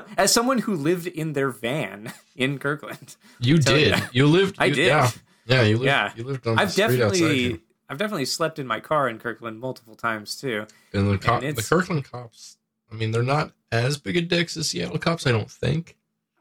As 0.17 0.33
someone 0.33 0.57
who 0.59 0.75
lived 0.75 1.07
in 1.07 1.33
their 1.33 1.49
van 1.49 2.13
in 2.35 2.57
Kirkland, 2.57 3.15
you 3.39 3.57
did. 3.57 3.91
ya. 3.91 3.99
You 4.11 4.27
lived. 4.27 4.55
I 4.59 4.65
you- 4.65 4.75
did. 4.75 4.87
Yeah, 4.87 5.11
yeah. 5.45 5.61
You 5.63 5.75
lived. 5.77 5.85
Yeah. 5.85 6.11
You 6.15 6.23
lived 6.23 6.47
on 6.47 6.57
I've 6.59 6.71
street 6.71 7.01
outside 7.01 7.15
here. 7.17 7.27
definitely 7.27 7.61
I've 7.89 7.97
definitely 7.97 8.25
slept 8.25 8.59
in 8.59 8.67
my 8.67 8.79
car 8.79 9.07
in 9.07 9.17
Kirkland 9.19 9.59
multiple 9.59 9.95
times 9.95 10.35
too. 10.35 10.65
And 10.93 11.09
the, 11.11 11.17
cop, 11.17 11.41
the 11.41 11.53
Kirkland 11.67 12.03
cops, 12.03 12.57
I 12.91 12.95
mean, 12.95 13.11
they're 13.11 13.23
not 13.23 13.51
as 13.71 13.97
big 13.97 14.17
a 14.17 14.21
dicks 14.21 14.57
as 14.57 14.69
Seattle 14.69 14.97
cops, 14.97 15.25
I 15.27 15.31
don't 15.31 15.49
think. 15.49 15.95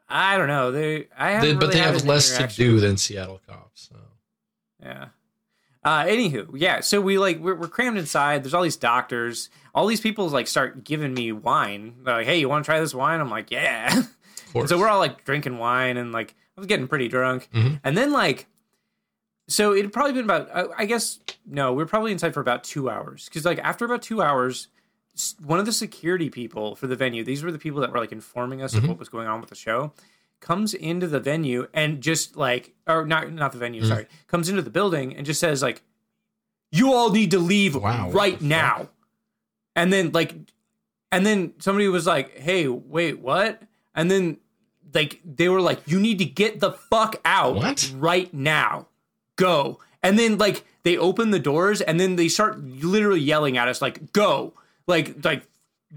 I 0.09 0.37
don't 0.39 0.49
know. 0.49 0.71
They 0.73 1.09
I 1.17 1.41
They, 1.41 1.53
but 1.55 1.63
really 1.63 1.75
they 1.75 1.81
have 1.81 2.05
less 2.05 2.37
to 2.37 2.47
do 2.49 2.81
than 2.81 2.97
Seattle 2.97 3.41
cops. 3.47 3.89
So. 3.91 3.97
Yeah. 4.83 5.09
Uh, 5.87 6.05
anywho, 6.05 6.49
yeah. 6.55 6.81
So 6.81 7.01
we 7.01 7.17
like 7.17 7.39
we're, 7.39 7.55
we're 7.55 7.69
crammed 7.69 7.97
inside. 7.97 8.43
There's 8.43 8.55
all 8.55 8.63
these 8.65 8.77
doctors. 8.77 9.49
All 9.73 9.87
these 9.87 10.01
people 10.01 10.29
like 10.29 10.49
start 10.49 10.83
giving 10.83 11.15
me 11.15 11.31
wine. 11.31 11.95
They're 12.03 12.17
like, 12.17 12.27
"Hey, 12.27 12.39
you 12.41 12.49
want 12.49 12.65
to 12.65 12.69
try 12.69 12.81
this 12.81 12.93
wine?" 12.93 13.21
I'm 13.21 13.31
like, 13.31 13.51
"Yeah." 13.51 14.03
And 14.55 14.69
so 14.71 14.79
we're 14.79 14.89
all 14.89 14.99
like 15.01 15.23
drinking 15.27 15.59
wine 15.59 15.99
and 15.99 16.13
like 16.13 16.35
I 16.57 16.61
was 16.61 16.67
getting 16.67 16.89
pretty 16.89 17.09
drunk. 17.09 17.49
Mhm. 17.53 17.79
And 17.85 17.95
then 17.97 18.11
like, 18.11 18.47
so 19.49 19.73
it 19.75 19.83
had 19.83 19.93
probably 19.93 20.15
been 20.15 20.25
about 20.25 20.49
I- 20.55 20.83
I 20.83 20.85
guess 20.87 21.21
no, 21.45 21.75
we 21.75 21.83
are 21.83 21.87
probably 21.87 22.11
inside 22.11 22.33
for 22.33 22.41
about 22.41 22.65
two 22.65 22.89
hours 22.89 23.27
because 23.27 23.45
like 23.45 23.59
after 23.59 23.85
about 23.85 24.01
two 24.01 24.23
hours, 24.23 24.69
one 25.45 25.59
of 25.59 25.67
the 25.67 25.73
security 25.73 26.31
people 26.31 26.75
for 26.75 26.87
the 26.87 26.97
venue, 26.97 27.23
these 27.23 27.43
were 27.45 27.53
the 27.53 27.59
people 27.59 27.81
that 27.83 27.93
were 27.93 27.99
like 27.99 28.13
informing 28.13 28.63
us 28.63 28.75
of 28.75 28.85
Mhm. 28.85 28.89
what 28.89 28.99
was 28.99 29.11
going 29.11 29.29
on 29.29 29.41
with 29.43 29.51
the 29.51 29.57
show, 29.57 29.93
comes 30.41 30.75
into 30.75 31.07
the 31.07 31.21
venue 31.21 31.67
and 31.73 32.01
just 32.01 32.37
like, 32.37 32.75
or 32.87 33.05
not, 33.07 33.33
not 33.33 33.53
the 33.53 33.59
venue, 33.59 33.83
Mhm. 33.83 33.89
sorry, 33.89 34.07
comes 34.27 34.49
into 34.49 34.63
the 34.63 34.71
building 34.71 35.15
and 35.17 35.25
just 35.27 35.41
says 35.41 35.63
like, 35.63 35.83
"You 36.71 36.93
all 36.93 37.11
need 37.11 37.31
to 37.33 37.39
leave 37.39 37.75
Wow, 37.75 38.11
right 38.11 38.41
now," 38.41 38.77
fuck? 38.79 38.93
and 39.75 39.93
then 39.93 40.13
like, 40.13 40.35
and 41.13 41.25
then 41.25 41.55
somebody 41.59 41.89
was 41.89 42.07
like, 42.07 42.37
"Hey, 42.39 42.69
wait, 42.69 43.19
what?" 43.21 43.63
And 43.95 44.11
then 44.11 44.39
like 44.95 45.21
they 45.25 45.49
were 45.49 45.61
like, 45.61 45.81
"You 45.87 45.99
need 46.01 46.19
to 46.19 46.25
get 46.25 46.61
the 46.61 46.73
fuck 46.73 47.17
out 47.25 47.57
What? 47.57 47.91
right 47.97 48.33
now, 48.33 48.87
go!" 49.37 49.81
And 50.03 50.19
then 50.19 50.39
like 50.39 50.65
they 50.85 50.97
open 50.97 51.31
the 51.31 51.39
doors 51.41 51.81
and 51.81 51.99
then 51.99 52.17
they 52.17 52.29
start 52.29 52.63
literally 52.63 53.21
yelling 53.21 53.57
at 53.57 53.69
us 53.69 53.81
like, 53.83 54.13
"Go!" 54.13 54.55
Like 54.87 55.25
like 55.25 55.47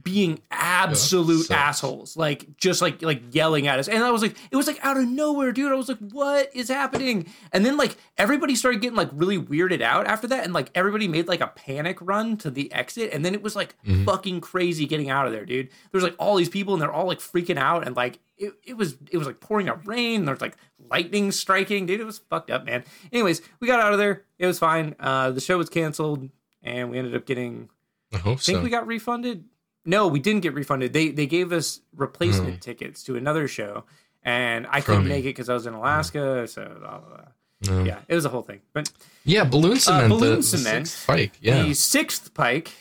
being 0.04 0.40
absolute 0.52 1.46
sucks. 1.46 1.52
assholes, 1.60 2.16
like 2.16 2.56
just 2.58 2.82
like 2.82 3.02
like 3.02 3.34
yelling 3.34 3.68
at 3.68 3.80
us. 3.80 3.88
And 3.88 4.04
I 4.04 4.12
was 4.12 4.22
like, 4.22 4.36
it 4.52 4.56
was 4.56 4.68
like 4.68 4.80
out 4.86 4.98
of 4.98 5.08
nowhere, 5.08 5.52
dude. 5.52 5.72
I 5.72 5.76
was 5.76 5.90
like, 5.90 5.98
what 6.12 6.50
is 6.56 6.70
happening? 6.70 7.28
And 7.52 7.66
then 7.66 7.76
like 7.76 7.98
everybody 8.18 8.56
started 8.56 8.82
getting 8.82 8.96
like 8.96 9.10
really 9.14 9.40
weirded 9.40 9.82
out 9.82 10.06
after 10.08 10.28
that, 10.28 10.44
and 10.44 10.54
like 10.54 10.70
everybody 10.76 11.08
made 11.08 11.28
like 11.28 11.42
a 11.42 11.48
panic 11.48 11.98
run 12.02 12.38
to 12.38 12.52
the 12.52 12.72
exit, 12.72 13.12
and 13.14 13.26
then 13.26 13.34
it 13.34 13.42
was 13.42 13.56
like 13.56 13.76
Mhm. 13.86 14.06
fucking 14.06 14.42
crazy 14.42 14.86
getting 14.86 15.10
out 15.10 15.26
of 15.26 15.32
there, 15.32 15.46
dude. 15.46 15.70
There's 15.92 16.04
like 16.04 16.16
all 16.20 16.36
these 16.36 16.50
people, 16.50 16.74
and 16.76 16.82
they're 16.82 16.92
all 16.94 17.08
like 17.08 17.20
freaking 17.20 17.58
out, 17.58 17.86
and 17.88 17.96
like 17.96 18.20
it, 18.38 18.54
it 18.64 18.78
was 18.78 18.96
it 19.12 19.18
was 19.18 19.26
like 19.28 19.40
pouring 19.40 19.70
out 19.70 19.86
rain. 19.88 20.26
There's 20.26 20.40
like 20.42 20.56
lightning 20.90 21.32
striking, 21.32 21.86
dude. 21.88 22.00
It 22.00 22.06
was 22.06 22.20
fucked 22.30 22.52
up, 22.52 22.64
man. 22.66 22.84
Anyways, 23.12 23.42
we 23.60 23.68
got 23.68 23.80
out 23.80 23.92
of 23.94 23.98
there. 24.00 24.24
It 24.38 24.46
was 24.46 24.60
fine. 24.60 24.96
Uh, 25.00 25.32
the 25.32 25.42
show 25.42 25.58
was 25.58 25.68
canceled, 25.70 26.30
and 26.64 26.92
we 26.92 26.98
ended 27.00 27.16
up 27.16 27.26
getting 27.26 27.70
I 28.14 28.18
hope 28.18 28.38
I 28.38 28.42
think 28.42 28.58
so. 28.60 28.64
we 28.64 28.70
got 28.70 28.88
refunded. 28.88 29.46
No, 29.90 30.08
we 30.08 30.20
didn't 30.20 30.42
get 30.42 30.54
refunded. 30.54 30.94
They 30.94 31.10
they 31.10 31.26
gave 31.26 31.52
us 31.52 31.82
replacement 31.96 32.56
Hmm. 32.56 32.60
tickets 32.60 33.04
to 33.04 33.16
another 33.16 33.48
show, 33.48 33.84
and 34.24 34.68
I 34.70 34.82
couldn't 34.82 35.08
make 35.08 35.26
it 35.26 35.30
because 35.36 35.50
I 35.50 35.54
was 35.56 35.66
in 35.66 35.74
Alaska. 35.74 36.48
So 36.48 36.64
blah, 36.80 37.00
blah, 37.00 37.18
blah. 37.18 37.84
Yeah, 37.84 38.00
it 38.08 38.16
was 38.16 38.24
a 38.26 38.30
whole 38.30 38.44
thing. 38.44 38.62
But 38.74 38.92
Yeah, 39.26 39.44
balloon 39.44 39.80
cement. 39.80 40.10
balloon 40.10 40.30
the, 40.32 40.36
the 40.38 40.44
cement. 40.44 40.88
sixth 40.88 41.08
Pike. 41.08 41.34
Yeah, 41.42 41.64
the 41.64 41.74
sixth 41.74 42.34
pike. 42.34 42.72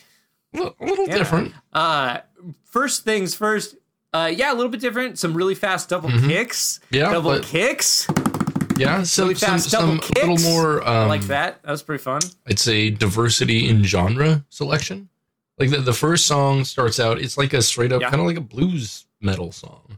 a 0.53 0.57
little, 0.57 1.05
Yeah. 1.07 1.17
different. 1.17 1.53
Uh, 1.73 2.19
first 2.63 3.03
things 3.03 3.35
first. 3.35 3.75
Uh, 4.13 4.31
yeah, 4.33 4.51
a 4.51 4.55
little 4.55 4.71
bit 4.71 4.81
different. 4.81 5.19
Some 5.19 5.33
really 5.35 5.53
fast 5.55 5.89
double 5.89 6.09
Mhm. 6.09 6.27
kicks. 6.27 6.79
Yeah, 6.91 7.11
double 7.11 7.31
but- 7.31 7.43
kicks. 7.43 8.07
Yeah, 8.77 9.03
some 9.03 9.25
Really 9.27 9.35
some, 9.35 9.59
some 9.59 9.99
a 9.99 10.25
little 10.25 10.37
more. 10.51 10.87
Um, 10.87 11.07
like 11.09 11.23
that. 11.27 11.61
That 11.63 11.71
was 11.71 11.83
pretty 11.83 12.01
fun. 12.01 12.21
I'd 12.47 12.57
say 12.59 12.89
diversity 12.89 13.67
in 13.67 13.83
genre 13.83 14.45
selection. 14.49 15.09
Like 15.59 15.69
the, 15.71 15.77
the 15.81 15.93
first 15.93 16.25
song 16.25 16.63
starts 16.63 16.99
out, 16.99 17.19
it's 17.19 17.37
like 17.37 17.53
a 17.53 17.61
straight 17.61 17.91
up 17.91 18.01
Yeah. 18.01 18.09
kind 18.09 18.21
of 18.21 18.27
like 18.27 18.37
a 18.37 18.41
blues 18.41 19.05
metal 19.21 19.51
song. 19.51 19.97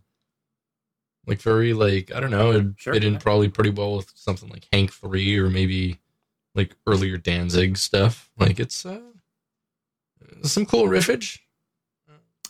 Like 1.28 1.40
very 1.42 1.74
like 1.74 2.12
I 2.14 2.20
don't 2.20 2.32
know, 2.32 2.52
it 2.52 2.66
Sure, 2.78 2.94
fit 2.94 3.04
in 3.04 3.14
yeah. 3.14 3.20
probably 3.20 3.48
pretty 3.48 3.70
well 3.70 3.98
with 3.98 4.12
something 4.16 4.50
like 4.50 4.68
Hank 4.74 4.92
Three 4.92 5.38
or 5.38 5.50
maybe 5.50 6.00
like 6.56 6.76
earlier 6.88 7.18
Danzig 7.18 7.78
stuff. 7.78 8.30
Like 8.40 8.60
it's 8.60 8.86
uh, 8.86 9.02
some 10.44 10.66
cool 10.66 10.86
riffage. 10.86 11.40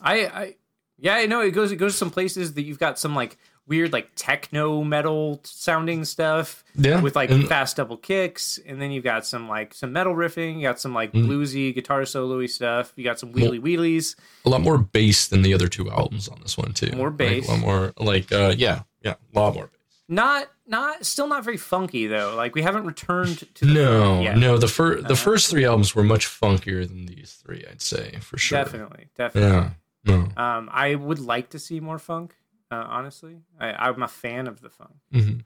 I, 0.01 0.26
I 0.26 0.55
yeah, 0.97 1.16
I 1.16 1.26
know 1.26 1.41
it 1.41 1.51
goes 1.51 1.72
it 1.72 1.76
goes 1.76 1.93
to 1.93 1.97
some 1.97 2.12
places 2.12 2.53
that 2.53 2.62
you've 2.64 2.80
got 2.80 2.97
some 2.97 3.14
like 3.14 3.38
weird 3.68 3.93
like 3.93 4.09
techno 4.16 4.84
metal 4.84 5.39
sounding 5.43 6.03
stuff 6.03 6.64
Yeah, 6.76 6.99
with 7.01 7.16
like 7.16 7.30
and- 7.32 7.47
fast 7.47 7.78
double 7.78 7.97
kicks, 7.97 8.59
and 8.66 8.82
then 8.82 8.91
you've 8.91 9.03
got 9.03 9.26
some 9.26 9.47
like 9.47 9.74
some 9.74 9.93
metal 9.93 10.14
riffing, 10.16 10.55
you 10.57 10.62
got 10.64 10.80
some 10.80 10.93
like 10.93 11.14
Mm. 11.14 11.26
bluesy 11.28 11.74
guitar 11.74 12.01
soloy 12.01 12.49
stuff, 12.49 12.91
you 12.95 13.03
got 13.03 13.20
some 13.20 13.32
wheelie 13.34 13.62
wheelies. 13.62 14.16
a 14.45 14.49
lot 14.49 14.62
more 14.62 14.78
bass 14.78 15.28
than 15.28 15.41
the 15.41 15.53
other 15.53 15.68
two 15.68 15.89
albums 15.89 16.28
on 16.28 16.39
this 16.41 16.57
one 16.57 16.74
too. 16.74 16.91
More 16.95 17.09
Like, 17.09 17.18
bass. 17.18 17.47
a 17.47 17.51
lot 17.51 17.59
more 17.59 17.93
like 17.97 18.32
uh, 18.32 18.53
yeah, 18.57 18.82
yeah, 19.01 19.16
a 19.34 19.39
lot 19.39 19.53
more 19.53 19.66
bass. 19.68 19.78
Not 20.09 20.49
not 20.68 21.05
still 21.05 21.28
not 21.28 21.45
very 21.45 21.55
funky 21.57 22.07
though. 22.07 22.34
Like 22.36 22.53
we 22.55 22.62
haven't 22.64 22.86
returned 22.86 23.47
to 23.55 23.66
the 23.66 23.74
No, 23.74 24.34
no. 24.36 24.57
The 24.57 24.68
first 24.68 25.07
the 25.07 25.14
Uh, 25.14 25.16
first 25.16 25.49
three 25.49 25.64
albums 25.64 25.95
were 25.95 26.03
much 26.03 26.26
funkier 26.28 26.86
than 26.86 27.05
these 27.05 27.41
three. 27.45 27.64
I'd 27.70 27.82
say 27.82 28.18
for 28.20 28.38
sure. 28.38 28.57
Definitely, 28.62 29.07
definitely. 29.16 29.51
Yeah. 29.57 29.70
No. 30.03 30.28
Um, 30.43 30.70
I 30.74 30.95
would 30.95 31.20
like 31.20 31.51
to 31.51 31.59
see 31.59 31.80
more 31.80 31.99
funk. 31.99 32.34
Uh, 32.72 32.86
honestly, 32.88 33.36
I, 33.59 33.74
I'm 33.74 34.01
a 34.01 34.07
fan 34.07 34.47
of 34.47 34.61
the 34.61 34.69
funk. 34.69 34.91
hmm 35.11 35.39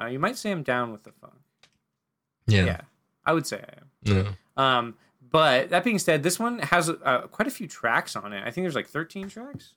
Uh, 0.00 0.06
you 0.06 0.18
might 0.18 0.36
say 0.38 0.50
I'm 0.50 0.62
down 0.62 0.90
with 0.92 1.04
the 1.04 1.12
funk. 1.12 1.34
Yeah. 2.46 2.64
yeah 2.64 2.80
I 3.24 3.32
would 3.32 3.46
say 3.46 3.58
I 3.62 3.74
am. 3.80 3.86
No. 4.56 4.62
Um, 4.62 4.94
but 5.30 5.70
that 5.70 5.84
being 5.84 5.98
said, 5.98 6.22
this 6.22 6.38
one 6.38 6.60
has 6.60 6.88
uh, 6.88 7.26
quite 7.30 7.46
a 7.48 7.50
few 7.50 7.66
tracks 7.68 8.16
on 8.16 8.32
it. 8.32 8.40
I 8.46 8.50
think 8.50 8.64
there's 8.64 8.74
like 8.76 8.86
13 8.88 9.28
tracks. 9.28 9.74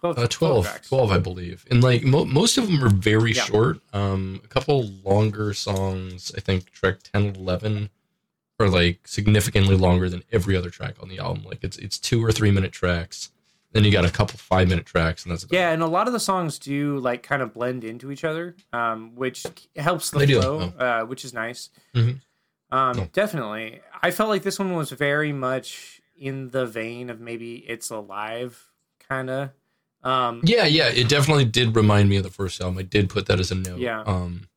12, 0.00 0.18
Uh, 0.18 0.26
12, 0.28 0.82
12, 0.88 1.10
I 1.10 1.18
believe. 1.18 1.64
And 1.70 1.82
like 1.82 2.04
mo- 2.04 2.26
most 2.26 2.58
of 2.58 2.66
them 2.66 2.84
are 2.84 2.90
very 2.90 3.32
Yeah. 3.32 3.44
short. 3.44 3.80
Um, 3.94 4.40
a 4.44 4.48
couple 4.48 4.86
longer 5.02 5.54
songs, 5.54 6.30
I 6.36 6.40
think 6.40 6.70
track 6.70 6.96
10 7.02 7.22
and 7.28 7.36
11 7.38 7.88
are 8.60 8.68
like 8.68 9.08
significantly 9.08 9.76
longer 9.76 10.08
than 10.10 10.22
every 10.30 10.54
other 10.56 10.68
track 10.70 10.96
on 11.02 11.08
the 11.08 11.18
album. 11.18 11.44
Like 11.44 11.64
it's 11.64 11.78
it's 11.78 11.98
two 11.98 12.22
or 12.24 12.30
three 12.30 12.50
minute 12.50 12.70
tracks. 12.72 13.30
Then 13.74 13.82
you 13.84 13.90
got 13.90 14.04
a 14.06 14.10
couple 14.10 14.38
five 14.38 14.68
minute 14.68 14.86
tracks, 14.86 15.24
and 15.24 15.32
that's 15.32 15.42
about 15.42 15.54
Yeah, 15.56 15.70
and 15.72 15.82
a 15.82 15.86
lot 15.86 16.06
of 16.06 16.12
the 16.12 16.20
songs 16.20 16.58
do 16.60 16.98
like 17.00 17.22
kind 17.24 17.42
of 17.42 17.52
blend 17.52 17.82
into 17.84 18.10
each 18.12 18.22
other, 18.24 18.54
um, 18.72 19.14
which 19.16 19.44
helps 19.76 20.10
the 20.10 20.20
They 20.20 20.32
flow, 20.32 20.60
uh, 20.78 21.02
which 21.02 21.24
is 21.24 21.34
nice. 21.34 21.70
Mhm. 21.94 22.20
Um, 22.70 22.98
Oh. 23.00 23.08
Definitely, 23.12 23.80
I 24.00 24.10
felt 24.12 24.30
like 24.30 24.42
this 24.44 24.58
one 24.58 24.72
was 24.74 24.90
very 24.90 25.32
much 25.32 26.00
in 26.16 26.50
the 26.50 26.64
vein 26.66 27.10
of 27.10 27.20
maybe 27.20 27.56
"It's 27.68 27.90
Alive," 27.90 28.70
kind 29.08 29.28
of. 29.28 29.50
Um, 30.04 30.40
Yeah, 30.44 30.66
yeah, 30.66 30.88
it 30.88 31.08
definitely 31.08 31.44
did 31.44 31.74
remind 31.74 32.08
me 32.08 32.16
of 32.16 32.22
the 32.22 32.30
first 32.30 32.60
album. 32.60 32.78
I 32.78 32.82
did 32.82 33.10
put 33.10 33.26
that 33.26 33.40
as 33.40 33.50
a 33.50 33.54
note. 33.56 33.78
Yeah. 33.80 34.02
Um, 34.02 34.48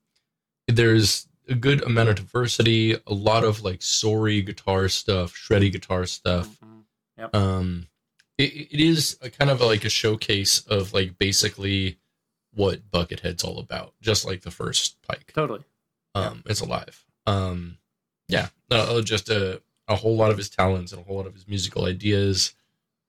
there's 0.67 1.27
a 1.49 1.55
good 1.55 1.81
amount 1.83 2.09
of 2.09 2.15
diversity, 2.15 2.93
a 3.07 3.13
lot 3.13 3.43
of 3.43 3.63
like 3.63 3.81
sorry 3.81 4.41
guitar 4.43 4.87
stuff, 4.89 5.33
shreddy 5.33 5.71
guitar 5.71 6.05
stuff. 6.05 6.49
mhm. 6.63 7.33
Um, 7.35 7.87
it, 8.37 8.43
it 8.71 8.79
is 8.79 9.17
a 9.21 9.29
kind 9.29 9.49
of 9.51 9.61
like 9.61 9.83
a 9.85 9.89
showcase 9.89 10.61
of 10.67 10.93
like 10.93 11.17
basically 11.17 11.97
what 12.53 12.89
Buckethead's 12.91 13.43
all 13.43 13.59
about, 13.59 13.93
just 14.01 14.25
like 14.25 14.41
the 14.41 14.51
first 14.51 14.97
Pike. 15.07 15.31
Totally. 15.33 15.63
Um, 16.15 16.43
it's 16.47 16.61
alive. 16.61 17.05
Um, 17.27 17.77
yeah, 18.27 18.47
uh, 18.71 19.01
just 19.01 19.29
a 19.29 19.61
a 19.87 19.95
whole 19.95 20.15
lot 20.15 20.31
of 20.31 20.37
his 20.37 20.49
talents 20.49 20.91
and 20.91 21.01
a 21.01 21.03
whole 21.05 21.17
lot 21.17 21.27
of 21.27 21.33
his 21.33 21.47
musical 21.47 21.85
ideas. 21.85 22.53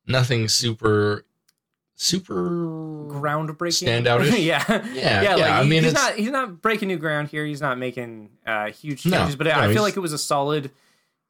Nothing 0.06 0.48
super, 0.48 1.24
super 1.96 2.34
Groundbreaking. 3.08 3.88
Standoutish? 4.04 4.30
yeah. 4.44 4.62
Yeah, 4.68 4.82
yeah, 4.94 5.22
yeah. 5.22 5.34
like 5.36 5.50
I 5.50 5.62
mean, 5.64 5.82
he's 5.84 5.92
it's 5.92 6.00
not 6.02 6.14
he's 6.14 6.30
not 6.30 6.60
breaking 6.62 6.88
new 6.88 6.98
ground 6.98 7.28
here. 7.28 7.44
He's 7.46 7.60
not 7.60 7.78
making 7.78 8.30
uh, 8.46 8.66
huge 8.70 9.04
No, 9.06 9.18
changes, 9.18 9.36
but 9.36 9.46
no, 9.46 9.52
I 9.54 9.62
feel 9.62 9.70
he's- 9.70 9.80
like 9.82 9.96
it 9.96 10.00
was 10.00 10.12
a 10.12 10.18
solid 10.18 10.70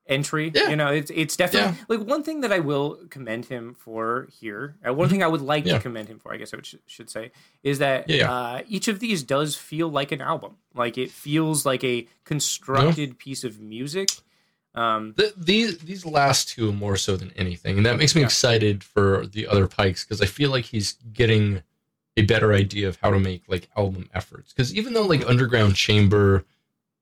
entry. 0.09 0.51
Yeah. 0.55 0.69
You 0.71 0.77
know, 0.77 0.89
it's 0.89 1.11
it's 1.15 1.37
definitely 1.37 1.77
like 1.89 2.07
one 2.07 2.23
thing 2.23 2.41
that 2.41 2.53
I 2.53 2.59
will 2.61 2.99
commend 3.11 3.45
him 3.47 3.75
for 3.79 4.29
here. 4.41 4.77
Uh, 4.87 4.95
one 4.95 5.09
thing 5.09 5.23
I 5.23 5.27
would 5.29 5.43
like 5.43 5.65
Mm-hmm. 5.65 5.69
Yeah. 5.69 5.77
to 5.77 5.83
commend 5.83 6.09
him 6.09 6.19
for, 6.19 6.33
I 6.33 6.37
guess 6.39 6.53
I 6.55 6.57
would, 6.57 6.67
should 6.87 7.11
say, 7.11 7.31
is 7.63 7.79
that 7.81 8.09
Yeah, 8.09 8.17
yeah. 8.17 8.33
Uh, 8.33 8.63
each 8.69 8.89
of 8.89 9.01
these 9.01 9.23
does 9.23 9.57
feel 9.57 9.89
like 9.89 10.11
an 10.13 10.21
album. 10.21 10.57
Like 10.75 10.97
it 10.99 11.11
feels 11.11 11.67
like 11.67 11.85
a 11.85 12.07
constructed 12.25 13.19
piece 13.19 13.45
of 13.45 13.61
music. 13.61 14.11
Um, 14.75 15.15
the, 15.17 15.33
these 15.37 15.79
these 15.79 16.07
last 16.07 16.49
two 16.51 16.73
more 16.73 16.97
so 16.97 17.17
than 17.17 17.33
anything, 17.37 17.77
and 17.79 17.87
that 17.87 17.97
makes 17.99 18.15
me 18.15 18.21
Yeah. 18.21 18.27
excited 18.27 18.85
for 18.85 19.27
the 19.27 19.47
other 19.47 19.67
Pikes 19.67 20.05
because 20.05 20.21
I 20.21 20.27
feel 20.27 20.51
like 20.51 20.67
he's 20.67 20.93
getting 21.13 21.63
a 22.17 22.23
better 22.23 22.53
idea 22.53 22.87
of 22.89 22.99
how 23.03 23.11
to 23.11 23.19
make 23.19 23.43
like 23.49 23.69
album 23.77 24.09
efforts. 24.15 24.53
Because 24.53 24.75
even 24.75 24.93
though 24.93 25.07
like 25.07 25.27
Underground 25.29 25.75
Chamber 25.77 26.45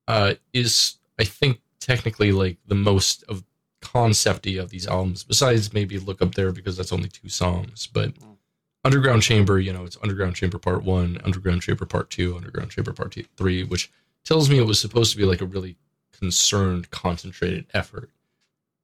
uh, 0.09 0.34
is, 0.52 0.96
I 1.18 1.24
think 1.24 1.61
technically 1.81 2.33
like 2.33 2.59
the 2.66 2.74
most 2.74 3.24
of 3.29 3.45
concepty 3.83 4.61
of 4.61 4.70
these 4.70 4.87
albums, 4.87 5.22
besides 5.24 5.72
maybe 5.72 5.99
Look 5.99 6.20
Up 6.22 6.35
There 6.35 6.53
because 6.53 6.77
that's 6.77 6.93
only 6.93 7.09
two 7.09 7.29
songs, 7.29 7.87
but. 7.87 8.14
Mm. 8.14 8.37
Underground 8.85 9.20
Chamber, 9.22 9.59
you 9.59 9.72
know, 9.72 9.85
it's 9.85 9.99
Underground 10.01 10.37
Chamber 10.37 10.61
Part 10.61 10.85
One, 10.85 11.20
Underground 11.24 11.61
Chamber 11.61 11.85
Part 11.87 12.09
Two, 12.09 12.37
Underground 12.37 12.70
Chamber 12.70 12.93
Part 12.93 13.11
two, 13.11 13.24
Three, 13.37 13.64
which 13.64 13.91
tells 14.24 14.49
me 14.49 14.59
it 14.59 14.66
was 14.66 14.81
supposed 14.81 15.11
to 15.11 15.18
be 15.18 15.24
like 15.24 15.41
a 15.41 15.45
really 15.45 15.77
concerned, 16.12 16.89
concentrated 16.93 17.66
effort. 17.74 18.11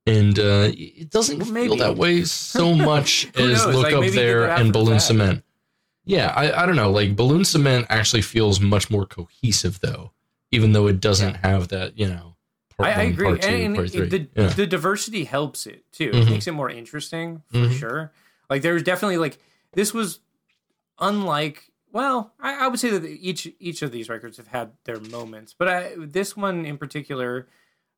And 0.05 0.36
uh, 0.40 0.72
it 0.74 1.09
doesn't 1.11 1.38
Well, 1.38 1.55
feel 1.55 1.76
that 1.76 1.97
way 1.97 2.24
so 2.24 2.74
much 2.74 3.26
as 3.36 3.64
knows? 3.64 3.76
Look 3.76 3.84
Like, 3.84 3.95
Up 3.95 4.12
There 4.12 4.51
and 4.51 4.72
Balloon 4.72 4.95
bad. 4.95 5.03
Cement. 5.03 5.45
Yeah, 6.05 6.32
I, 6.34 6.64
I 6.64 6.66
don't 6.66 6.74
know. 6.74 6.90
Like 6.90 7.14
Balloon 7.14 7.45
Cement 7.45 7.86
actually 7.88 8.22
feels 8.22 8.59
much 8.59 8.90
more 8.90 9.07
cohesive, 9.07 9.78
though, 9.78 10.11
even 10.51 10.72
though 10.72 10.88
it 10.88 10.99
doesn't 11.01 11.34
have 11.36 11.68
that, 11.68 11.97
you 11.97 12.09
know, 12.09 12.32
part 12.83 12.97
I, 12.97 13.01
I 13.01 13.05
agree, 13.05 13.26
part 13.26 13.43
two, 13.43 13.49
and, 13.49 13.74
part 13.76 13.91
three. 13.91 14.09
the 14.09 14.28
yeah. 14.37 14.49
the 14.49 14.66
diversity 14.66 15.24
helps 15.24 15.66
it 15.66 15.85
too. 15.93 16.11
It 16.12 16.14
Mhm. 16.26 16.30
makes 16.30 16.47
it 16.47 16.53
more 16.53 16.70
interesting 16.70 17.43
for 17.51 17.59
Mhm. 17.59 17.78
sure. 17.78 18.12
Like 18.51 18.62
there's 18.62 18.83
definitely 18.83 19.18
like 19.18 19.39
this 19.72 19.93
was 19.95 20.20
unlike. 20.99 21.70
Well, 21.93 22.33
I, 22.41 22.64
I 22.64 22.68
would 22.68 22.80
say 22.80 22.91
that 22.91 23.05
each 23.07 23.49
each 23.61 23.83
of 23.83 23.93
these 23.93 24.09
records 24.09 24.37
have 24.39 24.47
had 24.49 24.72
their 24.85 24.99
moments, 25.01 25.55
but 25.59 25.68
I, 25.68 25.93
this 25.99 26.37
one 26.37 26.64
in 26.64 26.78
particular, 26.78 27.49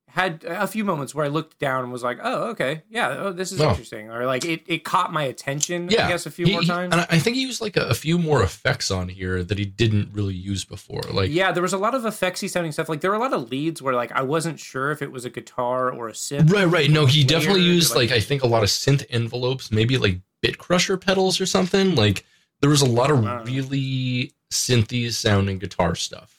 had 0.08 0.44
a 0.46 0.66
few 0.68 0.84
moments 0.84 1.12
where 1.12 1.24
I 1.24 1.28
looked 1.28 1.58
down 1.58 1.82
and 1.82 1.92
was 1.92 2.04
like, 2.04 2.18
"Oh, 2.22 2.50
okay, 2.50 2.82
yeah, 2.88 3.08
oh, 3.18 3.32
this 3.32 3.50
is 3.50 3.60
Oh. 3.60 3.70
interesting," 3.70 4.10
or 4.10 4.26
like 4.26 4.44
it, 4.44 4.62
it 4.66 4.84
caught 4.84 5.12
my 5.12 5.24
attention. 5.24 5.88
Yeah, 5.90 6.06
I 6.06 6.10
guess 6.10 6.24
a 6.26 6.30
few 6.30 6.46
He- 6.46 6.52
more 6.52 6.60
he- 6.60 6.66
times. 6.68 6.92
and 6.92 7.00
I- 7.00 7.06
I 7.10 7.18
think 7.18 7.34
he 7.36 7.42
used 7.42 7.60
like 7.60 7.76
a, 7.76 7.86
a 7.88 7.94
few 7.94 8.16
more 8.18 8.42
effects 8.42 8.90
on 8.92 9.08
here 9.08 9.42
that 9.42 9.58
he 9.58 9.64
didn't 9.64 10.10
really 10.12 10.34
use 10.34 10.64
before. 10.64 11.00
Like, 11.10 11.30
yeah, 11.32 11.50
there 11.50 11.62
was 11.62 11.72
a 11.72 11.78
lot 11.78 11.94
of 11.96 12.02
effectsy 12.02 12.48
sounding 12.48 12.70
stuff. 12.70 12.88
Like 12.88 13.00
there 13.00 13.10
were 13.10 13.16
a 13.16 13.20
lot 13.20 13.32
of 13.32 13.50
leads 13.50 13.82
where 13.82 13.94
like 13.94 14.12
I 14.12 14.22
wasn't 14.22 14.60
sure 14.60 14.92
if 14.92 15.02
it 15.02 15.10
was 15.10 15.24
a 15.24 15.30
guitar 15.30 15.90
or 15.90 16.08
a 16.08 16.12
synth. 16.12 16.52
right, 16.52 16.64
right. 16.64 16.90
No, 16.90 17.06
he 17.06 17.24
definitely 17.24 17.62
used 17.62 17.90
like- 17.96 18.10
like 18.10 18.16
I 18.16 18.20
think 18.20 18.44
a 18.44 18.46
lot 18.46 18.62
of 18.62 18.68
synth 18.68 19.04
envelopes, 19.10 19.72
maybe 19.72 19.98
like 19.98 20.20
bit 20.42 20.58
crusher 20.58 20.96
pedals 20.96 21.40
or 21.40 21.46
something. 21.46 21.96
Like 21.96 22.24
there 22.60 22.70
was 22.70 22.82
a 22.82 22.86
lot 22.86 23.10
of 23.10 23.24
really 23.48 24.32
synthy 24.52 25.10
sounding 25.12 25.58
guitar 25.58 25.96
stuff, 25.96 26.33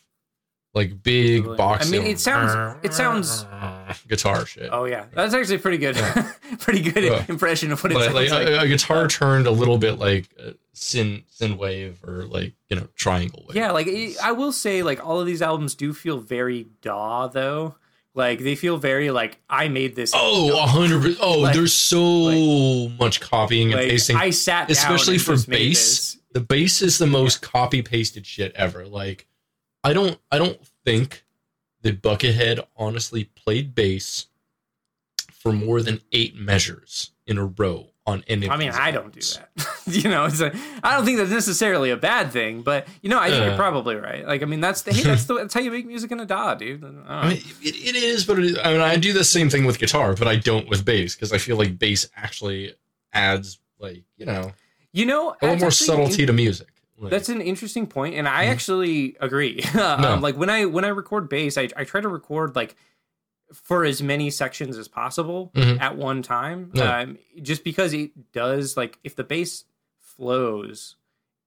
like 0.76 1.02
big 1.02 1.44
box. 1.58 1.88
I 1.88 1.92
mean, 1.92 2.04
it 2.04 2.20
sounds- 2.20 2.78
it 2.84 2.94
sounds- 2.94 3.46
guitar 4.08 4.46
shit. 4.46 4.70
Oh 4.72 4.86
yeah, 4.86 5.06
that's 5.14 5.34
actually 5.34 5.58
pretty 5.60 5.78
good. 5.78 5.96
Yeah. 5.96 6.32
pretty 6.60 6.82
good 6.82 7.04
Yeah. 7.04 7.26
impression 7.28 7.72
of 7.72 7.82
what 7.84 7.92
it 7.92 7.96
like, 7.96 8.04
sounds 8.06 8.16
like, 8.32 8.32
like. 8.32 8.48
a, 8.48 8.60
a 8.60 8.68
guitar 8.68 9.08
turned 9.08 9.48
a 9.48 9.52
little 9.52 9.78
bit 9.78 9.98
like 9.98 10.30
uh, 10.40 10.52
sin 10.74 11.24
sin 11.30 11.58
wave 11.58 12.04
or 12.06 12.26
like 12.26 12.54
you 12.70 12.76
know 12.76 12.88
triangle 12.96 13.46
wave. 13.48 13.56
Yeah, 13.56 13.72
like 13.72 13.88
I 14.22 14.34
will 14.34 14.52
say, 14.52 14.84
like 14.84 15.06
all 15.06 15.20
of 15.20 15.26
these 15.26 15.42
albums 15.42 15.76
do 15.76 15.94
feel 15.94 16.18
very 16.20 16.68
DAW 16.82 17.28
though. 17.28 17.76
Like 18.14 18.40
they 18.40 18.56
feel 18.56 18.78
very 18.78 19.12
like 19.12 19.40
I 19.50 19.68
made 19.68 19.96
this. 19.96 20.12
Oh, 20.16 20.58
a 20.62 20.66
hundred 20.66 21.02
percent. 21.02 21.20
Oh, 21.22 21.40
Like- 21.40 21.54
there's 21.56 21.74
so 21.74 22.90
much 23.00 23.20
copying 23.22 23.72
and 23.74 23.82
like, 23.82 23.90
pasting. 23.90 24.16
I 24.18 24.30
sat 24.30 24.68
down 24.68 24.72
especially 24.72 25.18
for 25.18 25.36
bass. 25.50 26.18
The 26.32 26.40
bass 26.42 26.82
is 26.82 26.98
the 26.98 27.08
most 27.08 27.42
copy 27.42 27.82
pasted 27.82 28.26
shit 28.26 28.52
ever. 28.56 28.86
Like, 28.86 29.26
I 29.86 29.94
don't, 29.94 30.20
I 30.32 30.38
don't 30.38 30.60
think 30.84 31.24
that 31.84 32.02
Buckethead 32.02 32.66
honestly 32.76 33.26
played 33.26 33.76
bass 33.76 34.28
for 35.32 35.52
more 35.54 35.82
than 35.82 36.02
eight 36.12 36.36
measures 36.36 37.12
in 37.28 37.38
a 37.38 37.46
row 37.46 37.92
on 38.08 38.24
any. 38.28 38.50
I 38.50 38.58
mean, 38.58 38.72
I 38.72 38.90
don't 38.92 39.12
do 39.14 39.20
that. 39.22 39.50
you 39.88 40.10
know, 40.10 40.26
it's 40.26 40.40
a, 40.42 40.52
I 40.84 40.96
don't 40.96 41.06
think 41.06 41.18
that's 41.20 41.30
necessarily 41.30 41.92
a 41.92 41.98
bad 41.98 42.32
thing, 42.32 42.62
but 42.64 42.88
you 43.02 43.10
know, 43.10 43.20
I 43.20 43.30
think 43.30 43.44
Uh. 43.44 43.46
you're 43.48 43.56
probably 43.56 43.96
right. 43.96 44.26
Like, 44.26 44.42
I 44.42 44.46
mean, 44.46 44.60
that's 44.60 44.82
the 44.82 44.92
hey, 44.94 45.04
that's 45.04 45.26
the 45.26 45.36
that's 45.36 45.54
how 45.54 45.60
you 45.60 45.70
make 45.72 45.86
music 45.86 46.12
in 46.12 46.20
a 46.20 46.26
DAW, 46.26 46.56
dude. 46.56 46.84
I. 47.08 47.20
I 47.20 47.30
mean, 47.30 47.38
it, 47.62 47.76
it 47.76 47.96
is, 47.96 48.26
but 48.26 48.40
it, 48.40 48.58
I 48.64 48.72
mean, 48.74 48.82
I 48.82 48.96
do 48.98 49.14
the 49.14 49.24
same 49.24 49.50
thing 49.50 49.66
with 49.66 49.78
guitar, 49.80 50.16
but 50.16 50.28
I 50.28 50.36
don't 50.36 50.68
with 50.68 50.84
bass 50.84 51.16
because 51.16 51.32
I 51.32 51.38
feel 51.38 51.58
like 51.58 51.78
bass 51.78 52.08
actually 52.16 52.74
adds, 53.14 53.60
like, 53.80 54.04
you 54.18 54.26
know, 54.26 54.52
you 54.94 55.06
know, 55.06 55.36
a 55.42 55.46
little 55.46 55.60
more 55.60 55.72
subtlety 55.72 56.24
in- 56.24 56.28
to 56.28 56.34
music. 56.34 56.70
Like, 56.98 57.12
That's 57.12 57.28
an 57.30 57.42
interesting 57.42 57.88
point, 57.88 58.16
and 58.16 58.28
I 58.28 58.46
Mhm. 58.46 58.50
actually 58.52 59.18
agree. 59.20 59.62
um, 59.74 60.02
No. 60.02 60.16
Like 60.16 60.38
when 60.38 60.50
I 60.50 60.66
when 60.66 60.86
I 60.86 60.90
record 60.90 61.28
bass, 61.30 61.58
I 61.58 61.68
I 61.76 61.84
try 61.84 62.00
to 62.02 62.08
record 62.08 62.56
like 62.56 62.76
for 63.54 63.84
as 63.86 64.02
many 64.02 64.30
sections 64.32 64.78
as 64.78 64.88
possible 64.88 65.52
Mhm. 65.56 65.80
at 65.80 65.98
one 65.98 66.22
time, 66.24 66.72
Yeah. 66.74 67.00
um, 67.02 67.18
just 67.42 67.64
because 67.64 67.94
it 67.94 68.32
does 68.32 68.76
like 68.78 68.98
if 69.04 69.16
the 69.16 69.24
bass 69.24 69.66
flows, 70.00 70.96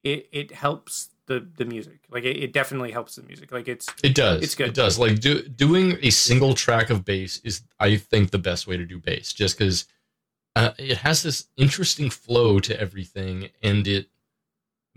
it 0.05 0.29
it 0.33 0.53
helps 0.53 1.09
the 1.27 1.47
the 1.57 1.65
music. 1.65 2.01
Like 2.11 2.25
it, 2.25 2.37
it 2.37 2.53
definitely 2.53 2.91
helps 2.93 3.17
the 3.17 3.23
music. 3.23 3.51
Like 3.51 3.69
it's 3.69 3.87
It 4.03 4.15
does. 4.15 4.43
It's 4.43 4.55
good. 4.55 4.69
It 4.69 4.75
does. 4.75 4.99
Like 4.99 5.21
do, 5.21 5.43
doing 5.49 5.99
a 6.03 6.11
single 6.11 6.55
track 6.55 6.91
of 6.91 7.05
bass 7.05 7.41
is, 7.45 7.63
I 7.81 7.97
think, 7.97 8.31
the 8.31 8.39
best 8.39 8.67
way 8.67 8.77
to 8.77 8.85
do 8.85 8.99
bass, 8.99 9.33
just 9.33 9.59
because 9.59 9.87
uh, 10.57 10.73
it 10.79 10.99
has 10.99 11.23
this 11.23 11.47
interesting 11.57 12.11
flow 12.11 12.59
to 12.61 12.79
everything, 12.81 13.49
and 13.63 13.87
it 13.87 14.09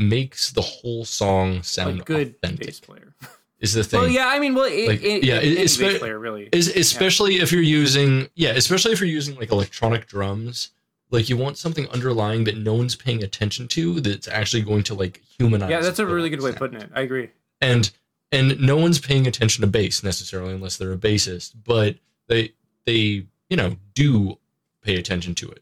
makes 0.01 0.51
the 0.51 0.61
whole 0.61 1.05
song 1.05 1.63
sound 1.63 2.01
a 2.01 2.03
good 2.03 2.35
authentic. 2.43 2.67
bass 2.67 2.79
player. 2.79 3.13
Is 3.59 3.73
the 3.73 3.83
thing. 3.83 3.99
Well, 3.99 4.09
yeah, 4.09 4.27
I 4.27 4.39
mean, 4.39 4.55
well, 4.55 4.65
it, 4.65 4.87
Like, 4.87 5.03
it, 5.03 5.23
yeah, 5.23 5.35
any 5.35 5.51
it- 5.51 5.55
bass 5.77 5.77
player 5.99 6.17
really. 6.17 6.49
Is 6.51 6.67
especially 6.67 7.35
if 7.35 7.51
you're 7.51 7.61
using 7.61 8.27
yeah, 8.35 8.49
especially 8.51 8.91
if 8.91 8.99
you're 8.99 9.09
using 9.09 9.35
like 9.35 9.51
electronic 9.51 10.07
drums. 10.07 10.69
Like 11.11 11.27
you 11.27 11.35
want 11.35 11.57
something 11.57 11.89
underlying 11.89 12.45
that 12.45 12.55
no 12.57 12.73
one's 12.73 12.95
paying 12.95 13.21
attention 13.21 13.67
to 13.69 13.99
that's 13.99 14.29
actually 14.29 14.61
going 14.61 14.83
to 14.83 14.93
like 14.93 15.21
humanize. 15.37 15.69
yeah, 15.69 15.81
that's 15.81 15.99
a 15.99 16.05
really 16.05 16.29
good 16.29 16.41
way 16.41 16.51
of 16.51 16.55
putting 16.55 16.79
it. 16.79 16.89
I 16.95 17.01
agree. 17.01 17.29
and 17.59 17.91
and 18.31 18.57
no 18.61 18.77
one's 18.77 18.97
paying 18.97 19.27
attention 19.27 19.59
to 19.61 19.67
bass 19.67 20.03
necessarily 20.03 20.53
unless 20.53 20.77
they're 20.77 20.93
a 20.93 20.97
bassist 20.97 21.51
but 21.65 21.97
they 22.27 22.53
they 22.85 23.25
you 23.49 23.57
know 23.57 23.75
do 23.93 24.37
pay 24.81 24.95
attention 24.95 25.35
to 25.35 25.49
it 25.51 25.61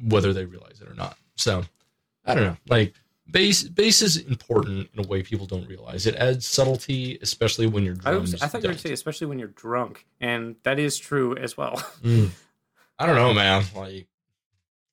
whether 0.00 0.32
they 0.32 0.44
realize 0.44 0.80
it 0.80 0.88
or 0.88 0.94
not 0.94 1.18
so 1.34 1.64
i 2.24 2.34
don't 2.36 2.44
know 2.44 2.56
like 2.68 2.94
bass 3.30 3.62
bass 3.64 4.00
is 4.02 4.16
important 4.16 4.88
in 4.94 5.04
a 5.04 5.08
way 5.08 5.22
people 5.22 5.46
don't 5.46 5.68
realize 5.68 6.06
it 6.06 6.14
adds 6.16 6.46
subtlety 6.46 7.18
especially 7.20 7.66
when 7.66 7.84
your 7.84 7.94
I, 8.04 8.12
drums 8.12 8.32
was, 8.32 8.42
I 8.42 8.46
thought 8.46 8.62
you 8.62 8.68
were 8.68 8.72
going 8.72 8.76
to 8.82 8.88
say, 8.88 8.92
especially 8.94 9.26
when 9.26 9.38
you're 9.38 9.48
drunk, 9.48 10.06
and 10.20 10.56
that 10.62 10.78
is 10.78 10.96
true 10.98 11.36
as 11.36 11.56
well. 11.56 11.74
Mm. 12.02 12.30
i 12.98 13.06
don't 13.06 13.16
know 13.16 13.34
man 13.34 13.62
like 13.76 14.06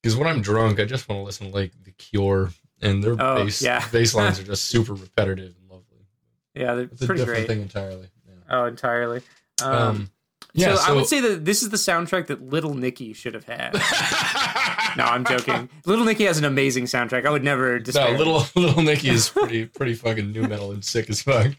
because 0.02 0.16
when 0.16 0.26
i'm 0.28 0.42
drunk 0.42 0.78
i 0.80 0.84
just 0.84 1.08
want 1.08 1.18
to 1.20 1.24
listen 1.24 1.48
to 1.48 1.54
like 1.54 1.72
the 1.84 1.92
cure 1.92 2.50
and 2.82 3.02
their 3.02 3.16
Oh, 3.18 3.44
bass 3.44 3.62
yeah. 3.62 3.86
bass 3.90 4.14
lines 4.14 4.38
are 4.40 4.44
just 4.44 4.64
super 4.66 4.94
repetitive 4.94 5.54
and 5.60 5.70
lovely 5.70 6.06
yeah, 6.54 6.74
they're 6.74 6.84
it's 6.84 7.02
a 7.02 7.06
pretty 7.06 7.20
different 7.22 7.46
great. 7.46 7.48
thing 7.48 7.62
entirely 7.62 8.08
yeah. 8.26 8.34
Oh, 8.50 8.64
entirely. 8.66 9.22
Um, 9.62 9.72
um 9.72 10.10
yeah 10.56 10.74
so, 10.74 10.92
I 10.92 10.94
would 10.94 11.06
say 11.06 11.20
that 11.20 11.44
this 11.44 11.62
is 11.62 11.68
the 11.70 11.76
soundtrack 11.76 12.26
that 12.28 12.42
Little 12.42 12.74
Nicky 12.74 13.12
should 13.12 13.34
have 13.34 13.44
had. 13.44 13.74
no, 14.96 15.04
I'm 15.04 15.24
joking. 15.24 15.68
Little 15.84 16.04
Nicky 16.04 16.24
has 16.24 16.38
an 16.38 16.44
amazing 16.44 16.84
soundtrack. 16.84 17.26
I 17.26 17.30
would 17.30 17.44
never 17.44 17.78
No, 17.78 17.84
despair. 17.84 18.16
little 18.18 18.44
little 18.56 18.82
Nicky 18.82 19.10
is 19.10 19.28
pretty 19.28 19.66
pretty 19.66 19.94
fucking 19.94 20.32
new 20.32 20.42
metal 20.42 20.72
and 20.72 20.84
sick 20.84 21.08
as 21.10 21.22
fuck. 21.22 21.52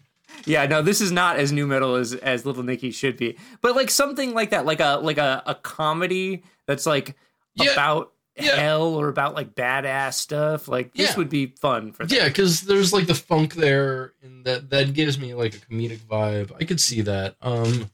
yeah, 0.45 0.65
no, 0.65 0.81
this 0.81 1.01
is 1.01 1.11
not 1.11 1.37
as 1.37 1.51
new 1.51 1.67
metal 1.67 1.95
as 1.95 2.13
as 2.13 2.45
Little 2.45 2.63
Nicky 2.63 2.91
should 2.91 3.17
be. 3.17 3.37
But 3.61 3.75
like 3.75 3.89
something 3.89 4.33
like 4.33 4.49
that, 4.51 4.65
like 4.65 4.79
a 4.79 4.99
like 5.01 5.17
a, 5.17 5.43
a 5.45 5.55
comedy 5.55 6.43
that's 6.65 6.85
like 6.85 7.15
Yeah, 7.55 7.71
about 7.73 8.13
yeah. 8.35 8.55
hell 8.55 8.93
or 8.95 9.07
about 9.09 9.33
like 9.35 9.55
badass 9.55 10.13
stuff. 10.15 10.67
Like 10.67 10.93
this 10.93 11.11
Yeah. 11.11 11.15
would 11.17 11.29
be 11.29 11.47
fun 11.59 11.91
for 11.91 12.05
that. 12.05 12.15
Yeah, 12.15 12.27
because 12.27 12.61
there's 12.61 12.93
like 12.93 13.07
the 13.07 13.15
funk 13.15 13.55
there, 13.55 14.13
and 14.21 14.45
that 14.45 14.69
that 14.69 14.93
gives 14.93 15.17
me 15.19 15.33
like 15.33 15.55
a 15.55 15.59
comedic 15.59 15.99
vibe. 15.99 16.51
I 16.59 16.63
could 16.65 16.79
see 16.81 17.01
that. 17.01 17.35
Um, 17.41 17.89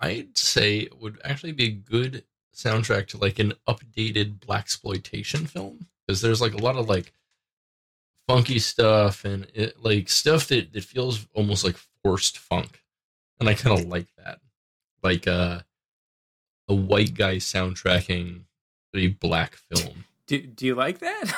I'd 0.00 0.36
say 0.36 0.78
it 0.78 1.00
would 1.00 1.20
actually 1.24 1.52
be 1.52 1.64
a 1.64 1.70
good 1.70 2.24
soundtrack 2.54 3.06
to 3.08 3.18
like 3.18 3.38
an 3.38 3.54
updated 3.68 4.40
black 4.40 4.62
exploitation 4.62 5.46
film 5.46 5.86
because 6.06 6.20
there's 6.20 6.40
like 6.40 6.54
a 6.54 6.62
lot 6.62 6.76
of 6.76 6.88
like 6.88 7.12
funky 8.26 8.58
stuff 8.58 9.24
and 9.24 9.46
it 9.54 9.82
like 9.82 10.08
stuff 10.08 10.48
that 10.48 10.72
that 10.72 10.84
feels 10.84 11.26
almost 11.34 11.64
like 11.64 11.76
forced 12.02 12.38
funk, 12.38 12.82
and 13.38 13.48
I 13.48 13.54
kind 13.54 13.78
of 13.78 13.86
like 13.86 14.06
that. 14.16 14.40
Like 15.02 15.26
uh, 15.26 15.60
a 16.68 16.74
white 16.74 17.14
guy 17.14 17.36
soundtracking 17.36 18.42
a 18.94 19.08
black 19.08 19.56
film. 19.56 20.04
Do, 20.26 20.40
do 20.40 20.66
you 20.66 20.74
like 20.74 21.00
that? 21.00 21.32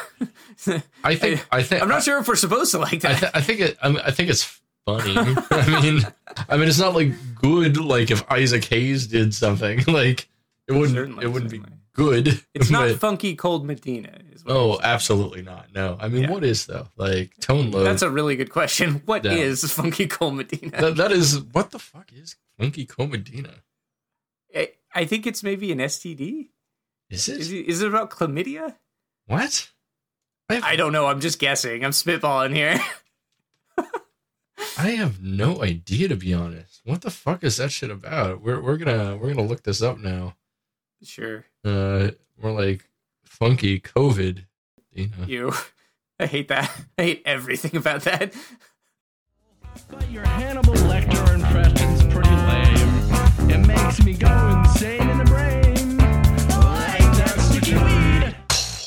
I 1.05 1.15
think 1.15 1.47
I 1.51 1.63
think 1.63 1.83
I'm 1.83 1.89
not 1.89 2.03
sure 2.03 2.19
if 2.19 2.29
we're 2.29 2.37
supposed 2.37 2.73
to 2.73 2.79
like 2.79 3.05
I, 3.05 3.13
that. 3.13 3.19
th- 3.21 3.33
I 3.35 3.41
think 3.41 3.61
it. 3.61 3.79
I, 3.83 3.89
mean, 3.89 4.03
I 4.05 4.11
think 4.11 4.29
it's 4.29 4.61
funny. 4.87 5.15
I 5.51 5.81
mean, 5.83 6.03
I 6.49 6.57
mean, 6.57 6.69
it's 6.69 6.79
not 6.79 6.95
like 6.95 7.13
good. 7.35 7.77
Like 7.79 8.11
if 8.11 8.31
Isaac 8.31 8.65
Hayes 8.67 9.07
did 9.07 9.35
something, 9.35 9.83
like 9.87 10.29
it 10.69 10.73
wouldn't. 10.73 10.93
Certainly, 10.93 11.25
it 11.25 11.29
wouldn't 11.29 11.51
certainly. 11.51 11.71
be 11.71 11.77
good. 11.95 12.41
It's 12.55 12.71
not 12.71 12.89
but- 12.89 12.99
funky 13.01 13.35
cold 13.37 13.65
Medina. 13.67 14.19
Is 14.33 14.45
what 14.45 14.57
oh, 14.57 14.81
absolutely 14.83 15.43
not. 15.43 15.69
No. 15.75 15.97
I 16.01 16.09
mean, 16.09 16.23
Yeah. 16.25 16.31
what 16.31 16.43
is 16.45 16.67
though? 16.67 16.89
Like 16.97 17.33
Tone 17.41 17.71
Loc. 17.71 17.85
That's 17.85 18.03
a 18.03 18.11
really 18.11 18.37
good 18.37 18.51
question. 18.51 19.03
What 19.07 19.27
is 19.27 19.71
funky 19.73 20.07
cold 20.07 20.35
Medina? 20.37 20.81
that, 20.81 20.97
that 20.97 21.13
is 21.13 21.41
what 21.41 21.71
the 21.71 21.79
fuck 21.79 22.11
is 22.15 22.37
funky 22.59 22.87
comedina? 22.87 23.55
I, 24.55 24.71
I 24.95 25.05
think 25.05 25.27
it's 25.27 25.43
maybe 25.43 25.71
an 25.73 25.79
STD. 25.79 26.49
Is 27.11 27.29
it 27.29 27.41
Is 27.41 27.53
it, 27.53 27.67
is 27.67 27.83
it 27.83 27.89
about 27.89 28.11
chlamydia? 28.11 28.77
what? 29.27 29.71
have, 30.49 30.65
I 30.65 30.77
don't 30.77 30.93
know. 30.93 31.07
I'm 31.07 31.21
just 31.21 31.39
guessing. 31.39 31.85
I'm 31.85 31.91
spitballing 31.93 32.55
here. 32.55 32.79
I 34.79 34.91
have 34.91 35.23
no 35.23 35.63
idea 35.63 36.09
to 36.09 36.17
be 36.17 36.33
honest. 36.35 36.81
What 36.85 37.03
the 37.03 37.11
fuck 37.11 37.45
is 37.45 37.57
that 37.59 37.71
shit 37.73 37.91
about? 37.91 38.41
We're 38.43 38.61
we're 38.61 38.77
gonna 38.77 39.17
we're 39.17 39.33
gonna 39.35 39.47
look 39.47 39.63
this 39.63 39.83
up 39.83 39.99
now. 39.99 40.35
sure. 41.03 41.45
Uh, 41.65 42.11
more 42.41 42.53
like 42.53 42.89
funky 43.25 43.81
COVID. 43.81 44.45
You 44.93 45.09
know. 45.19 45.27
You. 45.27 45.53
I 46.21 46.27
hate 46.27 46.49
that. 46.49 46.71
I 46.99 47.03
hate 47.03 47.23
everything 47.25 47.77
about 47.77 48.03
that. 48.03 48.35
But 49.89 50.11
your 50.11 50.25
Hannibal 50.27 50.75
Lecter 50.75 51.35
impression's 51.35 52.03
pretty 52.13 52.31
lame. 52.31 53.51
It 53.51 53.67
makes 53.67 54.03
me 54.05 54.13
go 54.15 54.63
insane 54.65 55.09
in 55.09 55.19
the 55.19 55.25
brain. 55.25 55.99
Like 55.99 57.17
that 57.17 57.37
sticky 57.41 57.75
weed. 57.75 58.37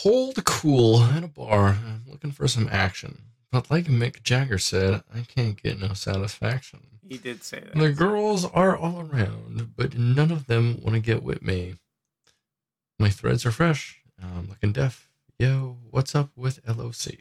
Cold 0.04 0.44
cool 0.46 1.02
at 1.02 1.24
a 1.24 1.28
bar. 1.28 1.70
I'm 1.70 2.04
looking 2.08 2.32
for 2.32 2.48
some 2.48 2.70
action. 2.72 3.22
But 3.56 3.72
like 3.72 3.86
Mick 3.86 4.22
Jagger 4.22 4.58
said, 4.58 5.02
I 5.16 5.22
can't 5.22 5.56
get 5.64 5.80
no 5.80 5.94
satisfaction. 5.94 7.00
He 7.08 7.18
did 7.18 7.42
say 7.42 7.62
that. 7.62 7.74
The 7.74 7.94
girls 7.94 8.44
are 8.44 8.76
all 8.76 9.00
around, 9.10 9.72
but 9.78 9.98
none 9.98 10.30
of 10.30 10.48
them 10.48 10.82
want 10.82 10.96
to 10.96 11.00
get 11.00 11.24
with 11.24 11.42
me. 11.42 11.76
My 13.00 13.10
threads 13.10 13.46
are 13.46 13.52
fresh. 13.52 14.02
I'm 14.22 14.50
looking 14.50 14.74
deaf. 14.74 15.10
Yo, 15.40 15.78
what's 15.90 16.14
up 16.14 16.32
with 16.36 16.60
LOC? 16.68 17.20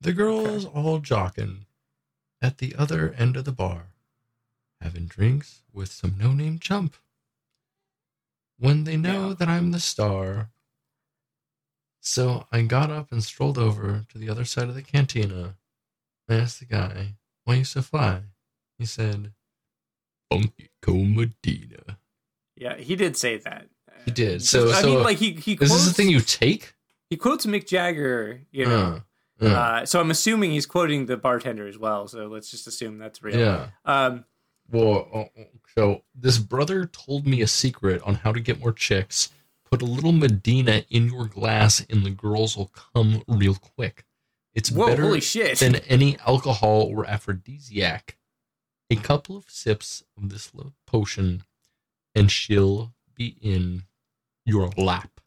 The 0.00 0.14
girls 0.14 0.64
all 0.64 0.98
jocking 1.00 1.66
at 2.40 2.56
the 2.56 2.74
other 2.78 3.12
end 3.18 3.36
of 3.36 3.44
the 3.44 3.52
bar. 3.52 3.88
having 4.80 5.04
drinks 5.04 5.60
with 5.74 5.90
some 5.92 6.16
no 6.18 6.32
name 6.32 6.58
chump. 6.58 6.96
When 8.58 8.84
they 8.84 8.96
know 8.96 9.28
Yeah. 9.28 9.34
that 9.34 9.48
I'm 9.48 9.72
the 9.72 9.80
star. 9.80 10.48
So 12.06 12.46
I 12.52 12.62
got 12.62 12.90
up 12.90 13.10
and 13.10 13.24
strolled 13.24 13.56
over 13.58 14.04
to 14.10 14.18
the 14.18 14.28
other 14.28 14.44
side 14.44 14.68
of 14.68 14.74
the 14.74 14.82
cantina. 14.82 15.56
I 16.28 16.34
asked 16.34 16.60
the 16.60 16.66
guy, 16.66 17.14
Why 17.44 17.54
you 17.54 17.64
so 17.64 17.80
fly? 17.82 18.20
He 18.78 18.84
said, 18.84 19.32
Funky 20.30 20.70
Medina. 20.86 21.98
Yeah, 22.56 22.76
he 22.76 22.94
did 22.94 23.16
say 23.16 23.38
that. 23.38 23.68
He 24.04 24.10
did. 24.10 24.42
So, 24.42 24.70
I 24.70 24.82
so 24.82 24.86
mean, 24.86 25.02
like 25.02 25.16
he 25.18 25.32
he 25.32 25.52
is 25.52 25.58
quotes, 25.58 25.72
this 25.72 25.80
is 25.82 25.88
the 25.88 25.94
thing 25.94 26.10
you 26.10 26.20
take? 26.20 26.74
he 27.08 27.16
quotes 27.16 27.46
Mick 27.46 27.66
Jagger, 27.66 28.42
you 28.52 28.66
know. 28.66 29.02
Uh, 29.40 29.44
uh, 29.44 29.48
Uh, 29.48 29.86
so 29.86 30.00
I'm 30.00 30.10
assuming 30.10 30.50
he's 30.52 30.66
quoting 30.66 31.06
the 31.06 31.16
bartender 31.16 31.66
as 31.66 31.78
well. 31.78 32.06
So 32.06 32.26
let's 32.26 32.50
just 32.50 32.66
assume 32.66 32.98
that's 32.98 33.22
real. 33.22 33.38
yeah. 33.38 33.68
Um, 33.84 34.24
Well, 34.70 35.08
uh, 35.12 35.40
uh, 35.40 35.44
so 35.74 36.02
this 36.14 36.38
brother 36.38 36.84
told 36.86 37.26
me 37.26 37.40
a 37.40 37.46
secret 37.46 38.02
on 38.02 38.16
how 38.16 38.32
to 38.32 38.40
get 38.40 38.60
more 38.60 38.72
chicks. 38.72 39.30
Put 39.74 39.82
a 39.82 39.86
little 39.86 40.12
Medina 40.12 40.84
in 40.88 41.08
your 41.08 41.26
glass, 41.26 41.84
and 41.90 42.06
the 42.06 42.10
girls 42.10 42.56
will 42.56 42.68
come 42.68 43.24
real 43.26 43.56
quick. 43.56 44.04
It's 44.54 44.70
whoa, 44.70 44.86
better 44.86 45.02
holy 45.02 45.20
shit! 45.20 45.58
than 45.58 45.74
any 45.88 46.16
alcohol 46.24 46.82
or 46.82 47.04
aphrodisiac. 47.04 48.16
A 48.88 48.94
couple 48.94 49.36
of 49.36 49.46
sips 49.50 50.04
of 50.16 50.28
this 50.28 50.52
potion, 50.86 51.42
and 52.14 52.30
she'll 52.30 52.94
be 53.16 53.36
in 53.42 53.82
your 54.46 54.68
lap. 54.76 55.20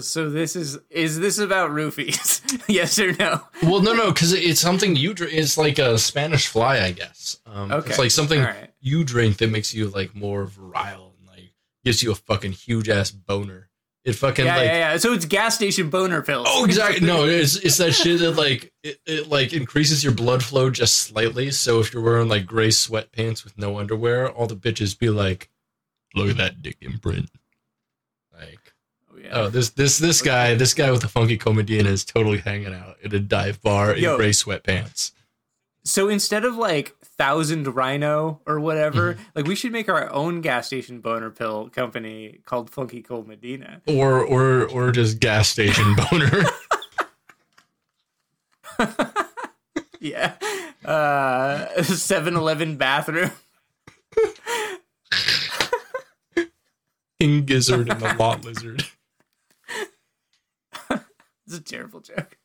so 0.00 0.30
this 0.30 0.56
is 0.56 0.78
is 0.88 1.20
this 1.20 1.36
about 1.36 1.72
roofies? 1.72 2.40
yes 2.68 2.98
or 2.98 3.12
no? 3.12 3.42
Well, 3.62 3.82
no, 3.82 3.92
no, 3.92 4.12
because 4.12 4.32
it's 4.32 4.60
something 4.60 4.96
you 4.96 5.12
drink. 5.12 5.34
It's 5.34 5.58
like 5.58 5.78
a 5.78 5.98
Spanish 5.98 6.48
fly, 6.48 6.80
I 6.80 6.92
guess. 6.92 7.38
Um, 7.44 7.70
Okay, 7.70 7.90
It's 7.90 7.98
like 7.98 8.10
something 8.10 8.40
right. 8.40 8.72
you 8.80 9.04
drink 9.04 9.36
that 9.38 9.50
makes 9.50 9.74
you 9.74 9.88
like 9.88 10.14
more 10.14 10.46
virile 10.46 11.13
gives 11.84 12.02
you 12.02 12.10
a 12.12 12.14
fucking 12.14 12.52
huge 12.52 12.88
ass 12.88 13.10
boner. 13.10 13.68
It 14.04 14.14
fucking 14.14 14.44
Yeah, 14.44 14.56
like 14.56 14.66
yeah, 14.66 14.92
yeah. 14.92 14.96
So 14.98 15.12
it's 15.14 15.24
gas 15.24 15.54
station 15.54 15.88
boner 15.88 16.20
pills. 16.20 16.46
oh 16.50 16.64
exactly 16.66 17.06
no 17.06 17.24
it's 17.26 17.56
it's 17.56 17.78
that 17.78 17.92
shit 17.92 18.20
that 18.20 18.32
like 18.32 18.70
it, 18.82 18.98
it 19.06 19.28
like 19.30 19.52
increases 19.54 20.04
your 20.04 20.12
blood 20.12 20.42
flow 20.44 20.68
just 20.68 20.96
slightly. 20.98 21.50
So 21.50 21.80
if 21.80 21.92
you're 21.94 22.02
wearing 22.02 22.28
like 22.28 22.44
gray 22.44 22.68
sweatpants 22.68 23.44
with 23.44 23.56
no 23.56 23.78
underwear, 23.78 24.28
all 24.30 24.46
the 24.46 24.56
bitches 24.56 24.98
be 24.98 25.08
like, 25.08 25.48
look 26.14 26.28
at 26.28 26.36
that 26.36 26.60
dick 26.60 26.76
imprint. 26.82 27.30
Like 28.38 28.58
Oh, 29.10 29.16
yeah. 29.22 29.30
oh 29.32 29.48
this 29.48 29.70
this 29.70 29.98
this 29.98 30.20
guy 30.20 30.54
this 30.54 30.74
guy 30.74 30.90
with 30.90 31.00
the 31.02 31.08
funky 31.08 31.36
comedian 31.38 31.86
is 31.86 32.04
totally 32.04 32.38
hanging 32.38 32.74
out 32.74 32.96
at 33.04 33.12
a 33.12 33.20
dive 33.20 33.62
bar 33.62 33.92
in 33.94 34.02
Yo. 34.02 34.16
gray 34.16 34.30
sweatpants. 34.30 35.12
So 35.84 36.08
instead 36.08 36.44
of 36.44 36.56
like 36.56 36.94
thousand 37.16 37.74
rhino 37.74 38.40
or 38.46 38.58
whatever, 38.60 39.14
Mm-hmm. 39.14 39.22
like 39.34 39.46
we 39.46 39.54
should 39.54 39.72
make 39.72 39.88
our 39.88 40.10
own 40.12 40.40
gas 40.40 40.66
station 40.66 41.00
boner 41.00 41.30
pill 41.30 41.68
company 41.70 42.40
called 42.44 42.70
Funky 42.70 43.02
Cold 43.02 43.26
Medina. 43.28 43.80
Or 43.86 44.20
or 44.24 44.64
or 44.68 44.90
just 44.92 45.20
gas 45.20 45.48
station 45.48 45.94
boner. 46.10 46.44
Yeah. 50.00 50.34
Uh 50.84 51.66
7-Eleven 51.78 52.76
bathroom. 52.76 53.30
King 57.18 57.44
Gizzard 57.46 57.88
and 57.88 58.00
the 58.00 58.14
Lot 58.14 58.44
Lizard. 58.44 58.84
It's 61.46 61.56
a 61.56 61.60
terrible 61.60 62.00
joke. 62.00 62.38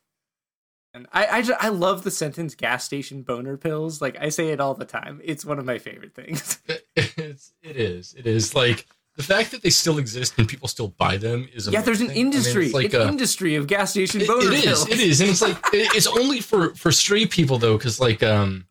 And 0.92 1.06
I, 1.12 1.26
I, 1.26 1.42
ju- 1.42 1.54
I 1.58 1.68
love 1.68 2.02
the 2.02 2.10
sentence 2.10 2.54
gas 2.56 2.84
station 2.84 3.22
boner 3.22 3.56
pills. 3.56 4.00
Like 4.02 4.16
I 4.20 4.28
say 4.28 4.48
it 4.48 4.60
all 4.60 4.74
the 4.74 4.84
time. 4.84 5.20
It's 5.22 5.44
one 5.44 5.58
of 5.58 5.64
my 5.64 5.78
favorite 5.78 6.14
things. 6.14 6.58
It's, 6.96 7.52
it 7.62 7.76
is. 7.76 8.14
It 8.18 8.26
is 8.26 8.54
like 8.54 8.86
the 9.16 9.22
fact 9.22 9.50
that 9.52 9.62
they 9.62 9.70
still 9.70 9.98
exist 9.98 10.34
and 10.38 10.48
people 10.48 10.68
still 10.68 10.88
buy 10.88 11.16
them 11.16 11.48
is 11.54 11.68
yeah, 11.68 11.80
there's 11.82 12.00
an 12.00 12.06
amazing. 12.06 12.20
I 12.20 12.24
mean, 12.24 12.26
industry. 12.34 12.64
it's 12.66 12.74
like 12.74 12.94
an 12.94 13.00
a- 13.02 13.08
industry 13.08 13.54
of 13.56 13.66
gas 13.66 13.90
station 13.92 14.20
it- 14.22 14.26
boner 14.28 14.52
it 14.52 14.64
pills. 14.64 14.88
is. 14.88 14.88
It 14.88 15.00
is, 15.00 15.20
and 15.20 15.30
it's 15.30 15.42
like 15.42 15.56
it- 15.72 15.94
it's 15.94 16.06
only 16.06 16.40
for 16.40 16.74
for 16.74 16.90
straight 16.92 17.30
people 17.30 17.58
though, 17.58 17.76
because 17.78 18.00
like 18.00 18.22
um, 18.22 18.66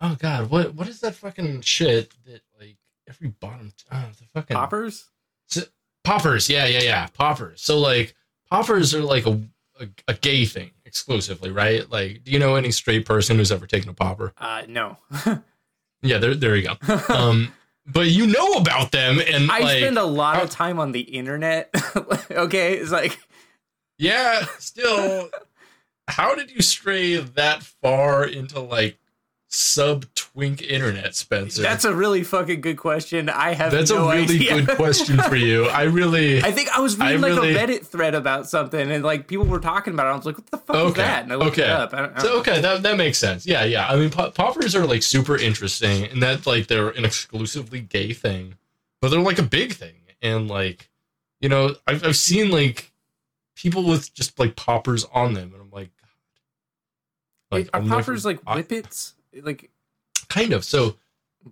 oh 0.00 0.14
god, 0.18 0.50
what 0.50 0.74
what 0.74 0.88
is 0.88 1.00
that 1.00 1.14
fucking 1.16 1.62
shit 1.62 2.14
that 2.26 2.42
like 2.60 2.76
every 3.08 3.28
bottom 3.28 3.72
oh, 3.92 4.08
the 4.18 4.24
fucking 4.34 4.54
Poppers? 4.56 5.08
poppers? 6.04 6.48
Yeah, 6.48 6.66
yeah, 6.66 6.82
yeah, 6.82 7.06
poppers. 7.08 7.60
So 7.62 7.78
like 7.78 8.14
poppers 8.50 8.94
are 8.94 9.02
like 9.02 9.26
a, 9.26 9.40
a 9.80 9.88
a 10.08 10.14
gay 10.14 10.44
thing 10.44 10.70
exclusively, 10.96 11.50
right? 11.50 11.88
Like, 11.90 12.24
do 12.24 12.30
you 12.32 12.38
know 12.38 12.56
any 12.56 12.70
straight 12.70 13.04
person 13.04 13.36
who's 13.36 13.52
ever 13.52 13.66
taken 13.66 13.90
a 13.90 13.92
popper? 13.94 14.32
Uh 14.38 14.62
no. 14.68 14.96
Yeah, 16.02 16.18
there 16.18 16.34
there 16.34 16.54
you 16.56 16.68
go. 16.68 16.98
Um, 17.12 17.52
but 17.86 18.06
you 18.08 18.26
know 18.26 18.52
about 18.52 18.92
them, 18.92 19.18
and 19.18 19.50
I 19.50 19.60
like, 19.60 19.78
spend 19.78 19.98
a 19.98 20.04
lot 20.04 20.36
how- 20.36 20.42
of 20.42 20.50
time 20.50 20.78
on 20.78 20.92
the 20.92 21.00
internet. 21.00 21.70
okay, 22.30 22.74
it's 22.74 22.92
like 22.92 23.18
yeah, 23.98 24.44
still, 24.58 25.30
how 26.06 26.34
did 26.34 26.50
you 26.50 26.60
stray 26.62 27.16
that 27.16 27.62
far 27.62 28.24
into 28.24 28.60
like 28.60 28.98
sub 29.48 30.04
twink 30.14 30.60
internet, 30.62 31.14
Spencer? 31.14 31.62
that's 31.62 31.84
a 31.84 31.94
really 31.94 32.24
fucking 32.24 32.60
good 32.60 32.76
question. 32.76 33.28
I 33.28 33.54
have 33.54 33.70
That's 33.72 33.90
no 33.90 34.08
a 34.08 34.12
really 34.16 34.34
idea. 34.36 34.62
good 34.62 34.76
question 34.76 35.18
for 35.18 35.36
you. 35.36 35.66
I 35.66 35.84
really 35.84 36.42
I 36.42 36.50
think 36.50 36.68
I 36.76 36.80
was 36.80 36.98
I 36.98 37.06
reading 37.06 37.22
like 37.22 37.32
really- 37.32 37.54
a 37.54 37.58
Reddit 37.58 37.86
thread 37.86 38.14
about 38.14 38.48
something, 38.48 38.90
and 38.90 39.04
like 39.04 39.28
people 39.28 39.46
were 39.46 39.60
talking 39.60 39.94
about 39.94 40.06
it. 40.06 40.10
I 40.10 40.16
was 40.16 40.26
like, 40.26 40.36
"What 40.38 40.50
the 40.50 40.58
fuck 40.58 40.86
is 40.88 40.94
that?" 40.94 41.22
And 41.24 41.32
I 41.32 41.36
looked 41.36 41.58
it 41.58 41.62
okay. 41.62 41.70
up. 41.70 41.94
I 41.94 41.98
don't, 42.02 42.10
I 42.10 42.12
don't 42.14 42.20
So 42.22 42.38
okay, 42.40 42.60
that 42.60 42.82
that 42.82 42.96
makes 42.96 43.18
sense. 43.18 43.46
Yeah, 43.46 43.64
yeah. 43.64 43.88
I 43.88 43.96
mean, 43.96 44.10
pop- 44.10 44.34
poppers 44.34 44.74
are 44.74 44.84
like 44.86 45.02
super 45.02 45.36
interesting, 45.36 46.04
and 46.06 46.22
that 46.22 46.46
like 46.46 46.66
they're 46.66 46.90
an 46.90 47.04
exclusively 47.04 47.80
gay 47.80 48.12
thing, 48.12 48.54
but 49.00 49.10
they're 49.10 49.20
like 49.20 49.38
a 49.38 49.42
big 49.44 49.74
thing, 49.74 49.94
and 50.22 50.48
like, 50.48 50.90
you 51.40 51.48
know, 51.48 51.76
I've 51.86 52.04
I've 52.04 52.16
seen 52.16 52.50
like 52.50 52.90
people 53.54 53.84
with 53.84 54.12
just 54.12 54.38
like 54.40 54.56
poppers 54.56 55.04
on 55.14 55.34
them, 55.34 55.52
and 55.54 55.62
I'm 55.62 55.70
like, 55.70 55.90
God. 56.00 57.56
Wait, 57.56 57.70
are 57.72 57.80
poppers 57.80 58.24
like 58.24 58.40
I- 58.46 58.56
whippets? 58.56 59.12
Like 59.42 59.70
kind 60.28 60.52
of. 60.52 60.64
So 60.64 60.96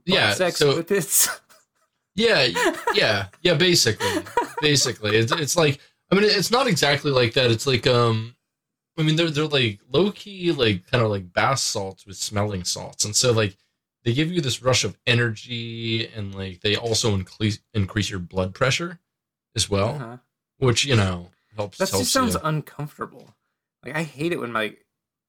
yeah, 0.04 0.32
sex 0.34 0.58
so 0.58 0.74
whippets? 0.76 1.28
yeah, 2.14 2.48
yeah, 2.94 3.26
yeah. 3.42 3.54
Basically, 3.54 4.22
basically, 4.60 5.16
it's 5.16 5.32
it's 5.32 5.56
like 5.56 5.78
I 6.10 6.14
mean, 6.16 6.24
it's 6.24 6.50
not 6.50 6.66
exactly 6.66 7.10
like 7.10 7.34
that. 7.34 7.50
It's 7.50 7.66
like 7.66 7.86
um, 7.86 8.36
I 8.98 9.02
mean, 9.02 9.16
they're 9.16 9.30
they're 9.30 9.46
like 9.46 9.80
low 9.90 10.10
key, 10.12 10.52
like 10.52 10.86
kind 10.90 11.02
of 11.04 11.10
like 11.10 11.32
bath 11.32 11.58
salts 11.60 12.06
with 12.06 12.16
smelling 12.16 12.64
salts, 12.64 13.04
and 13.04 13.14
so 13.14 13.32
like 13.32 13.56
they 14.04 14.12
give 14.12 14.30
you 14.30 14.40
this 14.40 14.62
rush 14.62 14.84
of 14.84 14.96
energy, 15.06 16.06
and 16.08 16.34
like 16.34 16.60
they 16.60 16.76
also 16.76 17.14
increase 17.14 17.60
increase 17.72 18.10
your 18.10 18.20
blood 18.20 18.54
pressure 18.54 18.98
as 19.56 19.70
well, 19.70 19.94
Uh-huh. 19.94 20.16
which 20.58 20.84
you 20.84 20.96
know 20.96 21.30
helps. 21.56 21.78
That 21.78 21.90
helps 21.90 22.04
just 22.06 22.12
sounds 22.12 22.34
you. 22.34 22.40
uncomfortable. 22.42 23.34
Like 23.84 23.94
I 23.96 24.02
hate 24.02 24.32
it 24.32 24.40
when 24.40 24.52
my 24.52 24.76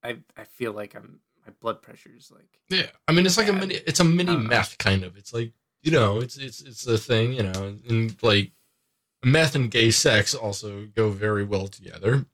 I 0.03 0.17
I 0.35 0.43
feel 0.45 0.73
like 0.73 0.95
I'm 0.95 1.19
my 1.45 1.53
blood 1.61 1.81
pressure 1.81 2.11
is 2.17 2.31
like 2.31 2.59
Yeah, 2.69 2.87
I 3.07 3.11
mean, 3.11 3.25
it's 3.25 3.37
like 3.37 3.47
a 3.49 3.53
mini. 3.53 3.75
It's 3.75 3.99
a 3.99 4.03
mini 4.03 4.35
meth 4.35 4.77
kind 4.77 5.03
of. 5.03 5.15
It's 5.17 5.33
like 5.33 5.53
you 5.83 5.91
know, 5.91 6.19
it's 6.19 6.37
it's 6.37 6.61
it's 6.61 6.87
a 6.87 6.97
thing, 6.97 7.33
you 7.33 7.43
know, 7.43 7.77
and 7.89 8.15
like 8.23 8.51
meth 9.23 9.55
and 9.55 9.69
gay 9.69 9.91
sex 9.91 10.33
also 10.35 10.87
go 10.95 11.09
very 11.09 11.43
well 11.43 11.67
together, 11.67 12.25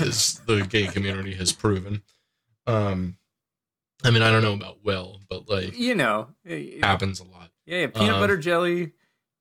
as 0.00 0.40
the 0.46 0.62
gay 0.66 0.86
community 0.86 1.34
has 1.34 1.52
proven. 1.52 2.02
Um, 2.66 3.16
I 4.04 4.10
mean, 4.10 4.22
I 4.22 4.30
don't 4.30 4.42
know 4.42 4.54
about 4.54 4.78
well, 4.84 5.20
but 5.28 5.48
like 5.48 5.76
you 5.78 5.94
know, 5.94 6.28
it- 6.44 6.84
happens 6.84 7.18
a 7.20 7.24
lot. 7.24 7.50
yeah, 7.66 7.78
yeah, 7.80 7.86
peanut 7.88 8.14
Um, 8.14 8.20
butter 8.20 8.36
jelly, 8.36 8.92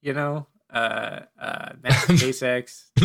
you 0.02 0.14
know, 0.14 0.48
uh, 0.72 1.22
uh, 1.40 1.74
meth, 1.84 2.20
gay 2.20 2.32
sex. 2.44 2.90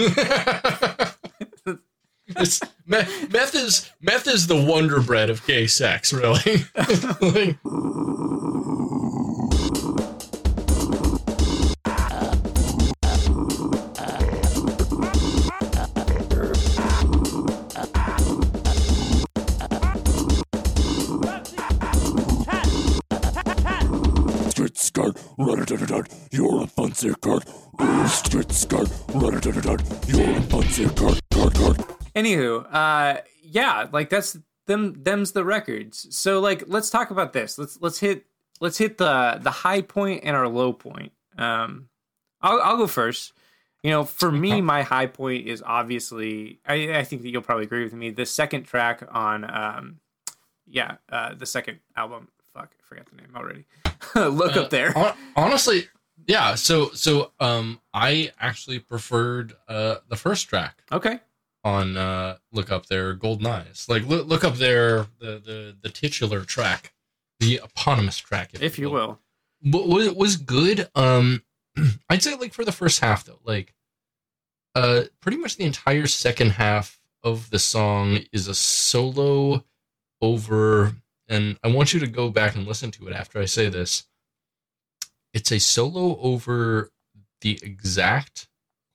it's 2.27 2.61
meth, 2.87 3.33
meth 3.33 3.55
is 3.55 3.91
meth 4.01 4.27
is 4.27 4.47
the 4.47 4.61
wonder 4.61 5.01
bread 5.01 5.31
of 5.31 5.47
gay 5.47 5.67
sex, 5.67 6.13
really. 6.13 6.65
like, 7.21 7.59
skirt, 24.77 25.17
rat-a-tat-tat, 25.39 26.15
you're 26.31 26.63
a 26.63 26.67
fancy. 26.69 27.09
Ooh, 27.09 28.07
street 28.07 28.53
skirt, 28.53 28.89
rat-a-tat-tat, 29.13 29.83
you're 30.07 30.37
a 30.37 30.41
fancy 30.43 30.89
cart, 30.91 31.21
cart, 31.33 31.55
cart. 31.55 32.04
Anywho, 32.15 32.67
uh, 32.73 33.21
yeah, 33.43 33.89
like 33.93 34.09
that's 34.09 34.39
them. 34.67 35.03
Them's 35.03 35.33
the 35.33 35.45
records. 35.45 36.07
So 36.17 36.41
like, 36.41 36.65
let's 36.67 36.91
talk 36.91 37.11
about 37.11 37.33
this. 37.33 37.59
Let's 37.59 37.79
let's 37.81 37.99
hit 37.99 38.27
let's 38.61 38.79
hit 38.79 38.99
the 38.99 39.39
the 39.43 39.51
high 39.51 39.83
point 39.83 40.23
and 40.25 40.37
our 40.37 40.49
low 40.49 40.73
point. 40.73 41.13
Um, 41.37 41.89
I'll 42.41 42.61
I'll 42.63 42.77
go 42.77 42.87
first. 42.87 43.33
You 43.83 43.91
know, 43.91 44.05
for 44.05 44.33
me, 44.33 44.63
my 44.63 44.83
high 44.83 45.07
point 45.07 45.47
is 45.47 45.63
obviously. 45.65 46.61
I, 46.67 46.99
I 46.99 47.05
think 47.05 47.23
that 47.23 47.29
you'll 47.31 47.43
probably 47.43 47.65
agree 47.65 47.85
with 47.85 47.93
me. 47.93 48.11
The 48.11 48.25
second 48.25 48.63
track 48.63 49.07
on, 49.11 49.45
um, 49.45 50.01
yeah, 50.67 50.97
uh, 51.11 51.35
the 51.35 51.45
second 51.45 51.81
album, 51.95 52.29
fuck, 52.55 52.71
I 52.81 52.83
forgot 52.89 53.07
the 53.11 53.17
name 53.17 53.33
already. 53.37 53.67
Look 54.15 54.57
up 54.57 54.71
there. 54.71 54.93
Hon- 54.93 55.15
honestly, 55.37 55.89
yeah. 56.27 56.55
So 56.55 56.91
so 56.93 57.33
um, 57.41 57.81
I 57.93 58.33
actually 58.41 58.79
preferred 58.79 59.53
uh 59.69 59.97
the 60.09 60.17
first 60.17 60.49
track 60.49 60.83
Okay. 60.91 61.19
On 61.65 61.97
uh 61.97 62.37
look 62.53 62.71
up 62.71 62.87
there, 62.87 63.15
Golden 63.15 63.47
Eyes. 63.47 63.87
Like 63.89 64.07
look 64.07 64.29
look 64.29 64.45
up 64.45 64.57
there 64.57 65.07
the 65.19 65.41
the 65.45 65.77
the 65.81 65.89
titular 65.89 66.45
track, 66.45 66.93
the 67.41 67.61
eponymous 67.65 68.19
track, 68.19 68.51
If 68.61 68.79
you 68.79 68.91
will. 68.91 69.21
What 69.63 69.89
was 69.89 70.13
was 70.13 70.37
good. 70.37 70.89
Um, 70.95 71.43
I'd 72.09 72.23
say 72.23 72.37
like 72.37 72.53
for 72.53 72.65
the 72.65 72.73
first 72.73 73.01
half 73.01 73.25
though, 73.25 73.41
like 73.45 73.75
uh, 74.75 75.05
pretty 75.21 75.39
much 75.39 75.57
the 75.57 75.65
entire 75.65 76.07
second 76.07 76.51
half 76.51 77.01
of 77.23 77.51
the 77.51 77.59
song 77.59 78.21
is 78.33 78.47
a 78.49 78.55
solo 78.55 79.65
over, 80.21 80.93
and 81.29 81.59
I 81.65 81.69
want 81.69 81.95
you 81.95 82.01
to 82.01 82.07
go 82.07 82.29
back 82.29 82.55
and 82.55 82.67
listen 82.67 82.91
to 82.93 83.09
it 83.09 83.15
after 83.15 83.41
I 83.41 83.47
say 83.47 83.69
this. 83.69 84.05
It's 85.33 85.51
a 85.51 85.59
solo 85.59 86.19
over 86.21 86.91
the 87.41 87.59
exact 87.63 88.49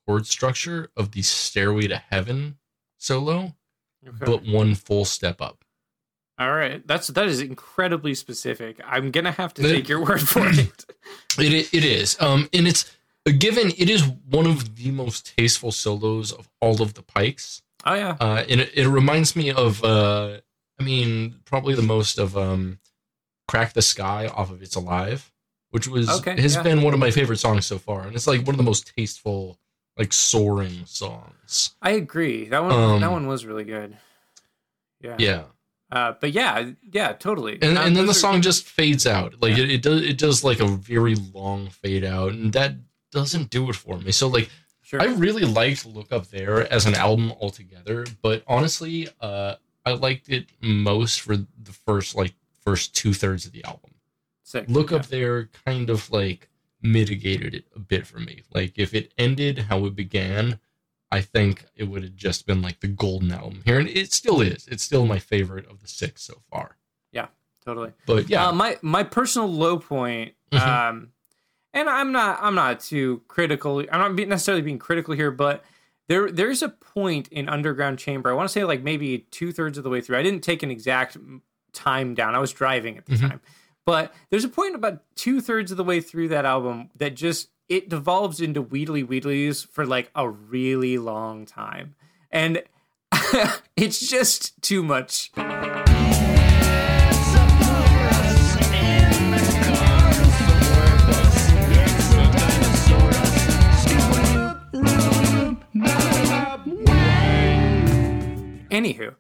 chord 0.05 0.28
structure 0.28 0.89
of 0.95 1.11
the 1.11 1.22
Stairway 1.22 1.88
to 1.88 1.97
Heaven 1.97 2.59
solo, 2.99 3.55
Okay. 4.07 4.25
but 4.25 4.45
one 4.45 4.75
full 4.75 5.03
step 5.05 5.41
up. 5.41 5.63
All 6.37 6.53
right. 6.53 6.85
That's 6.87 7.07
that 7.07 7.27
is 7.27 7.41
incredibly 7.41 8.13
specific. 8.15 8.79
I'm 8.85 9.11
gonna 9.11 9.31
have 9.33 9.53
to 9.55 9.61
The- 9.61 9.73
take 9.73 9.89
your 9.89 10.01
word 10.05 10.21
for 10.21 10.47
it. 10.47 10.85
It 11.37 11.73
it 11.73 11.83
is. 11.85 12.15
Um, 12.21 12.47
and 12.53 12.67
it's 12.67 12.89
given 13.37 13.71
it 13.77 13.89
is 13.89 14.03
one 14.29 14.45
of 14.47 14.75
the 14.77 14.91
most 14.91 15.35
tasteful 15.37 15.71
solos 15.71 16.31
of 16.31 16.47
all 16.61 16.81
of 16.81 16.93
the 16.93 17.01
Pikes. 17.01 17.61
Oh 17.85 17.93
yeah. 17.95 18.15
Uh, 18.19 18.43
and 18.49 18.61
it, 18.61 18.71
it 18.73 18.87
reminds 18.87 19.35
me 19.35 19.51
of 19.51 19.83
uh, 19.83 20.39
I 20.79 20.83
mean, 20.83 21.35
probably 21.45 21.75
the 21.75 21.81
most 21.81 22.17
of 22.19 22.37
um, 22.37 22.79
"Crack 23.47 23.73
the 23.73 23.81
Sky" 23.81 24.27
off 24.27 24.49
of 24.51 24.61
"It's 24.61 24.75
Alive," 24.75 25.31
which 25.71 25.87
was 25.87 26.09
Okay, 26.19 26.39
has 26.41 26.55
yeah. 26.55 26.63
been 26.63 26.81
one 26.81 26.93
of 26.93 26.99
my 26.99 27.11
favorite 27.11 27.37
songs 27.39 27.65
so 27.65 27.77
far, 27.77 28.07
and 28.07 28.15
it's 28.15 28.27
like 28.27 28.41
one 28.45 28.55
of 28.55 28.57
the 28.57 28.63
most 28.71 28.91
tasteful, 28.97 29.57
like 29.99 30.11
soaring 30.13 30.85
songs. 30.85 31.75
I 31.81 31.91
agree. 31.91 32.45
That 32.49 32.63
one 32.63 32.71
Um, 32.71 33.01
that 33.01 33.11
one 33.11 33.27
was 33.27 33.45
really 33.45 33.65
good. 33.65 33.95
Yeah. 35.01 35.15
Yeah, 35.19 35.43
Uh, 35.91 36.13
but 36.19 36.31
yeah, 36.31 36.71
yeah, 36.91 37.13
totally. 37.13 37.53
and 37.61 37.77
and 37.77 37.95
then 37.95 38.05
the 38.05 38.11
are- 38.11 38.25
song 38.25 38.41
just 38.41 38.65
fades 38.65 39.05
out. 39.05 39.41
Like 39.41 39.55
Yeah. 39.57 39.63
it, 39.65 39.71
it 39.71 39.81
does 39.81 40.01
it 40.01 40.17
does 40.17 40.43
like 40.43 40.59
a 40.59 40.67
very 40.67 41.15
long 41.15 41.69
fade 41.69 42.03
out, 42.03 42.31
and 42.31 42.51
that 42.53 42.75
doesn't 43.11 43.49
do 43.51 43.69
it 43.69 43.75
for 43.75 43.99
me. 43.99 44.11
So 44.11 44.27
like. 44.27 44.49
Sure. 44.81 44.99
I 44.99 45.05
really 45.05 45.43
liked 45.45 45.85
Look 45.85 46.11
Up 46.11 46.25
There 46.29 46.65
as 46.73 46.87
an 46.87 46.95
album 46.95 47.31
altogether, 47.39 48.07
but 48.23 48.41
honestly, 48.47 49.07
uh, 49.21 49.53
I 49.85 49.91
liked 49.91 50.29
it 50.29 50.47
most 50.61 51.21
for 51.21 51.35
the 51.37 51.71
first 51.85 52.15
like 52.15 52.33
first 52.65 52.95
two 52.95 53.13
thirds 53.13 53.45
of 53.45 53.51
the 53.51 53.63
album. 53.65 53.91
Sick. 54.41 54.65
Look 54.67 54.89
yeah. 54.89 54.97
Up 54.97 55.05
There 55.05 55.45
kind 55.63 55.91
of 55.91 56.09
like 56.09 56.49
mitigated 56.82 57.53
it 57.53 57.65
a 57.75 57.80
bit 57.80 58.07
for 58.07 58.19
me. 58.19 58.43
Like 58.53 58.73
if 58.77 58.93
it 58.93 59.13
ended 59.17 59.59
how 59.69 59.86
it 59.86 59.95
began, 59.95 60.59
I 61.11 61.21
think 61.21 61.65
it 61.75 61.86
would 61.86 62.03
have 62.03 62.15
just 62.15 62.45
been 62.45 62.61
like 62.61 62.80
the 62.80 62.88
golden 62.88 63.32
album 63.32 63.61
here, 63.65 63.80
and 63.80 63.89
it 63.89 64.13
still 64.13 64.41
is. 64.41 64.67
It's 64.67 64.84
still 64.84 65.05
my 65.05 65.19
favorite 65.19 65.65
of 65.69 65.82
the 65.82 65.88
six 65.88 66.23
so 66.23 66.41
far. 66.51 66.77
Yeah, 67.11 67.27
totally. 67.65 67.93
But 68.05 68.30
yeah, 68.30 68.47
Uh, 68.47 68.51
my 68.53 68.77
my 68.82 69.03
personal 69.03 69.47
low 69.51 69.80
point, 69.80 70.36
Mhm. 70.51 70.61
um, 70.61 71.11
and 71.73 71.89
I'm 71.89 72.11
not 72.11 72.39
I'm 72.41 72.55
not 72.55 72.80
too 72.80 73.21
critical. 73.27 73.80
I'm 73.91 74.15
not 74.15 74.27
necessarily 74.27 74.61
being 74.61 74.80
critical 74.80 75.13
here, 75.15 75.32
but 75.32 75.65
there 76.07 76.32
there's 76.32 76.61
a 76.61 76.69
point 76.69 77.27
in 77.30 77.49
Underground 77.49 77.97
Chamber. 77.99 78.30
I 78.30 78.34
want 78.34 78.47
to 78.47 78.53
say 78.53 78.63
like 78.63 78.84
maybe 78.84 79.19
two 79.32 79.51
thirds 79.51 79.77
of 79.77 79.84
the 79.84 79.89
way 79.89 80.01
through. 80.01 80.17
I 80.17 80.23
didn't 80.23 80.43
take 80.43 80.61
an 80.63 80.71
exact 80.71 81.17
time 81.73 82.13
down. 82.15 82.36
I 82.36 82.39
was 82.39 82.51
driving 82.53 82.97
at 82.97 83.05
the 83.05 83.15
Mhm. 83.15 83.30
time, 83.30 83.41
but 83.89 84.13
there's 84.29 84.43
a 84.43 84.49
point 84.49 84.75
about 84.75 85.01
two 85.15 85.41
thirds 85.41 85.71
of 85.71 85.77
the 85.77 85.83
way 85.83 85.99
through 85.99 86.27
that 86.27 86.45
album 86.45 86.91
that 86.95 87.15
just 87.15 87.49
it 87.67 87.89
devolves 87.89 88.39
into 88.39 88.61
Wheedly 88.61 89.03
Wheedlies 89.03 89.65
for 89.65 89.83
like 89.83 90.11
a 90.13 90.29
really 90.29 90.99
long 90.99 91.47
time, 91.47 91.95
and 92.29 92.61
it's 93.75 93.99
just 94.07 94.61
too 94.61 94.83
much. 94.83 95.31
Anywho, 108.71 109.15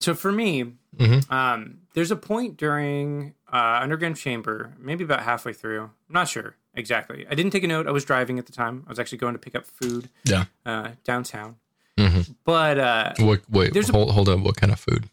so 0.00 0.14
for 0.14 0.30
me, 0.30 0.74
Mhm. 0.98 1.30
um, 1.32 1.78
there's 1.94 2.10
a 2.10 2.16
point 2.16 2.56
during 2.56 3.34
uh, 3.52 3.80
Underground 3.82 4.16
Chamber, 4.16 4.72
maybe 4.78 5.04
about 5.04 5.22
halfway 5.22 5.52
through. 5.52 5.82
I'm 5.82 5.90
not 6.12 6.28
sure 6.28 6.56
exactly. 6.74 7.26
I 7.30 7.34
didn't 7.34 7.52
take 7.52 7.64
a 7.64 7.68
note. 7.68 7.86
I 7.86 7.90
was 7.90 8.04
driving 8.04 8.38
at 8.38 8.46
the 8.46 8.52
time. 8.52 8.84
I 8.86 8.90
was 8.90 8.98
actually 8.98 9.18
going 9.18 9.34
to 9.34 9.38
pick 9.38 9.54
up 9.54 9.66
food 9.66 10.08
yeah. 10.24 10.44
uh, 10.64 10.90
downtown. 11.04 11.56
Mhm. 11.98 12.34
But 12.44 12.78
uh, 12.78 13.12
What? 13.18 13.40
Wait, 13.50 13.72
There's 13.74 13.88
a- 13.88 13.92
hold 13.92 14.12
hold 14.12 14.28
up. 14.28 14.40
What 14.40 14.56
kind 14.56 14.72
of 14.72 14.80
food? 14.80 15.08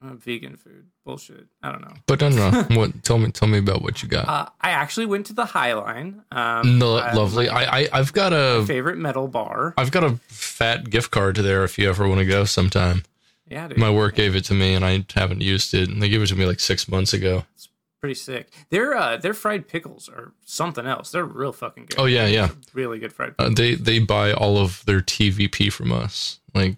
uh, 0.00 0.14
vegan 0.14 0.56
food, 0.56 0.86
bullshit. 1.04 1.46
I 1.62 1.72
don't 1.72 1.80
know. 1.82 1.94
But 2.06 2.20
no, 2.20 2.28
no. 2.28 2.50
no. 2.50 2.62
what? 2.78 3.02
Tell 3.02 3.18
me, 3.18 3.30
tell 3.32 3.48
me 3.48 3.58
about 3.58 3.82
what 3.82 4.02
you 4.02 4.08
got. 4.08 4.28
Uh, 4.28 4.46
I 4.60 4.70
actually 4.70 5.06
went 5.06 5.26
to 5.26 5.32
the 5.32 5.44
Highline. 5.44 6.22
Um, 6.30 6.78
no, 6.78 6.96
uh, 6.98 7.12
lovely. 7.14 7.48
I, 7.48 7.80
I 7.80 7.88
I've 7.92 8.12
got 8.12 8.32
a 8.32 8.64
favorite 8.66 8.98
metal 8.98 9.28
bar. 9.28 9.74
I've 9.76 9.90
got 9.90 10.04
a 10.04 10.16
fat 10.28 10.88
gift 10.90 11.10
card 11.10 11.34
to 11.36 11.42
there 11.42 11.64
if 11.64 11.78
you 11.78 11.88
ever 11.88 12.08
want 12.08 12.20
to 12.20 12.26
go 12.26 12.44
sometime. 12.44 13.02
Yeah, 13.50 13.68
dude, 13.68 13.78
My 13.78 13.90
work 13.90 14.14
gave 14.14 14.36
it 14.36 14.44
to 14.46 14.54
me 14.54 14.74
and 14.74 14.84
I 14.84 15.04
haven't 15.14 15.40
used 15.40 15.72
it. 15.74 15.88
And 15.88 16.02
they 16.02 16.08
gave 16.08 16.22
it 16.22 16.26
to 16.28 16.36
me 16.36 16.44
like 16.46 16.60
six 16.60 16.88
months 16.88 17.12
ago. 17.14 17.44
It's 17.54 17.68
pretty 18.00 18.14
sick. 18.14 18.52
Their 18.70 18.94
uh, 18.94 19.16
their 19.16 19.34
fried 19.34 19.66
pickles 19.68 20.08
are 20.08 20.32
something 20.44 20.86
else. 20.86 21.10
They're 21.12 21.24
real 21.24 21.52
fucking 21.52 21.86
good. 21.86 21.98
Oh 21.98 22.04
yeah, 22.06 22.26
yeah. 22.26 22.50
really 22.74 22.98
good 22.98 23.12
fried. 23.12 23.34
Uh, 23.38 23.48
they 23.48 23.74
they 23.74 23.98
buy 24.00 24.32
all 24.32 24.58
of 24.58 24.84
their 24.84 25.00
TVP 25.00 25.72
from 25.72 25.92
us, 25.92 26.40
like 26.54 26.76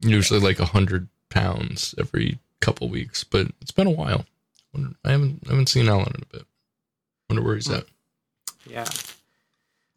usually 0.00 0.40
like 0.40 0.58
a 0.60 0.64
hundred 0.66 1.08
pounds 1.30 1.94
every 1.98 2.38
couple 2.60 2.88
weeks. 2.88 3.22
But 3.24 3.48
it's 3.60 3.70
been 3.70 3.86
a 3.86 3.90
while. 3.90 4.24
I 5.04 5.10
haven't 5.12 5.42
I 5.46 5.50
haven't 5.50 5.68
seen 5.68 5.88
Alan 5.88 6.12
in 6.14 6.22
a 6.22 6.26
bit. 6.38 6.46
Wonder 7.30 7.42
where 7.42 7.54
he's 7.54 7.66
Hmm. 7.68 7.74
at. 7.74 7.84
Yeah. 8.66 8.84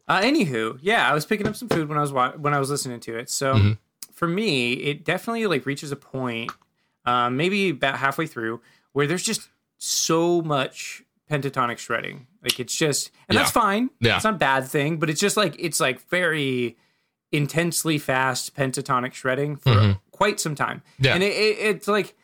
Uh, 0.08 0.20
anywho, 0.22 0.78
yeah, 0.82 1.08
I 1.08 1.14
was 1.14 1.24
picking 1.24 1.46
up 1.46 1.54
some 1.54 1.68
food 1.68 1.88
when 1.88 1.96
I 1.96 2.00
was 2.00 2.12
wa- 2.12 2.32
when 2.32 2.52
I 2.54 2.58
was 2.58 2.68
listening 2.70 2.98
to 3.00 3.16
it. 3.16 3.30
So 3.30 3.54
Mhm. 3.54 3.78
For 4.20 4.28
me, 4.28 4.74
it 4.74 5.02
definitely 5.02 5.46
like 5.46 5.64
reaches 5.64 5.90
a 5.92 5.96
point, 5.96 6.52
um, 7.06 7.38
maybe 7.38 7.70
about 7.70 7.96
halfway 7.96 8.26
through, 8.26 8.60
where 8.92 9.06
there's 9.06 9.22
just 9.22 9.48
so 9.78 10.42
much 10.42 11.02
pentatonic 11.30 11.78
shredding. 11.78 12.26
Like 12.42 12.60
it's 12.60 12.76
just, 12.76 13.10
and 13.30 13.38
that's 13.38 13.50
fine. 13.50 13.88
Yeah. 13.98 14.16
it's 14.16 14.24
not 14.24 14.34
a 14.34 14.36
bad 14.36 14.66
thing, 14.66 14.98
but 14.98 15.08
it's 15.08 15.20
just 15.20 15.38
like 15.38 15.56
it's 15.58 15.80
like 15.80 16.06
very 16.10 16.76
intensely 17.32 17.96
fast 17.98 18.54
pentatonic 18.54 19.14
shredding 19.14 19.56
for 19.56 19.70
Mhm. 19.70 20.00
quite 20.10 20.38
some 20.38 20.54
time. 20.54 20.82
Yeah. 20.98 21.14
and 21.14 21.22
it, 21.22 21.32
it, 21.32 21.58
it's 21.58 21.88
like. 21.88 22.14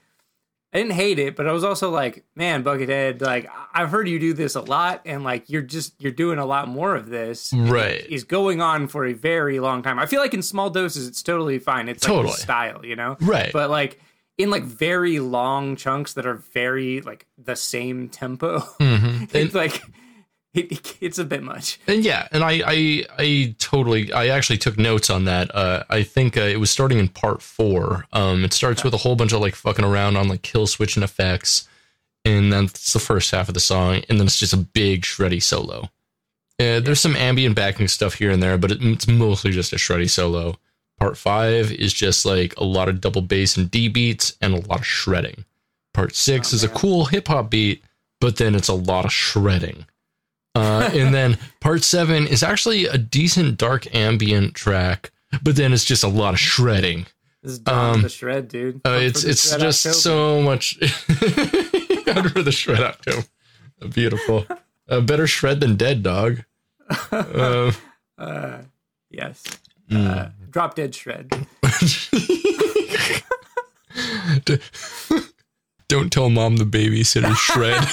I 0.76 0.80
didn't 0.80 0.92
hate 0.92 1.18
it, 1.18 1.36
but 1.36 1.48
I 1.48 1.52
was 1.52 1.64
also 1.64 1.88
like, 1.88 2.22
man, 2.34 2.62
Buckethead, 2.62 3.22
like 3.22 3.48
I've 3.72 3.88
heard 3.88 4.06
you 4.08 4.18
do 4.18 4.34
this 4.34 4.56
a 4.56 4.60
lot, 4.60 5.00
and 5.06 5.24
like 5.24 5.48
you're 5.48 5.62
just 5.62 5.94
you're 5.98 6.12
doing 6.12 6.38
a 6.38 6.44
lot 6.44 6.68
more 6.68 6.94
of 6.94 7.08
this. 7.08 7.50
Right. 7.54 8.06
Is 8.10 8.24
going 8.24 8.60
on 8.60 8.86
for 8.86 9.06
a 9.06 9.14
very 9.14 9.58
long 9.58 9.82
time. 9.82 9.98
I 9.98 10.04
feel 10.04 10.20
like 10.20 10.34
in 10.34 10.42
small 10.42 10.68
doses, 10.68 11.08
it's 11.08 11.22
totally 11.22 11.58
fine. 11.58 11.88
It's 11.88 12.04
like 12.04 12.14
Totally. 12.14 12.32
the 12.32 12.38
style, 12.38 12.84
you 12.84 12.94
know. 12.94 13.16
Right. 13.22 13.50
But 13.54 13.70
like 13.70 14.00
in 14.36 14.50
like 14.50 14.64
very 14.64 15.18
long 15.18 15.76
chunks 15.76 16.12
that 16.12 16.26
are 16.26 16.42
very 16.52 17.00
like 17.00 17.24
the 17.38 17.56
same 17.56 18.10
tempo, 18.10 18.58
Mhm. 18.78 19.30
it's 19.34 19.54
like 19.54 19.80
it, 20.56 20.96
it's 21.00 21.18
a 21.18 21.24
bit 21.24 21.42
much. 21.42 21.78
And 21.86 22.04
yeah, 22.04 22.28
and 22.32 22.42
I, 22.42 22.62
I, 22.66 23.04
I 23.18 23.54
totally, 23.58 24.12
I 24.12 24.28
actually 24.28 24.58
took 24.58 24.78
notes 24.78 25.10
on 25.10 25.24
that. 25.26 25.54
Uh, 25.54 25.84
I 25.88 26.02
think 26.02 26.36
uh, 26.36 26.40
it 26.40 26.58
was 26.58 26.70
starting 26.70 26.98
in 26.98 27.08
part 27.08 27.42
four. 27.42 28.06
Um, 28.12 28.44
it 28.44 28.52
starts 28.52 28.82
with 28.82 28.94
a 28.94 28.98
whole 28.98 29.16
bunch 29.16 29.32
of 29.32 29.40
like 29.40 29.54
fucking 29.54 29.84
around 29.84 30.16
on 30.16 30.28
like 30.28 30.42
kill 30.42 30.66
switch 30.66 30.96
and 30.96 31.04
effects, 31.04 31.68
and 32.24 32.52
then 32.52 32.64
it's 32.64 32.92
the 32.92 32.98
first 32.98 33.30
half 33.30 33.48
of 33.48 33.54
the 33.54 33.60
song, 33.60 34.02
and 34.08 34.18
then 34.18 34.26
it's 34.26 34.38
just 34.38 34.52
a 34.52 34.56
big 34.56 35.02
shreddy 35.02 35.42
solo. 35.42 35.90
Uh, 36.58 36.80
there's 36.80 37.00
some 37.00 37.14
ambient 37.16 37.54
backing 37.54 37.86
stuff 37.86 38.14
here 38.14 38.30
and 38.30 38.42
there, 38.42 38.56
but 38.56 38.72
it, 38.72 38.78
it's 38.80 39.06
mostly 39.06 39.50
just 39.50 39.72
a 39.74 39.76
shreddy 39.76 40.08
solo. 40.08 40.56
Part 40.98 41.18
five 41.18 41.70
is 41.70 41.92
just 41.92 42.24
like 42.24 42.54
a 42.56 42.64
lot 42.64 42.88
of 42.88 43.02
double 43.02 43.20
bass 43.20 43.58
and 43.58 43.70
D 43.70 43.88
beats 43.88 44.36
and 44.40 44.54
a 44.54 44.66
lot 44.66 44.78
of 44.78 44.86
shredding. 44.86 45.44
Part 45.92 46.14
six 46.14 46.52
Oh, 46.52 46.56
is 46.56 46.64
a 46.64 46.68
cool 46.68 47.04
hip 47.04 47.28
hop 47.28 47.50
beat, 47.50 47.84
but 48.20 48.36
then 48.36 48.54
it's 48.54 48.68
a 48.68 48.74
lot 48.74 49.04
of 49.04 49.12
shredding. 49.12 49.84
Uh, 50.56 50.90
and 50.94 51.14
then 51.14 51.38
part 51.60 51.84
seven 51.84 52.26
is 52.26 52.42
actually 52.42 52.86
a 52.86 52.98
decent 52.98 53.58
dark 53.58 53.92
ambient 53.94 54.54
track, 54.54 55.10
but 55.42 55.56
then 55.56 55.72
it's 55.72 55.84
just 55.84 56.02
a 56.02 56.08
lot 56.08 56.34
of 56.34 56.40
shredding. 56.40 57.06
This 57.42 57.52
is 57.52 57.60
Um, 57.66 58.02
the 58.02 58.08
Shred, 58.08 58.48
dude. 58.48 58.80
Uh, 58.84 58.98
it's 59.02 59.22
it's 59.22 59.56
just 59.56 59.86
October. 59.86 60.00
so 60.00 60.42
much 60.42 60.78
under 62.08 62.42
the 62.42 62.52
shred 62.52 62.80
October. 62.80 63.24
Beautiful. 63.92 64.46
Uh, 64.88 65.00
better 65.00 65.26
shred 65.26 65.60
than 65.60 65.76
dead 65.76 66.02
dog. 66.02 66.42
Uh, 67.12 67.72
Uh, 68.18 68.58
yes. 69.10 69.44
mm. 69.90 70.06
Uh, 70.10 70.28
drop 70.50 70.74
dead 70.74 70.94
shred. 70.94 71.30
Don't 75.88 76.10
tell 76.12 76.30
mom 76.30 76.56
the 76.56 76.64
babysitter 76.64 77.34
shred. 77.36 77.84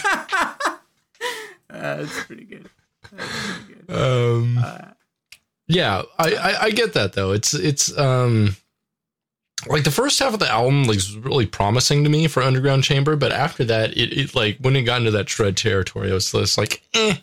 Uh, 1.74 1.98
that's 1.98 2.24
pretty 2.26 2.46
good. 2.46 2.70
That's 3.12 3.58
pretty 3.66 3.84
good. 3.88 3.96
Um, 3.96 4.58
Uh, 4.60 4.92
yeah, 5.68 6.04
I, 6.20 6.36
I 6.36 6.62
I 6.64 6.72
get 6.72 6.94
that 6.94 7.14
though. 7.14 7.32
It's 7.32 7.54
it's 7.54 7.98
um 7.98 8.56
like 9.66 9.84
the 9.86 9.92
first 9.92 10.20
half 10.20 10.34
of 10.34 10.40
the 10.40 10.50
album 10.50 10.84
like 10.84 10.96
was 10.96 11.18
really 11.18 11.46
promising 11.46 12.04
to 12.04 12.10
me 12.10 12.28
for 12.28 12.44
Underground 12.44 12.84
Chamber, 12.84 13.16
but 13.16 13.32
after 13.32 13.64
that, 13.66 13.92
it, 13.98 14.16
it 14.18 14.36
like 14.36 14.58
when 14.60 14.76
it 14.76 14.84
got 14.84 15.00
into 15.00 15.12
that 15.12 15.30
shred 15.30 15.56
territory, 15.58 16.12
I 16.12 16.14
was 16.14 16.32
just 16.32 16.58
like, 16.58 16.82
eh. 16.94 17.16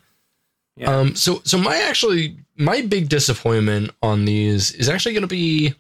Yeah. 0.77 0.97
Um. 0.97 1.15
So 1.15 1.43
so 1.45 1.59
my 1.59 1.77
actually 1.77 2.39
my 2.57 2.81
big 2.83 3.09
disappointment 3.09 3.91
on 4.03 4.25
these 4.25 4.73
is 4.73 4.89
actually 4.89 5.13
going 5.13 5.23
to 5.23 5.27
be, 5.29 5.75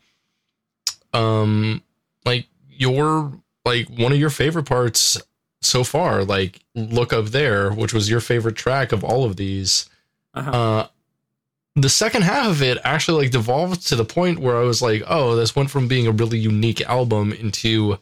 um, 1.14 1.82
like 2.26 2.46
your 2.68 3.32
like 3.64 3.88
one 3.88 4.12
of 4.12 4.18
your 4.18 4.30
favorite 4.30 4.66
parts 4.66 5.20
so 5.62 5.84
far, 5.84 6.24
like 6.24 6.60
look 6.74 7.12
up 7.12 7.26
there, 7.26 7.70
which 7.72 7.92
was 7.92 8.08
your 8.08 8.20
favorite 8.20 8.56
track 8.56 8.92
of 8.92 9.04
all 9.04 9.24
of 9.24 9.36
these 9.36 9.88
uh-huh. 10.34 10.50
uh 10.50 10.86
the 11.76 11.88
second 11.88 12.22
half 12.22 12.48
of 12.48 12.62
it 12.62 12.78
actually 12.84 13.22
like 13.22 13.32
devolved 13.32 13.86
to 13.86 13.96
the 13.96 14.04
point 14.04 14.40
where 14.40 14.56
I 14.56 14.64
was 14.64 14.82
like, 14.82 15.02
oh, 15.06 15.36
this 15.36 15.54
went 15.54 15.70
from 15.70 15.88
being 15.88 16.06
a 16.06 16.12
really 16.12 16.38
unique 16.38 16.80
album 16.82 17.32
into 17.32 17.98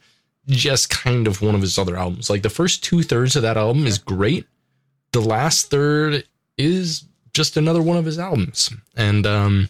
just 0.46 0.88
kind 0.88 1.26
of 1.26 1.42
one 1.42 1.54
of 1.54 1.60
his 1.60 1.78
other 1.78 1.96
albums. 1.96 2.30
Like 2.30 2.42
the 2.42 2.50
first 2.50 2.82
two 2.82 3.02
thirds 3.02 3.36
of 3.36 3.42
that 3.42 3.58
album 3.58 3.86
is 3.86 3.98
great. 3.98 4.46
The 5.12 5.20
last 5.20 5.70
third 5.70 6.24
is 6.56 7.04
just 7.34 7.56
another 7.56 7.82
one 7.82 7.98
of 7.98 8.04
his 8.04 8.18
albums. 8.18 8.70
And 8.96 9.26
um 9.26 9.68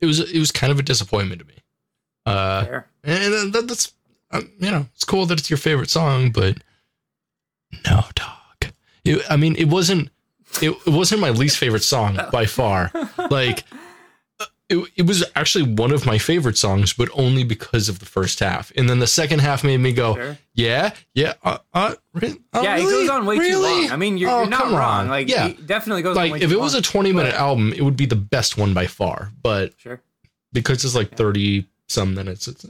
it 0.00 0.06
was 0.06 0.20
it 0.20 0.38
was 0.38 0.52
kind 0.52 0.70
of 0.70 0.78
a 0.78 0.82
disappointment 0.82 1.40
to 1.40 1.46
me. 1.46 1.56
Uh 2.26 2.64
Fair. 2.64 2.86
and 3.04 3.52
that, 3.52 3.66
that's 3.66 3.92
um, 4.30 4.48
you 4.60 4.70
know, 4.70 4.86
it's 4.94 5.04
cool 5.04 5.26
that 5.26 5.40
it's 5.40 5.50
your 5.50 5.56
favorite 5.56 5.90
song, 5.90 6.30
but 6.30 6.58
no, 7.86 8.04
dog. 8.14 8.72
It, 9.04 9.22
I 9.30 9.36
mean, 9.36 9.56
it 9.56 9.68
wasn't. 9.68 10.10
It, 10.60 10.70
it 10.86 10.90
wasn't 10.90 11.20
my 11.20 11.30
least 11.30 11.58
favorite 11.58 11.84
song 11.84 12.18
by 12.32 12.44
far. 12.46 12.90
Like, 13.30 13.62
uh, 14.40 14.46
it, 14.68 14.78
it 14.96 15.02
was 15.06 15.24
actually 15.36 15.64
one 15.72 15.92
of 15.92 16.04
my 16.06 16.18
favorite 16.18 16.58
songs, 16.58 16.92
but 16.92 17.08
only 17.14 17.44
because 17.44 17.88
of 17.88 18.00
the 18.00 18.04
first 18.06 18.40
half. 18.40 18.72
And 18.76 18.88
then 18.90 18.98
the 18.98 19.06
second 19.06 19.40
half 19.40 19.62
made 19.62 19.78
me 19.78 19.92
go, 19.92 20.14
Sure. 20.16 20.38
yeah, 20.54 20.90
yeah, 21.14 21.34
uh, 21.44 21.58
uh, 21.72 21.94
re- 22.14 22.36
uh, 22.52 22.60
yeah, 22.64 22.76
it 22.76 22.80
really? 22.80 23.06
goes 23.06 23.10
on 23.10 23.26
way 23.26 23.36
too 23.36 23.42
Really? 23.42 23.82
long. 23.82 23.92
I 23.92 23.96
mean, 23.96 24.18
you're, 24.18 24.30
Oh, 24.30 24.40
you're 24.40 24.50
not 24.50 24.64
wrong. 24.72 25.02
on. 25.02 25.08
Like, 25.08 25.28
yeah, 25.28 25.46
it 25.46 25.66
definitely 25.66 26.02
goes 26.02 26.16
on 26.16 26.30
like 26.30 26.42
if 26.42 26.50
too 26.50 26.56
it 26.56 26.60
was 26.60 26.74
a 26.74 26.82
20 26.82 27.12
minute 27.12 27.32
but- 27.32 27.40
album, 27.40 27.72
it 27.72 27.82
would 27.82 27.96
be 27.96 28.06
the 28.06 28.16
best 28.16 28.58
one 28.58 28.74
by 28.74 28.86
far. 28.86 29.30
But 29.42 29.74
Sure. 29.78 30.00
because 30.52 30.84
it's 30.84 30.94
like 30.96 31.16
30 31.16 31.66
some 31.88 32.14
minutes, 32.14 32.48
it's 32.48 32.66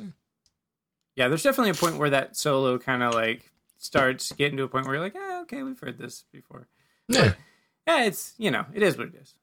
Yeah, 1.17 1.29
there's 1.29 1.43
definitely 1.43 1.71
a 1.71 1.75
point 1.75 1.97
where 1.97 2.11
that 2.11 2.37
solo 2.37 2.79
kind 2.79 3.03
of 3.03 3.15
like 3.15 3.50
starts 3.81 4.31
getting 4.33 4.57
to 4.59 4.63
a 4.63 4.69
point 4.69 4.87
where 4.87 4.95
you're 4.95 5.05
like, 5.05 5.17
ah, 5.19 5.43
okay, 5.43 5.63
we've 5.63 5.81
heard 5.81 5.99
this 5.99 6.25
before. 6.33 6.69
yeah, 7.09 7.33
Yeah, 7.87 8.05
it's 8.05 8.35
you 8.39 8.53
know, 8.53 8.67
it 8.73 8.83
is 8.83 8.97
what 8.97 9.09
it 9.09 9.15
is. 9.21 9.35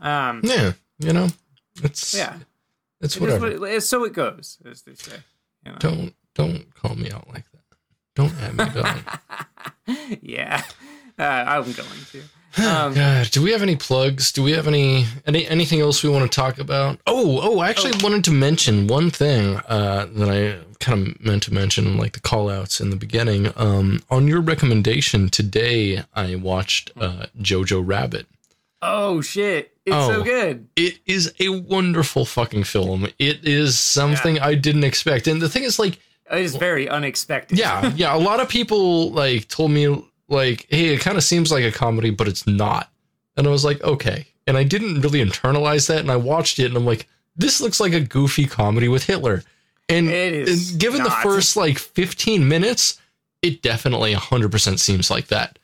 Um, 0.00 0.40
yeah, 0.42 0.72
you 0.98 1.12
know, 1.12 1.28
it's 1.82 2.14
yeah, 2.14 2.38
it's 3.00 3.16
it 3.16 3.20
whatever. 3.20 3.58
what 3.60 3.70
it, 3.70 3.82
so 3.82 4.04
it 4.04 4.12
goes, 4.12 4.58
as 4.64 4.82
they 4.82 4.94
say. 4.94 5.18
You 5.64 5.72
know? 5.72 5.78
Don't 5.78 6.14
don't 6.34 6.74
call 6.74 6.96
me 6.96 7.10
out 7.12 7.28
like 7.28 7.44
that. 7.52 7.62
Don't 8.16 8.34
add 8.40 8.56
me 8.56 8.82
down. 8.82 10.18
yeah, 10.22 10.62
uh, 11.18 11.22
I'm 11.22 11.72
going 11.72 12.04
to. 12.12 12.22
Um, 12.58 12.92
God, 12.94 13.30
do 13.30 13.40
we 13.42 13.50
have 13.52 13.62
any 13.62 13.76
plugs? 13.76 14.30
Do 14.32 14.42
we 14.42 14.52
have 14.52 14.66
any 14.66 15.06
any 15.26 15.46
anything 15.46 15.80
else 15.80 16.02
we 16.02 16.10
want 16.10 16.30
to 16.30 16.34
talk 16.34 16.58
about? 16.58 16.98
Oh, 17.06 17.40
oh, 17.42 17.58
I 17.60 17.70
actually 17.70 17.92
wanted 18.02 18.24
to 18.24 18.30
mention 18.30 18.86
one 18.88 19.10
thing 19.10 19.56
uh, 19.68 20.06
that 20.12 20.28
I 20.28 20.58
kind 20.78 21.06
of 21.08 21.24
meant 21.24 21.44
to 21.44 21.54
mention, 21.54 21.96
like 21.96 22.12
the 22.12 22.20
call 22.20 22.50
outs 22.50 22.80
in 22.80 22.90
the 22.90 22.96
beginning. 22.96 23.52
Um, 23.56 24.02
on 24.10 24.28
your 24.28 24.40
recommendation 24.40 25.28
today, 25.30 26.02
I 26.14 26.34
watched 26.34 26.90
uh, 27.00 27.26
Jojo 27.40 27.82
Rabbit. 27.84 28.26
oh 28.82 29.20
shit, 29.22 29.72
it's 29.86 29.94
Oh. 29.96 30.08
so 30.08 30.22
good. 30.22 30.68
It 30.76 30.98
is 31.06 31.32
a 31.40 31.48
wonderful 31.48 32.24
fucking 32.24 32.64
film. 32.64 33.06
It 33.18 33.44
is 33.46 33.78
something 33.78 34.38
I 34.40 34.54
didn't 34.56 34.84
expect, 34.84 35.26
and 35.26 35.40
the 35.40 35.48
thing 35.48 35.62
is, 35.62 35.78
like, 35.78 35.98
It 36.30 36.40
is 36.40 36.56
very 36.56 36.88
unexpected. 36.88 37.58
yeah 37.58 37.92
yeah 37.96 38.14
a 38.14 38.18
lot 38.18 38.40
of 38.40 38.48
people 38.48 39.10
like 39.12 39.48
told 39.48 39.70
me 39.70 39.84
like 40.32 40.66
hey 40.70 40.94
it 40.94 41.00
kind 41.00 41.16
of 41.16 41.24
seems 41.24 41.52
like 41.52 41.64
a 41.64 41.72
comedy 41.72 42.10
but 42.10 42.28
it's 42.28 42.46
not. 42.46 42.90
And 43.36 43.46
i 43.46 43.50
was 43.50 43.64
like 43.64 43.82
okay. 43.82 44.26
And 44.46 44.56
i 44.56 44.64
didn't 44.64 45.00
really 45.00 45.24
internalize 45.24 45.88
that 45.88 46.00
and 46.00 46.10
i 46.10 46.16
watched 46.16 46.58
it 46.58 46.66
and 46.66 46.76
i'm 46.76 46.86
like 46.86 47.08
this 47.36 47.60
looks 47.60 47.80
like 47.80 47.92
a 47.92 48.00
goofy 48.00 48.46
comedy 48.46 48.88
with 48.88 49.04
hitler. 49.04 49.42
And, 49.88 50.08
and 50.08 50.48
given 50.78 51.02
the 51.02 51.10
first 51.10 51.56
like 51.56 51.78
15 51.78 52.46
minutes 52.46 53.00
it 53.42 53.60
definitely 53.60 54.14
100% 54.14 54.78
seems 54.78 55.10
like 55.10 55.26
that. 55.26 55.58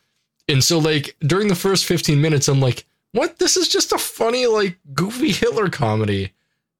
And 0.48 0.64
so 0.64 0.78
like 0.78 1.16
during 1.20 1.46
the 1.48 1.54
first 1.54 1.84
15 1.86 2.20
minutes 2.20 2.48
i'm 2.48 2.60
like 2.60 2.84
what? 3.12 3.38
This 3.38 3.56
is 3.56 3.68
just 3.68 3.92
a 3.92 3.98
funny 3.98 4.46
like 4.46 4.78
goofy 4.94 5.32
hitler 5.32 5.70
comedy. 5.70 6.32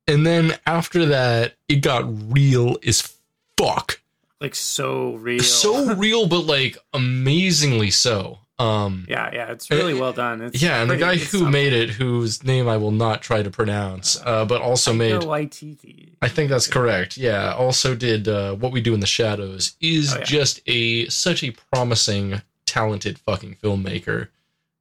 And 0.07 0.27
then 0.27 0.59
after 0.67 1.07
that 1.07 1.55
it 1.69 1.77
got 1.77 2.05
real 2.33 2.77
as 2.87 3.15
fuck 3.57 4.01
like 4.41 4.55
so 4.55 5.15
real. 5.17 5.43
so 5.43 5.95
real 5.95 6.27
but 6.29 6.41
like 6.47 6.77
amazingly 6.95 7.91
so 7.91 8.39
um 8.61 9.07
yeah, 9.09 9.31
yeah, 9.33 9.53
it's 9.53 9.71
really 9.71 9.95
well 9.95 10.13
done. 10.13 10.41
It's 10.43 10.61
yeah 10.61 10.83
and 10.83 10.91
the 10.91 10.97
guy 10.97 11.15
who 11.17 11.25
something. 11.27 11.51
made 11.53 11.73
it 11.73 11.91
whose 11.91 12.43
name 12.43 12.67
i 12.69 12.77
will 12.77 12.91
not 12.91 13.23
try 13.23 13.41
to 13.41 13.51
pronounce 13.51 14.21
uh 14.25 14.45
but 14.45 14.61
also 14.61 14.93
made 14.93 15.21
Waititi. 15.23 16.15
i 16.23 16.29
think 16.29 16.51
that's 16.51 16.67
correct 16.67 17.17
yeah 17.17 17.55
also 17.55 17.95
did 17.95 18.27
uh 18.27 18.55
what 18.57 18.73
we 18.73 18.81
do 18.81 18.95
in 18.95 19.01
the 19.01 19.07
shadows 19.07 19.77
is 19.81 20.13
Oh, 20.13 20.19
yeah. 20.19 20.25
just 20.25 20.61
a 20.67 21.07
such 21.09 21.45
a 21.45 21.53
promising 21.73 22.43
talented 22.67 23.19
fucking 23.21 23.57
filmmaker 23.63 24.29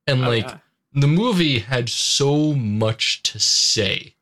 and 0.07 0.25
Oh, 0.25 0.29
like 0.29 0.45
yeah. 0.47 0.57
the 0.93 1.07
movie 1.07 1.59
had 1.59 1.87
so 1.87 2.53
much 2.53 3.21
to 3.23 3.39
say 3.39 4.15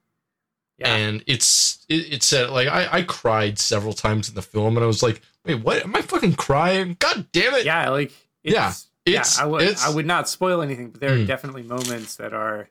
Yeah. 0.78 0.94
and 0.94 1.24
it's 1.26 1.86
it, 1.88 2.14
it 2.14 2.24
said 2.24 2.50
like 2.50 2.68
I, 2.68 2.88
I 3.00 3.02
cried 3.04 3.58
several 3.60 3.94
times 3.94 4.28
in 4.28 4.36
the 4.36 4.42
film 4.42 4.76
and 4.76 4.84
i 4.84 4.88
was 4.88 5.02
like 5.02 5.22
wait 5.46 5.64
what 5.64 5.84
am 5.84 5.96
i 5.96 6.02
fucking 6.02 6.34
crying 6.36 6.98
god 7.00 7.28
damn 7.32 7.54
it 7.54 7.66
yeah, 7.66 7.90
like 7.90 8.12
it's, 8.44 8.54
Yeah, 8.54 8.72
it's- 9.06 9.38
yeah. 9.38 9.44
I 9.44 9.48
would 9.48 9.78
I 9.78 9.90
would 9.90 10.06
not 10.06 10.28
spoil 10.28 10.62
anything, 10.62 10.90
but 10.90 11.00
there 11.00 11.14
are 11.14 11.18
Mm. 11.18 11.28
definitely 11.28 11.64
moments 11.64 12.18
that 12.18 12.34
are 12.34 12.68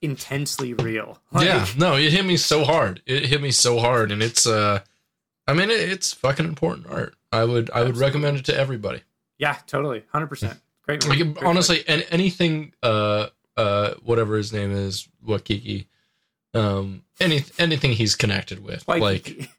intensely 0.00 0.74
real. 0.74 1.18
Like, 1.32 1.46
yeah 1.46 1.66
no 1.76 1.96
it 1.96 2.12
hit 2.12 2.24
me 2.24 2.36
so 2.36 2.64
hard 2.64 3.02
it 3.06 3.26
hit 3.26 3.40
me 3.40 3.50
so 3.50 3.78
hard 3.78 4.10
and 4.12 4.22
it's 4.22 4.46
uh 4.46 4.80
i 5.48 5.52
mean 5.54 5.70
it, 5.70 5.80
it's 5.80 6.12
fucking 6.12 6.44
important 6.46 6.86
art 6.88 7.14
i 7.32 7.44
would 7.44 7.70
i 7.70 7.80
would 7.80 7.90
Absolutely. 7.90 8.00
recommend 8.00 8.36
it 8.38 8.44
to 8.46 8.56
everybody 8.56 9.02
yeah, 9.38 9.56
totally, 9.66 10.04
hundred 10.12 10.28
percent. 10.28 10.60
Great. 10.86 11.04
like 11.08 11.18
great 11.18 11.42
honestly 11.42 11.82
and 11.88 12.06
anything 12.10 12.72
uh 12.82 13.26
uh 13.56 13.94
whatever 14.02 14.36
his 14.36 14.52
name 14.52 14.70
is 14.72 15.08
wakiki 15.26 15.86
um 16.54 17.02
any 17.20 17.44
anything 17.58 17.92
he's 17.92 18.14
connected 18.14 18.62
with 18.62 18.82
flick. 18.84 19.00
like 19.00 19.50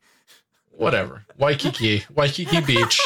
whatever 0.71 1.23
waikiki 1.37 2.03
waikiki 2.13 2.61
beach 2.67 2.99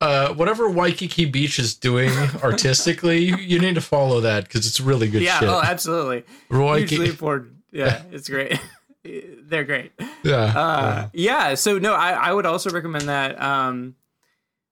uh 0.00 0.32
whatever 0.34 0.68
waikiki 0.68 1.24
beach 1.24 1.58
is 1.58 1.74
doing 1.74 2.10
artistically 2.42 3.18
you, 3.18 3.36
you 3.36 3.58
need 3.58 3.74
to 3.74 3.80
follow 3.80 4.20
that 4.20 4.44
because 4.44 4.66
it's 4.66 4.80
really 4.80 5.08
good 5.08 5.22
yeah, 5.22 5.38
shit 5.40 5.48
oh, 5.48 5.60
absolutely. 5.62 6.24
Waikiki- 6.50 6.96
Hugely 6.96 7.08
important. 7.10 7.52
Yeah, 7.70 8.02
it's 8.12 8.28
great. 8.28 8.60
They're 9.04 9.64
great. 9.64 9.92
yeah 10.22 10.36
Uh, 10.58 11.08
yeah. 11.12 11.54
So 11.54 11.78
no, 11.78 11.94
I, 11.94 12.10
I 12.12 12.32
would 12.32 12.46
also 12.46 12.70
recommend 12.70 13.08
that. 13.08 13.40
Um, 13.40 13.96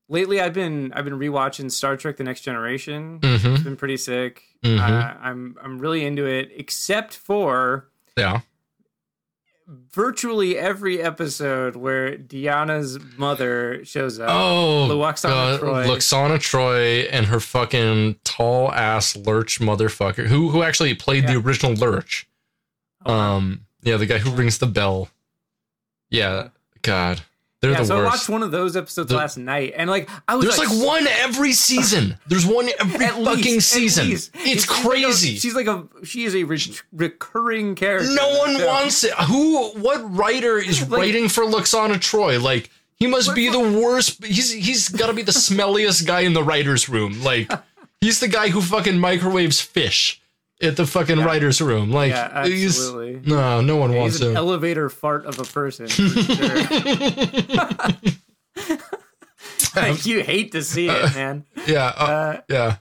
lately, 0.08 0.40
I've 0.40 0.52
been 0.52 0.92
I've 0.92 1.04
been 1.04 1.18
rewatching 1.18 1.70
Star 1.70 1.96
Trek: 1.96 2.16
The 2.18 2.24
Next 2.24 2.42
Generation. 2.42 3.18
hmm 3.22 3.54
It's 3.54 3.62
been 3.62 3.76
pretty 3.76 3.96
sick. 3.96 4.42
Mhm. 4.62 4.78
Uh, 4.78 5.14
I'm 5.20 5.56
I'm 5.62 5.78
really 5.78 6.04
into 6.04 6.26
it, 6.26 6.50
except 6.54 7.14
for 7.16 7.88
yeah 8.16 8.40
virtually 9.92 10.58
every 10.58 11.00
episode 11.00 11.76
where 11.76 12.16
Deanna's 12.16 12.98
mother 13.16 13.84
shows 13.84 14.18
up. 14.18 14.28
Oh, 14.30 14.88
Lwaxana 14.90 15.28
God, 15.28 15.60
Troi. 15.60 15.86
Lwaxana 15.86 16.38
Troi 16.38 17.08
and 17.10 17.26
her 17.26 17.40
fucking 17.40 18.16
tall 18.24 18.72
ass 18.72 19.16
Lurch 19.16 19.60
motherfucker, 19.60 20.26
who 20.26 20.50
who 20.50 20.62
actually 20.62 20.94
played 20.94 21.26
the 21.26 21.36
original 21.36 21.74
Lurch. 21.74 22.28
Oh, 23.04 23.12
wow. 23.12 23.36
Um, 23.36 23.66
yeah, 23.82 23.96
the 23.96 24.06
guy 24.06 24.18
who 24.18 24.30
rings 24.30 24.58
the 24.58 24.66
bell. 24.66 25.08
Yeah, 26.10 26.48
God, 26.82 27.22
they're 27.60 27.72
yeah, 27.72 27.78
the 27.80 27.84
so 27.84 28.00
I 28.00 28.04
watched 28.04 28.28
one 28.28 28.42
of 28.42 28.50
those 28.50 28.74
episodes 28.76 29.10
The- 29.10 29.16
last 29.16 29.36
night, 29.36 29.74
and 29.76 29.90
like 29.90 30.08
I 30.26 30.34
was 30.36 30.46
There's 30.46 30.58
like, 30.58 30.84
one 30.84 31.06
every 31.06 31.52
season. 31.52 32.16
There's 32.26 32.46
one 32.46 32.68
every 32.78 33.06
fucking 33.06 33.24
least, 33.24 33.68
season. 33.70 34.10
It's 34.12 34.30
like 34.34 34.78
a- 34.78 34.88
crazy. 34.88 35.36
she's 35.36 35.54
like 35.54 35.66
a 35.66 35.84
she 36.04 36.24
is 36.24 36.34
a 36.34 36.44
re- 36.44 36.58
recurring 36.92 37.74
character. 37.74 38.14
no 38.14 38.38
one 38.38 38.56
So- 38.56 38.66
wants 38.66 39.04
it. 39.04 39.12
Who? 39.12 39.70
What 39.80 39.98
writer 40.16 40.58
is 40.58 40.80
Like- 40.88 40.98
writing 41.00 41.28
for 41.28 41.44
Lwaxana 41.44 41.96
Troi? 41.96 42.40
Like 42.42 42.70
he 42.96 43.06
must 43.06 43.34
be 43.34 43.48
the 43.48 43.58
worst. 43.58 44.24
He's 44.24 44.50
he's 44.52 44.88
got 44.88 45.06
to 45.08 45.12
be 45.14 45.22
the 45.22 45.32
smelliest 45.48 46.06
guy 46.06 46.20
in 46.20 46.32
the 46.32 46.42
writers' 46.42 46.88
room. 46.88 47.22
Like 47.22 47.50
he's 48.00 48.20
the 48.20 48.28
guy 48.28 48.48
who 48.48 48.60
fucking 48.62 48.98
microwaves 48.98 49.60
fish 49.60 50.19
at 50.62 50.76
the 50.76 50.86
fucking 50.86 51.18
Yeah. 51.18 51.24
writers' 51.24 51.60
room. 51.60 51.90
Like 51.90 52.10
Yeah, 52.12 52.30
absolutely. 52.32 53.20
no, 53.30 53.60
no 53.60 53.76
one 53.76 53.94
wants 53.94 54.16
He's 54.18 54.22
an 54.26 54.32
him. 54.32 54.36
elevator 54.36 54.88
fart 54.88 55.24
of 55.26 55.38
a 55.38 55.44
person. 55.44 55.88
For 55.88 56.02
sure. 56.22 56.62
like 59.76 60.06
you 60.06 60.22
hate 60.22 60.52
to 60.52 60.62
see 60.62 60.88
it, 60.88 61.14
man. 61.14 61.44
yeah, 61.66 61.86
uh, 61.96 62.04
Uh, 62.04 62.40
yeah. 62.48 62.76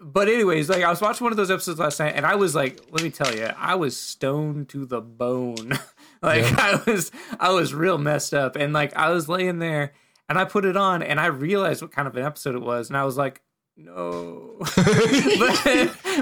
but 0.00 0.28
anyways, 0.28 0.68
like 0.68 0.82
I 0.82 0.90
was 0.90 1.00
watching 1.00 1.24
one 1.24 1.32
of 1.32 1.36
those 1.36 1.50
episodes 1.50 1.78
last 1.78 1.98
night, 2.00 2.14
and 2.16 2.24
I 2.26 2.34
was 2.36 2.54
like, 2.54 2.80
let 2.90 3.02
me 3.02 3.10
tell 3.10 3.34
you, 3.34 3.48
I 3.56 3.74
was 3.74 3.96
stoned 4.00 4.68
to 4.70 4.86
the 4.86 5.00
bone. 5.00 5.78
like 6.22 6.42
Yeah. 6.42 6.56
I 6.58 6.90
was, 6.90 7.10
I 7.38 7.50
was 7.50 7.74
real 7.74 7.98
messed 7.98 8.34
up, 8.34 8.56
and 8.56 8.72
like 8.72 8.96
I 8.96 9.10
was 9.10 9.28
laying 9.28 9.58
there, 9.58 9.92
and 10.28 10.38
I 10.38 10.44
put 10.44 10.64
it 10.64 10.76
on, 10.76 11.02
and 11.02 11.20
I 11.20 11.26
realized 11.26 11.82
what 11.82 11.92
kind 11.92 12.08
of 12.08 12.16
an 12.16 12.24
episode 12.24 12.54
it 12.54 12.62
was, 12.62 12.88
and 12.88 12.96
I 12.96 13.04
was 13.04 13.16
like, 13.16 13.40
no, 13.84 14.56
but, 14.58 14.76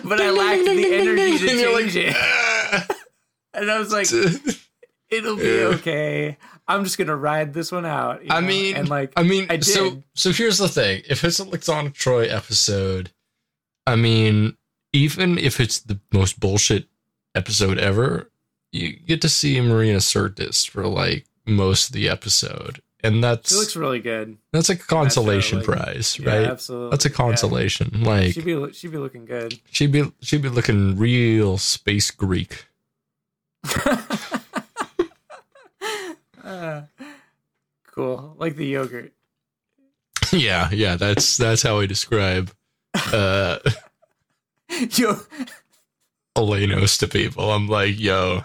but 0.04 0.20
I 0.20 0.30
lacked 0.30 0.64
the 0.64 0.94
energy 0.94 1.38
to 1.38 1.48
And 1.50 1.60
you're 1.60 1.72
like, 1.72 1.90
change 1.90 1.96
it, 1.96 2.16
and 3.54 3.70
I 3.70 3.78
was 3.78 3.92
like, 3.92 4.10
it'll 5.10 5.36
be 5.36 5.62
okay. 5.76 6.36
I'm 6.66 6.84
just 6.84 6.98
gonna 6.98 7.16
ride 7.16 7.54
this 7.54 7.72
one 7.72 7.86
out. 7.86 8.20
I 8.30 8.40
know? 8.40 8.46
mean, 8.46 8.76
and 8.76 8.88
like, 8.88 9.12
I 9.16 9.22
mean, 9.22 9.46
I 9.50 9.60
so 9.60 10.02
so 10.14 10.32
here's 10.32 10.58
the 10.58 10.68
thing: 10.68 11.02
if 11.08 11.24
it's 11.24 11.40
a 11.40 11.44
Lwaxana 11.44 11.92
Troi 11.94 12.30
episode, 12.30 13.10
I 13.86 13.96
mean, 13.96 14.56
even 14.92 15.38
if 15.38 15.60
it's 15.60 15.80
the 15.80 15.98
most 16.12 16.38
bullshit 16.38 16.88
episode 17.34 17.78
ever, 17.78 18.30
you 18.72 18.92
get 18.92 19.22
to 19.22 19.28
see 19.28 19.60
Marina 19.60 19.98
Sirtis 19.98 20.68
for 20.68 20.86
like 20.86 21.26
most 21.46 21.88
of 21.88 21.94
the 21.94 22.08
episode, 22.08 22.82
and 23.04 23.22
that's 23.22 23.50
she 23.50 23.56
looks 23.56 23.76
really 23.76 24.00
good. 24.00 24.38
that's 24.52 24.68
a 24.70 24.76
consolation 24.76 25.58
Naturally. 25.58 25.78
prize, 25.82 26.18
Yeah, 26.18 26.30
right? 26.36 26.46
absolutely. 26.48 26.90
That's 26.90 27.04
a 27.06 27.08
Yeah. 27.10 27.14
consolation. 27.14 28.02
Like 28.02 28.34
She'd 28.34 28.44
be 28.44 28.72
she'd 28.72 28.90
be 28.92 28.98
looking 28.98 29.24
good. 29.24 29.58
she'd 29.70 29.92
be 29.92 30.12
she'd 30.20 30.42
be 30.42 30.48
looking 30.48 30.96
real 30.98 31.58
space 31.58 32.10
Greek. 32.10 32.66
Uh, 36.44 36.82
cool, 37.86 38.34
like 38.38 38.56
the 38.56 38.64
yogurt. 38.66 39.12
yeah, 40.32 40.70
yeah, 40.72 40.96
that's 40.96 41.36
that's 41.36 41.62
how 41.62 41.78
I 41.80 41.86
describe 41.86 42.50
uh 43.12 43.58
Yo, 44.92 45.16
Elenos 46.36 46.98
to 47.00 47.08
people. 47.08 47.50
I'm 47.52 47.68
like, 47.68 47.98
yo, 48.00 48.42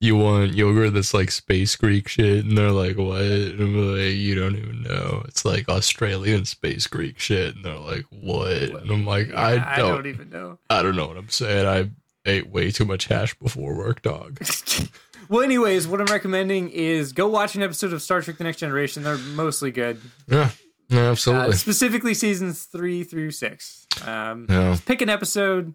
you 0.00 0.16
want 0.16 0.54
yogurt 0.54 0.94
that's 0.94 1.12
like 1.12 1.30
space 1.30 1.74
Greek 1.76 2.08
shit? 2.08 2.44
And 2.44 2.56
they're 2.56 2.70
like, 2.70 2.96
what? 2.96 3.20
And 3.20 3.60
I'm 3.60 3.92
like, 3.96 4.14
you 4.14 4.34
don't 4.34 4.56
even 4.56 4.82
know. 4.82 5.22
It's 5.26 5.44
like 5.44 5.68
Australian 5.68 6.44
space 6.44 6.86
Greek 6.86 7.18
shit. 7.18 7.56
And 7.56 7.64
they're 7.64 7.78
like, 7.78 8.04
what? 8.10 8.52
And 8.52 8.90
I'm 8.90 9.04
like, 9.04 9.32
I 9.34 9.74
I 9.74 9.78
don't, 9.78 9.96
don't 9.96 10.06
even 10.06 10.30
know. 10.30 10.58
I 10.70 10.82
don't 10.82 10.94
know 10.96 11.08
what 11.08 11.16
I'm 11.16 11.28
saying. 11.28 11.66
I 11.66 11.90
ate 12.28 12.48
way 12.50 12.70
too 12.70 12.84
much 12.84 13.06
hash 13.06 13.34
before 13.38 13.74
work, 13.76 14.02
dog. 14.02 14.40
well, 15.28 15.42
anyways, 15.42 15.88
what 15.88 16.00
I'm 16.00 16.06
recommending 16.06 16.68
is 16.70 17.12
go 17.12 17.26
watch 17.28 17.54
an 17.56 17.62
episode 17.62 17.92
of 17.92 18.00
Star 18.00 18.20
Trek: 18.22 18.38
The 18.38 18.44
Next 18.44 18.58
Generation. 18.58 19.02
They're 19.02 19.18
mostly 19.18 19.70
good, 19.72 20.00
Yeah, 20.28 20.50
no, 20.90 21.08
uh, 21.08 21.10
absolutely. 21.10 21.52
specifically 21.56 22.14
seasons 22.14 22.64
three 22.64 23.02
through 23.02 23.32
six. 23.32 23.86
Um, 24.06 24.46
no, 24.48 24.76
pick 24.86 25.00
an 25.02 25.08
episode, 25.08 25.74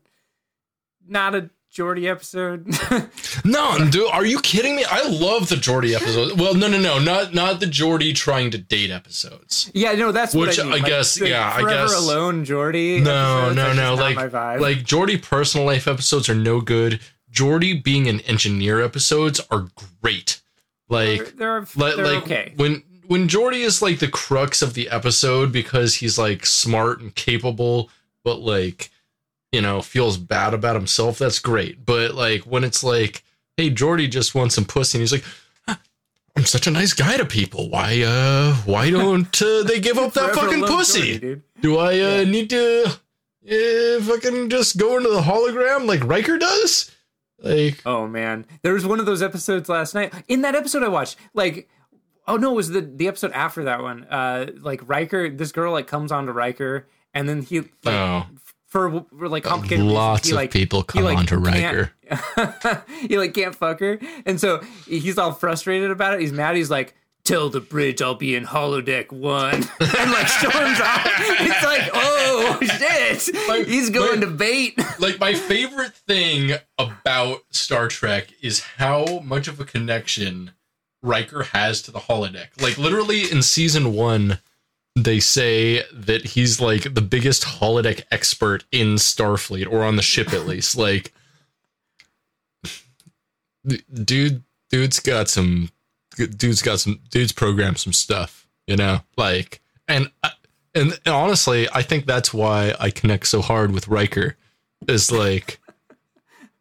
not 1.07 1.35
a 1.35 1.49
Geordi 1.73 2.07
episode. 2.07 2.67
no, 3.45 3.89
dude, 3.89 4.09
are 4.11 4.25
you 4.25 4.39
kidding 4.41 4.75
me? 4.75 4.85
I 4.87 5.07
love 5.09 5.49
the 5.49 5.55
Geordi 5.55 5.95
episodes. 5.95 6.33
Well, 6.35 6.53
no, 6.53 6.67
no, 6.67 6.79
no, 6.79 6.99
not 6.99 7.33
not 7.33 7.59
the 7.59 7.65
Geordi 7.65 8.13
trying 8.13 8.51
to 8.51 8.57
date 8.59 8.91
episodes. 8.91 9.71
yeah, 9.73 9.93
no, 9.93 10.11
that's 10.11 10.35
Which 10.35 10.57
what 10.57 10.59
I, 10.59 10.63
mean. 10.63 10.71
I 10.73 10.75
Like, 10.77 10.85
guess- 10.85 11.19
yeah, 11.19 11.51
I 11.55 11.67
guess- 11.67 11.95
Alone 11.97 12.45
Geordi. 12.45 13.01
No, 13.01 13.51
no, 13.51 13.73
no. 13.73 13.95
Like, 13.95 14.15
like 14.17 14.77
Geordi 14.83 15.21
personal 15.21 15.65
life 15.65 15.87
episodes 15.87 16.29
are 16.29 16.35
no 16.35 16.61
good. 16.61 16.99
Geordi 17.31 17.83
being 17.83 18.07
an 18.07 18.19
engineer 18.21 18.79
episodes 18.81 19.41
are 19.49 19.67
great. 20.01 20.41
Like, 20.89 21.35
they're, 21.35 21.61
they're, 21.61 21.67
like, 21.75 21.95
they're 21.95 22.05
like 22.05 22.23
okay. 22.23 22.53
when 22.55 22.83
when 23.07 23.27
Geordi 23.27 23.61
is 23.65 23.81
like 23.81 23.97
the 23.97 24.07
crux 24.07 24.61
of 24.61 24.75
the 24.75 24.89
episode 24.89 25.51
because 25.51 25.95
he's 25.95 26.19
like 26.19 26.45
smart 26.45 27.01
and 27.01 27.15
capable, 27.15 27.89
but 28.23 28.39
like 28.41 28.91
you 29.53 29.61
know 29.61 29.81
feels 29.81 30.17
bad 30.17 30.53
about 30.53 30.75
himself. 30.75 31.17
That's 31.19 31.39
great. 31.39 31.85
But 31.85 32.13
like 32.15 32.41
when 32.41 32.65
it's 32.65 32.83
like, 32.83 33.23
hey, 33.55 33.69
Geordi 33.69 34.09
just 34.11 34.35
wants 34.35 34.55
some 34.55 34.65
pussy, 34.65 34.97
and 34.97 35.01
he's 35.03 35.13
like. 35.13 35.23
"Ah, 35.67 35.79
I'm 36.35 36.45
such 36.45 36.65
a 36.67 36.71
nice 36.71 36.93
guy 36.93 37.15
to 37.17 37.25
people. 37.25 37.69
Why, 37.69 38.01
uh, 38.01 38.55
why 38.65 38.89
don't 38.89 39.39
uh, 39.41 39.63
they 39.63 39.79
give 39.79 39.97
up 39.99 40.13
that 40.13 40.33
fucking 40.35 40.63
pussy? 40.65 41.19
Dude. 41.19 41.43
Do 41.61 41.77
I 41.77 41.91
uh, 41.91 41.91
Yeah. 41.91 42.23
need 42.23 42.49
to 42.49 42.85
uh, 42.87 44.01
fucking 44.01 44.49
just 44.49 44.77
go 44.77 44.97
into 44.97 45.09
the 45.09 45.21
hologram 45.21 45.85
like 45.85 46.03
Riker 46.03 46.37
does? 46.37 46.89
Like, 47.39 47.81
Oh 47.85 48.07
man, 48.07 48.45
there 48.63 48.73
was 48.73 48.85
one 48.85 48.99
of 48.99 49.05
those 49.05 49.21
episodes 49.21 49.69
last 49.69 49.93
night. 49.93 50.13
In 50.27 50.41
that 50.41 50.55
episode 50.55 50.81
I 50.81 50.87
watched, 50.87 51.17
like, 51.33 51.69
oh 52.27 52.37
no, 52.37 52.51
it 52.53 52.55
was 52.55 52.69
the 52.69 52.81
the 52.81 53.07
episode 53.07 53.31
after 53.33 53.65
that 53.65 53.81
one. 53.83 54.05
Uh, 54.05 54.47
like 54.61 54.81
Riker, 54.87 55.29
this 55.29 55.51
girl 55.51 55.73
like 55.73 55.85
comes 55.87 56.11
on 56.11 56.25
to 56.25 56.31
Riker, 56.33 56.87
and 57.13 57.27
then 57.29 57.41
he 57.43 57.59
like, 57.59 57.69
oh, 57.85 58.25
for, 58.73 59.05
for 59.17 59.29
like 59.29 59.43
complicated 59.43 59.83
reasons, 59.83 59.93
lots 59.93 60.25
he, 60.27 60.33
of 60.33 60.35
like, 60.35 60.51
people 60.51 60.79
he, 60.81 60.85
come 60.87 61.03
like, 61.03 61.17
onto 61.19 61.41
can't- 61.41 61.91
Riker. 62.09 62.83
he 63.07 63.17
like 63.17 63.33
can't 63.33 63.55
fuck 63.55 63.79
her, 63.79 63.99
and 64.25 64.41
so 64.41 64.61
he's 64.87 65.17
all 65.17 65.31
frustrated 65.31 65.91
about 65.91 66.15
it. 66.15 66.19
He's 66.21 66.33
mad. 66.33 66.57
He's 66.57 66.69
like. 66.71 66.93
Tell 67.25 67.49
the 67.49 67.61
bridge 67.61 68.01
I'll 68.01 68.15
be 68.15 68.35
in 68.35 68.43
holodeck 68.43 69.09
one, 69.09 69.53
and 69.79 70.11
like 70.11 70.27
storms 70.27 70.77
off. 70.81 71.07
It's 71.07 71.63
like, 71.63 71.89
oh 71.93 72.57
shit, 72.61 73.47
Like, 73.47 73.65
he's 73.65 73.89
going 73.91 74.19
like- 74.19 74.29
to 74.29 74.35
bait. 74.35 74.77
Like, 74.99 75.21
my 75.21 75.33
favorite 75.33 75.93
thing 75.95 76.51
about 76.77 77.43
Star 77.49 77.87
Trek 77.87 78.27
is 78.41 78.59
how 78.75 79.21
much 79.23 79.47
of 79.47 79.57
a 79.61 79.63
connection 79.63 80.51
Riker 81.01 81.43
has 81.43 81.81
to 81.83 81.91
the 81.91 81.99
holodeck. 81.99 82.61
Like, 82.61 82.77
literally 82.77 83.31
in 83.31 83.41
season 83.41 83.93
one, 83.93 84.39
they 84.95 85.19
say 85.19 85.83
that 85.91 86.25
he's 86.25 86.61
like 86.61 86.93
the 86.93 87.01
biggest 87.01 87.43
holodeck 87.43 88.03
expert 88.11 88.63
in 88.71 88.95
Starfleet 88.95 89.71
or 89.71 89.83
on 89.83 89.95
the 89.95 90.01
ship 90.01 90.33
at 90.33 90.45
least. 90.45 90.77
Like, 90.83 91.13
dude, 94.03 94.43
dude's 94.69 94.99
got 94.99 95.29
some, 95.29 95.69
dude's 96.15 96.61
got 96.61 96.79
some, 96.81 96.99
dude's 97.09 97.31
programmed 97.31 97.79
some 97.79 97.93
stuff, 97.93 98.47
you 98.67 98.75
know, 98.75 98.99
like, 99.15 99.61
and, 99.87 100.11
uh, 100.23 100.29
and 100.75 100.99
honestly, 101.05 101.67
I 101.71 101.81
think 101.81 102.05
that's 102.05 102.33
why 102.33 102.75
I 102.79 102.89
connect 102.89 103.27
so 103.27 103.41
hard 103.41 103.71
with 103.71 103.87
Riker. 103.87 104.35
Is 104.87 105.11
like, 105.11 105.59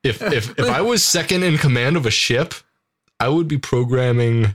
if 0.04 0.22
if 0.22 0.58
if 0.58 0.68
I 0.68 0.80
was 0.80 1.02
second 1.02 1.42
in 1.42 1.58
command 1.58 1.96
of 1.96 2.06
a 2.06 2.10
ship, 2.10 2.54
I 3.18 3.28
would 3.28 3.48
be 3.48 3.58
programming 3.58 4.54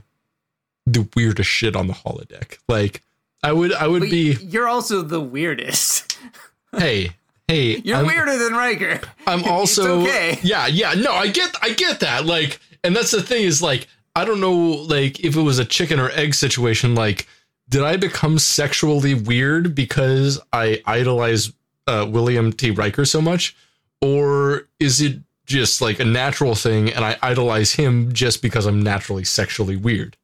the 0.86 1.08
weirdest 1.14 1.50
shit 1.50 1.76
on 1.76 1.86
the 1.86 1.92
holodeck. 1.92 2.58
Like, 2.68 3.02
I 3.42 3.52
would 3.52 3.72
I 3.72 3.86
would 3.86 4.00
But 4.00 4.10
be, 4.10 4.36
You're 4.40 4.68
also 4.68 5.02
the 5.02 5.20
weirdest. 5.20 6.18
hey, 6.76 7.10
hey, 7.46 7.76
You're 7.78 7.98
I'm, 7.98 8.06
weirder 8.06 8.36
than 8.38 8.52
Riker. 8.52 9.00
I'm 9.26 9.44
also 9.48 10.02
okay. 10.02 10.38
yeah, 10.42 10.66
yeah. 10.66 10.94
No, 10.94 11.12
I 11.12 11.28
get 11.28 11.54
I 11.62 11.70
get 11.70 12.00
that. 12.00 12.26
Like, 12.26 12.60
and 12.82 12.94
that's 12.94 13.10
the 13.12 13.22
thing 13.22 13.44
is 13.44 13.62
like 13.62 13.86
I 14.16 14.24
don't 14.24 14.40
know 14.40 14.56
like 14.56 15.20
if 15.20 15.36
it 15.36 15.42
was 15.42 15.58
a 15.58 15.64
chicken 15.64 16.00
or 16.00 16.10
egg 16.10 16.34
situation. 16.34 16.94
Like, 16.94 17.28
did 17.68 17.82
I 17.82 17.96
become 17.96 18.38
sexually 18.38 19.14
weird 19.14 19.74
because 19.74 20.40
I 20.52 20.82
idolize 20.86 21.52
uh, 21.86 22.06
William 22.08 22.52
T. 22.52 22.70
Riker 22.70 23.04
so 23.04 23.20
much, 23.20 23.56
or 24.00 24.68
is 24.80 25.00
it 25.00 25.18
just 25.46 25.80
like 25.80 25.98
a 25.98 26.04
natural 26.04 26.54
thing 26.54 26.92
and 26.92 27.04
I 27.04 27.16
idolize 27.22 27.72
him 27.72 28.12
just 28.12 28.42
because 28.42 28.66
I'm 28.66 28.82
naturally 28.82 29.24
sexually 29.24 29.76
weird? 29.76 30.16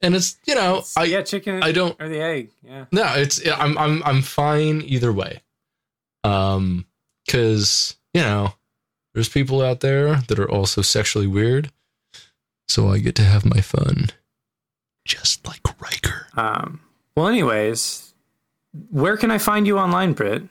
And 0.00 0.14
it's 0.14 0.38
you 0.46 0.54
know 0.54 0.84
I 0.96 1.04
yeah, 1.04 1.22
chicken. 1.22 1.62
I 1.62 1.72
don't 1.72 1.96
or 2.00 2.08
the 2.08 2.20
egg. 2.20 2.50
Yeah. 2.62 2.84
no, 2.92 3.12
it's 3.16 3.40
I'm 3.48 3.76
I'm 3.78 4.02
I'm 4.04 4.22
fine 4.22 4.82
either 4.82 5.12
way. 5.12 5.42
Um 6.24 6.86
cuz 7.28 7.96
you 8.14 8.22
know, 8.22 8.54
there's 9.14 9.28
people 9.28 9.60
out 9.62 9.80
there 9.80 10.16
that 10.28 10.38
are 10.38 10.50
also 10.50 10.82
sexually 10.82 11.26
weird. 11.26 11.70
So 12.68 12.88
I 12.90 12.98
get 12.98 13.14
to 13.16 13.22
have 13.24 13.44
my 13.44 13.60
fun 13.60 14.10
just 15.04 15.46
like 15.46 15.62
Riker. 15.80 16.26
Um. 16.36 16.80
Well, 17.16 17.26
anyways, 17.26 18.14
where 18.90 19.16
can 19.16 19.30
I 19.30 19.38
find 19.38 19.66
you 19.66 19.78
online, 19.78 20.12
Britt? 20.12 20.44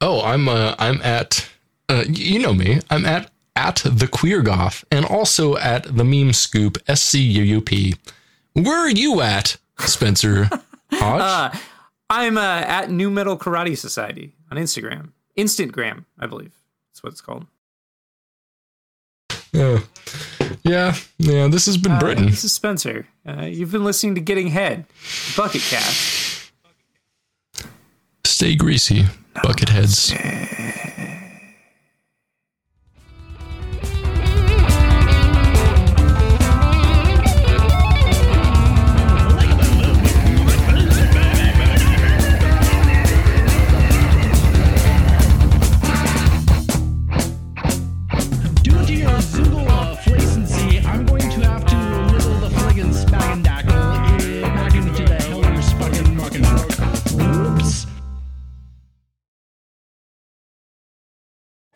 Oh, 0.00 0.22
I'm 0.22 0.48
uh 0.48 0.74
I'm 0.78 1.00
at 1.02 1.48
uh 1.88 2.04
you 2.08 2.38
know 2.38 2.54
me. 2.54 2.80
I'm 2.90 3.04
at 3.04 3.30
at 3.56 3.82
the 3.84 4.08
queer 4.08 4.42
goth 4.42 4.84
and 4.90 5.04
also 5.04 5.56
at 5.56 5.84
the 5.96 6.04
meme 6.04 6.32
scoop 6.32 6.78
S 6.88 7.02
C 7.02 7.20
U 7.20 7.42
U 7.42 7.60
P. 7.60 7.94
Where 8.54 8.78
are 8.78 8.90
you 8.90 9.20
at, 9.20 9.56
Spencer 9.80 10.44
Hodge? 10.92 11.20
Uh, 11.54 11.58
I'm 12.10 12.36
uh, 12.36 12.40
at 12.66 12.90
New 12.90 13.10
Metal 13.10 13.36
Karate 13.38 13.76
Society 13.76 14.34
on 14.50 14.58
Instagram. 14.58 15.10
Instantgram, 15.38 16.04
I 16.18 16.26
believe. 16.26 16.52
That's 16.90 17.02
what 17.02 17.12
it's 17.12 17.20
called. 17.22 17.46
yeah. 19.52 19.80
Yeah, 20.64 20.94
yeah, 21.18 21.48
this 21.48 21.66
has 21.66 21.76
been 21.76 21.92
Uh, 21.92 21.98
Britain. 21.98 22.26
This 22.26 22.44
is 22.44 22.52
Spencer. 22.52 23.06
Uh, 23.26 23.42
you've 23.42 23.72
been 23.72 23.84
listening 23.84 24.14
to 24.14 24.20
Getting 24.20 24.48
Head, 24.48 24.84
Bucket 25.36 25.62
Cast. 25.62 26.52
Stay 28.24 28.54
greasy, 28.54 29.06
bucket 29.42 29.68
bucketheads. 29.68 31.21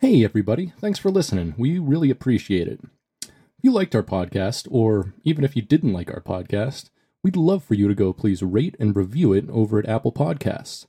Hey, 0.07 0.23
everybody. 0.23 0.71
Thanks 0.79 0.99
for 0.99 1.11
listening. 1.11 1.53
We 1.57 1.79
really 1.79 2.09
appreciate 2.09 2.69
it. 2.69 2.79
If 3.23 3.29
you 3.61 3.73
liked 3.73 3.93
our 3.93 4.03
podcast, 4.03 4.65
or 4.71 5.13
even 5.25 5.43
if 5.43 5.53
you 5.53 5.61
didn't 5.61 5.91
like 5.91 6.09
our 6.09 6.21
podcast, 6.21 6.89
we'd 7.25 7.35
love 7.35 7.61
for 7.61 7.73
you 7.73 7.89
to 7.89 7.93
go 7.93 8.13
please 8.13 8.41
rate 8.41 8.77
and 8.79 8.95
review 8.95 9.33
it 9.33 9.49
over 9.49 9.79
at 9.79 9.89
Apple 9.89 10.13
Podcasts. 10.13 10.85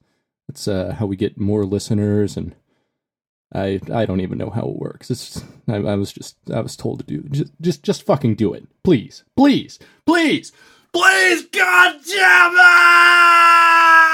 That's 0.46 0.68
uh, 0.68 0.94
how 1.00 1.06
we 1.06 1.16
get 1.16 1.36
more 1.36 1.64
listeners, 1.64 2.36
and 2.36 2.54
I 3.52 3.80
I 3.92 4.06
don't 4.06 4.20
even 4.20 4.38
know 4.38 4.50
how 4.50 4.68
it 4.68 4.78
works. 4.78 5.10
It's 5.10 5.42
I, 5.66 5.78
I 5.78 5.96
was 5.96 6.12
just 6.12 6.36
I 6.54 6.60
was 6.60 6.76
told 6.76 7.00
to 7.00 7.04
do 7.04 7.28
just 7.28 7.50
just 7.60 7.82
just 7.82 8.04
fucking 8.04 8.36
do 8.36 8.54
it, 8.54 8.68
please, 8.84 9.24
please, 9.36 9.80
please, 10.06 10.52
please, 10.92 11.44
God 11.46 11.96
damn 12.06 12.52
it! 12.54 14.07